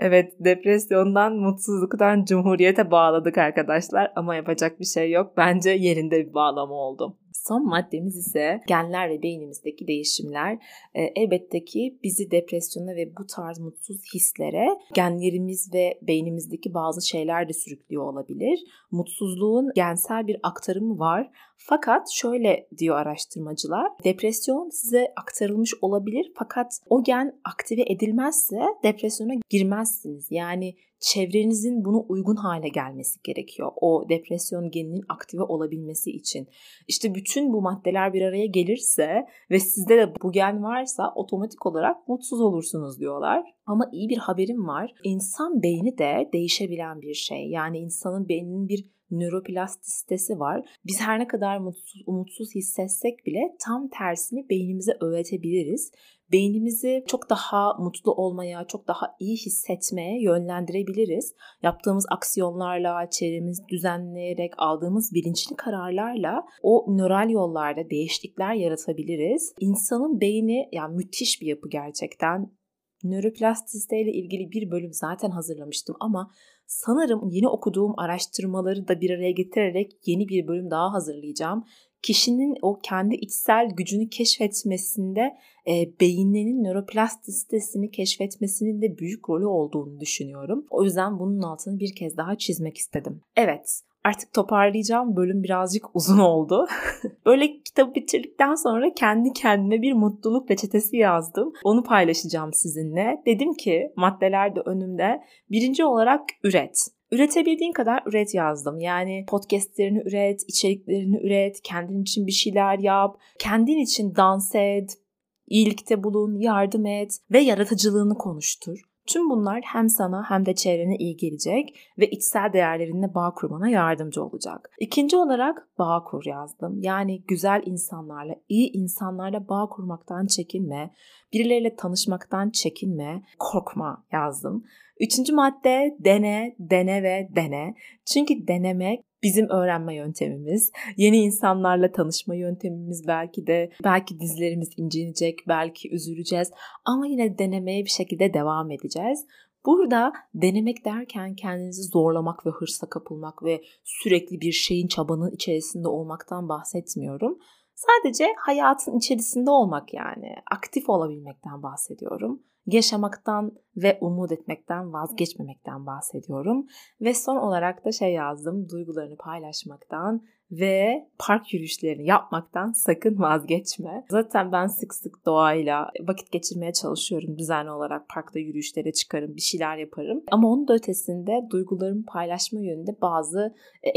Evet 0.00 0.32
depresyondan 0.40 1.36
mutsuzluktan 1.36 2.24
cumhuriyete 2.24 2.90
bağladık 2.90 3.38
arkadaşlar 3.38 4.12
ama 4.16 4.34
yapacak 4.34 4.80
bir 4.80 4.84
şey 4.84 5.10
yok. 5.10 5.32
Bence 5.36 5.70
yerinde 5.70 6.26
bir 6.26 6.34
bağlama 6.34 6.74
oldu. 6.74 7.16
Son 7.32 7.66
maddemiz 7.66 8.16
ise 8.16 8.60
genler 8.68 9.10
ve 9.10 9.22
beynimizdeki 9.22 9.86
değişimler. 9.86 10.58
E, 10.94 11.02
elbette 11.02 11.64
ki 11.64 11.98
bizi 12.02 12.30
depresyona 12.30 12.96
ve 12.96 13.16
bu 13.16 13.26
tarz 13.26 13.58
mutsuz 13.58 14.02
hislere 14.14 14.68
genlerimiz 14.94 15.74
ve 15.74 15.98
beynimizdeki 16.02 16.74
bazı 16.74 17.08
şeyler 17.08 17.48
de 17.48 17.52
sürüklüyor 17.52 18.12
olabilir. 18.12 18.64
Mutsuzluğun 18.90 19.70
gensel 19.74 20.26
bir 20.26 20.36
aktarımı 20.42 20.98
var. 20.98 21.30
Fakat 21.56 22.10
şöyle 22.10 22.68
diyor 22.78 22.96
araştırmacılar, 22.96 23.92
depresyon 24.04 24.68
size 24.68 25.12
aktarılmış 25.16 25.74
olabilir 25.82 26.32
fakat 26.34 26.80
o 26.88 27.02
gen 27.02 27.40
aktive 27.44 27.82
edilmezse 27.82 28.56
depresyona 28.82 29.32
girmezsiniz. 29.50 30.26
Yani 30.30 30.74
çevrenizin 31.00 31.84
bunu 31.84 32.06
uygun 32.08 32.36
hale 32.36 32.68
gelmesi 32.68 33.20
gerekiyor. 33.22 33.72
O 33.76 34.08
depresyon 34.08 34.70
geninin 34.70 35.04
aktive 35.08 35.42
olabilmesi 35.42 36.10
için. 36.10 36.48
İşte 36.88 37.14
bütün 37.14 37.52
bu 37.52 37.62
maddeler 37.62 38.12
bir 38.12 38.22
araya 38.22 38.46
gelirse 38.46 39.26
ve 39.50 39.60
sizde 39.60 39.96
de 39.96 40.12
bu 40.22 40.32
gen 40.32 40.62
varsa 40.62 41.12
otomatik 41.14 41.66
olarak 41.66 42.08
mutsuz 42.08 42.40
olursunuz 42.40 43.00
diyorlar. 43.00 43.44
Ama 43.66 43.88
iyi 43.92 44.08
bir 44.08 44.18
haberim 44.18 44.66
var. 44.68 44.92
İnsan 45.04 45.62
beyni 45.62 45.98
de 45.98 46.30
değişebilen 46.32 47.00
bir 47.00 47.14
şey. 47.14 47.48
Yani 47.48 47.78
insanın 47.78 48.28
beyninin 48.28 48.68
bir 48.68 48.97
nöroplastisitesi 49.10 50.38
var. 50.38 50.68
Biz 50.86 51.00
her 51.00 51.18
ne 51.18 51.26
kadar 51.26 51.58
mutsuz, 51.58 52.02
umutsuz 52.06 52.54
hissetsek 52.54 53.26
bile 53.26 53.56
tam 53.66 53.88
tersini 53.88 54.48
beynimize 54.50 54.92
öğretebiliriz. 55.00 55.92
Beynimizi 56.32 57.04
çok 57.06 57.30
daha 57.30 57.74
mutlu 57.74 58.12
olmaya, 58.12 58.66
çok 58.66 58.88
daha 58.88 59.16
iyi 59.20 59.36
hissetmeye 59.36 60.22
yönlendirebiliriz. 60.22 61.34
Yaptığımız 61.62 62.06
aksiyonlarla, 62.10 63.10
çevremizi 63.10 63.62
düzenleyerek, 63.68 64.52
aldığımız 64.58 65.12
bilinçli 65.14 65.56
kararlarla 65.56 66.44
o 66.62 66.96
nöral 66.96 67.30
yollarda 67.30 67.90
değişiklikler 67.90 68.54
yaratabiliriz. 68.54 69.54
İnsanın 69.60 70.20
beyni 70.20 70.68
yani 70.72 70.96
müthiş 70.96 71.42
bir 71.42 71.46
yapı 71.46 71.68
gerçekten. 71.68 72.58
Nöroplastisite 73.04 74.00
ile 74.00 74.12
ilgili 74.12 74.50
bir 74.50 74.70
bölüm 74.70 74.92
zaten 74.92 75.30
hazırlamıştım 75.30 75.96
ama 76.00 76.30
sanırım 76.68 77.28
yeni 77.30 77.48
okuduğum 77.48 77.94
araştırmaları 77.98 78.88
da 78.88 79.00
bir 79.00 79.10
araya 79.10 79.30
getirerek 79.30 79.92
yeni 80.06 80.28
bir 80.28 80.48
bölüm 80.48 80.70
daha 80.70 80.92
hazırlayacağım. 80.92 81.64
Kişinin 82.02 82.54
o 82.62 82.78
kendi 82.82 83.14
içsel 83.14 83.68
gücünü 83.76 84.08
keşfetmesinde 84.08 85.36
e, 85.68 86.00
beyinlerinin 86.00 86.64
nöroplastisitesini 86.64 87.90
keşfetmesinin 87.90 88.82
de 88.82 88.98
büyük 88.98 89.30
rolü 89.30 89.46
olduğunu 89.46 90.00
düşünüyorum. 90.00 90.66
O 90.70 90.84
yüzden 90.84 91.18
bunun 91.18 91.42
altını 91.42 91.80
bir 91.80 91.94
kez 91.94 92.16
daha 92.16 92.38
çizmek 92.38 92.76
istedim. 92.76 93.20
Evet, 93.36 93.80
Artık 94.08 94.32
toparlayacağım. 94.32 95.16
Bölüm 95.16 95.42
birazcık 95.42 95.96
uzun 95.96 96.18
oldu. 96.18 96.66
Böyle 97.26 97.62
kitabı 97.62 97.94
bitirdikten 97.94 98.54
sonra 98.54 98.94
kendi 98.94 99.32
kendime 99.32 99.82
bir 99.82 99.92
mutluluk 99.92 100.50
reçetesi 100.50 100.96
yazdım. 100.96 101.52
Onu 101.64 101.82
paylaşacağım 101.82 102.52
sizinle. 102.52 103.22
Dedim 103.26 103.54
ki 103.54 103.92
maddeler 103.96 104.56
de 104.56 104.60
önümde. 104.60 105.22
Birinci 105.50 105.84
olarak 105.84 106.20
üret. 106.44 106.78
Üretebildiğin 107.10 107.72
kadar 107.72 108.02
üret 108.06 108.34
yazdım. 108.34 108.80
Yani 108.80 109.24
podcastlerini 109.28 110.02
üret, 110.06 110.40
içeriklerini 110.48 111.20
üret, 111.26 111.60
kendin 111.62 112.02
için 112.02 112.26
bir 112.26 112.32
şeyler 112.32 112.78
yap, 112.78 113.16
kendin 113.38 113.78
için 113.78 114.14
dans 114.16 114.54
et, 114.54 114.98
iyilikte 115.46 116.04
bulun, 116.04 116.38
yardım 116.38 116.86
et 116.86 117.18
ve 117.32 117.38
yaratıcılığını 117.38 118.14
konuştur. 118.14 118.88
Tüm 119.08 119.30
bunlar 119.30 119.60
hem 119.64 119.88
sana 119.88 120.30
hem 120.30 120.46
de 120.46 120.54
çevrene 120.54 120.96
iyi 120.96 121.16
gelecek 121.16 121.78
ve 121.98 122.10
içsel 122.10 122.52
değerlerinle 122.52 123.14
bağ 123.14 123.34
kurmana 123.34 123.68
yardımcı 123.68 124.24
olacak. 124.24 124.70
İkinci 124.78 125.16
olarak 125.16 125.68
bağ 125.78 126.04
kur 126.04 126.24
yazdım. 126.24 126.78
Yani 126.80 127.22
güzel 127.22 127.62
insanlarla, 127.66 128.34
iyi 128.48 128.72
insanlarla 128.72 129.48
bağ 129.48 129.68
kurmaktan 129.68 130.26
çekinme, 130.26 130.94
birileriyle 131.32 131.76
tanışmaktan 131.76 132.50
çekinme, 132.50 133.22
korkma 133.38 134.04
yazdım. 134.12 134.64
Üçüncü 135.00 135.32
madde 135.32 135.96
dene, 135.98 136.56
dene 136.58 137.02
ve 137.02 137.28
dene. 137.36 137.74
Çünkü 138.04 138.48
denemek 138.48 139.07
bizim 139.22 139.48
öğrenme 139.48 139.94
yöntemimiz. 139.94 140.72
Yeni 140.96 141.16
insanlarla 141.16 141.92
tanışma 141.92 142.34
yöntemimiz 142.34 143.06
belki 143.06 143.46
de 143.46 143.70
belki 143.84 144.20
dizlerimiz 144.20 144.70
incinecek, 144.76 145.38
belki 145.48 145.94
üzüleceğiz 145.94 146.50
ama 146.84 147.06
yine 147.06 147.38
denemeye 147.38 147.84
bir 147.84 147.90
şekilde 147.90 148.34
devam 148.34 148.70
edeceğiz. 148.70 149.26
Burada 149.66 150.12
denemek 150.34 150.84
derken 150.84 151.34
kendinizi 151.34 151.82
zorlamak 151.82 152.46
ve 152.46 152.50
hırsa 152.50 152.88
kapılmak 152.88 153.42
ve 153.42 153.62
sürekli 153.84 154.40
bir 154.40 154.52
şeyin 154.52 154.88
çabanın 154.88 155.30
içerisinde 155.30 155.88
olmaktan 155.88 156.48
bahsetmiyorum. 156.48 157.38
Sadece 157.74 158.26
hayatın 158.38 158.98
içerisinde 158.98 159.50
olmak 159.50 159.94
yani 159.94 160.34
aktif 160.50 160.88
olabilmekten 160.88 161.62
bahsediyorum 161.62 162.42
yaşamaktan 162.72 163.52
ve 163.76 163.98
umut 164.00 164.32
etmekten 164.32 164.92
vazgeçmemekten 164.92 165.86
bahsediyorum. 165.86 166.66
Ve 167.00 167.14
son 167.14 167.36
olarak 167.36 167.84
da 167.84 167.92
şey 167.92 168.12
yazdım, 168.12 168.68
duygularını 168.68 169.16
paylaşmaktan 169.16 170.22
ve 170.50 171.08
park 171.18 171.54
yürüyüşlerini 171.54 172.06
yapmaktan 172.06 172.72
sakın 172.72 173.18
vazgeçme. 173.18 174.04
Zaten 174.10 174.52
ben 174.52 174.66
sık 174.66 174.94
sık 174.94 175.26
doğayla 175.26 175.90
vakit 176.00 176.32
geçirmeye 176.32 176.72
çalışıyorum. 176.72 177.38
Düzenli 177.38 177.70
olarak 177.70 178.08
parkta 178.08 178.38
yürüyüşlere 178.38 178.92
çıkarım, 178.92 179.36
bir 179.36 179.40
şeyler 179.40 179.76
yaparım. 179.76 180.22
Ama 180.30 180.48
onun 180.48 180.68
da 180.68 180.74
ötesinde 180.74 181.48
duygularımı 181.50 182.04
paylaşma 182.04 182.60
yönünde 182.60 183.00
bazı 183.00 183.54
e, 183.82 183.90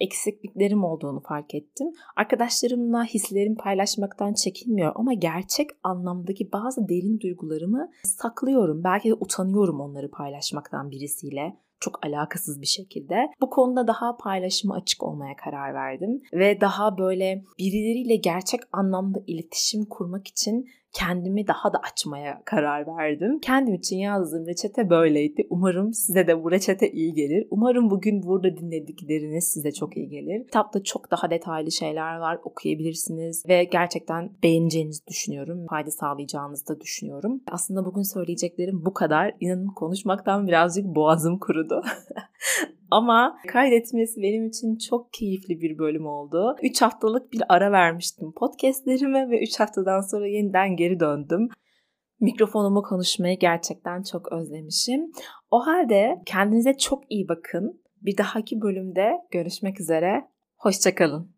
eksikliklerim 0.00 0.84
olduğunu 0.84 1.20
fark 1.20 1.54
ettim. 1.54 1.86
Arkadaşlarımla 2.16 3.04
hislerimi 3.04 3.56
paylaşmaktan 3.56 4.34
çekinmiyor 4.34 4.92
ama 4.94 5.12
gerçek 5.12 5.70
anlamdaki 5.82 6.52
bazı 6.52 6.88
derin 6.88 7.20
duygularımı 7.20 7.90
saklıyorum. 8.04 8.84
Belki 8.84 9.08
de 9.08 9.14
utanıyorum 9.14 9.80
onları 9.80 10.10
paylaşmaktan 10.10 10.90
birisiyle 10.90 11.56
çok 11.80 12.06
alakasız 12.06 12.60
bir 12.60 12.66
şekilde. 12.66 13.16
Bu 13.40 13.50
konuda 13.50 13.86
daha 13.86 14.16
paylaşıma 14.16 14.74
açık 14.74 15.02
olmaya 15.02 15.36
karar 15.36 15.74
verdim 15.74 16.22
ve 16.32 16.60
daha 16.60 16.98
böyle 16.98 17.44
birileriyle 17.58 18.16
gerçek 18.16 18.60
anlamda 18.72 19.18
iletişim 19.26 19.84
kurmak 19.84 20.28
için 20.28 20.68
kendimi 20.92 21.46
daha 21.46 21.72
da 21.72 21.78
açmaya 21.78 22.42
karar 22.44 22.86
verdim. 22.86 23.38
Kendim 23.40 23.74
için 23.74 23.96
yazdığım 23.96 24.46
reçete 24.46 24.90
böyleydi. 24.90 25.46
Umarım 25.50 25.92
size 25.92 26.26
de 26.26 26.44
bu 26.44 26.50
reçete 26.50 26.90
iyi 26.90 27.14
gelir. 27.14 27.46
Umarım 27.50 27.90
bugün 27.90 28.22
burada 28.22 28.56
dinledikleriniz 28.56 29.44
size 29.52 29.72
çok 29.72 29.96
iyi 29.96 30.08
gelir. 30.08 30.44
Kitapta 30.44 30.82
çok 30.82 31.10
daha 31.10 31.30
detaylı 31.30 31.72
şeyler 31.72 32.16
var. 32.16 32.38
Okuyabilirsiniz 32.44 33.44
ve 33.48 33.64
gerçekten 33.64 34.30
beğeneceğinizi 34.42 35.06
düşünüyorum. 35.06 35.66
Fayda 35.70 35.90
sağlayacağınızı 35.90 36.68
da 36.68 36.80
düşünüyorum. 36.80 37.40
Aslında 37.50 37.84
bugün 37.84 38.02
söyleyeceklerim 38.02 38.84
bu 38.84 38.94
kadar. 38.94 39.34
İnanın 39.40 39.74
konuşmaktan 39.74 40.46
birazcık 40.46 40.84
boğazım 40.84 41.38
kurudu. 41.38 41.82
Ama 42.90 43.38
kaydetmesi 43.48 44.22
benim 44.22 44.46
için 44.46 44.76
çok 44.76 45.12
keyifli 45.12 45.60
bir 45.60 45.78
bölüm 45.78 46.06
oldu. 46.06 46.56
3 46.62 46.82
haftalık 46.82 47.32
bir 47.32 47.42
ara 47.48 47.72
vermiştim 47.72 48.32
podcastlerime 48.32 49.30
ve 49.30 49.42
3 49.42 49.60
haftadan 49.60 50.00
sonra 50.00 50.26
yeniden 50.26 50.76
geri 50.78 51.00
döndüm. 51.00 51.48
Mikrofonumu 52.20 52.82
konuşmayı 52.82 53.38
gerçekten 53.38 54.02
çok 54.02 54.32
özlemişim. 54.32 55.12
O 55.50 55.66
halde 55.66 56.22
kendinize 56.26 56.78
çok 56.78 57.02
iyi 57.10 57.28
bakın. 57.28 57.82
Bir 58.02 58.16
dahaki 58.16 58.60
bölümde 58.60 59.12
görüşmek 59.30 59.80
üzere. 59.80 60.28
Hoşçakalın. 60.56 61.37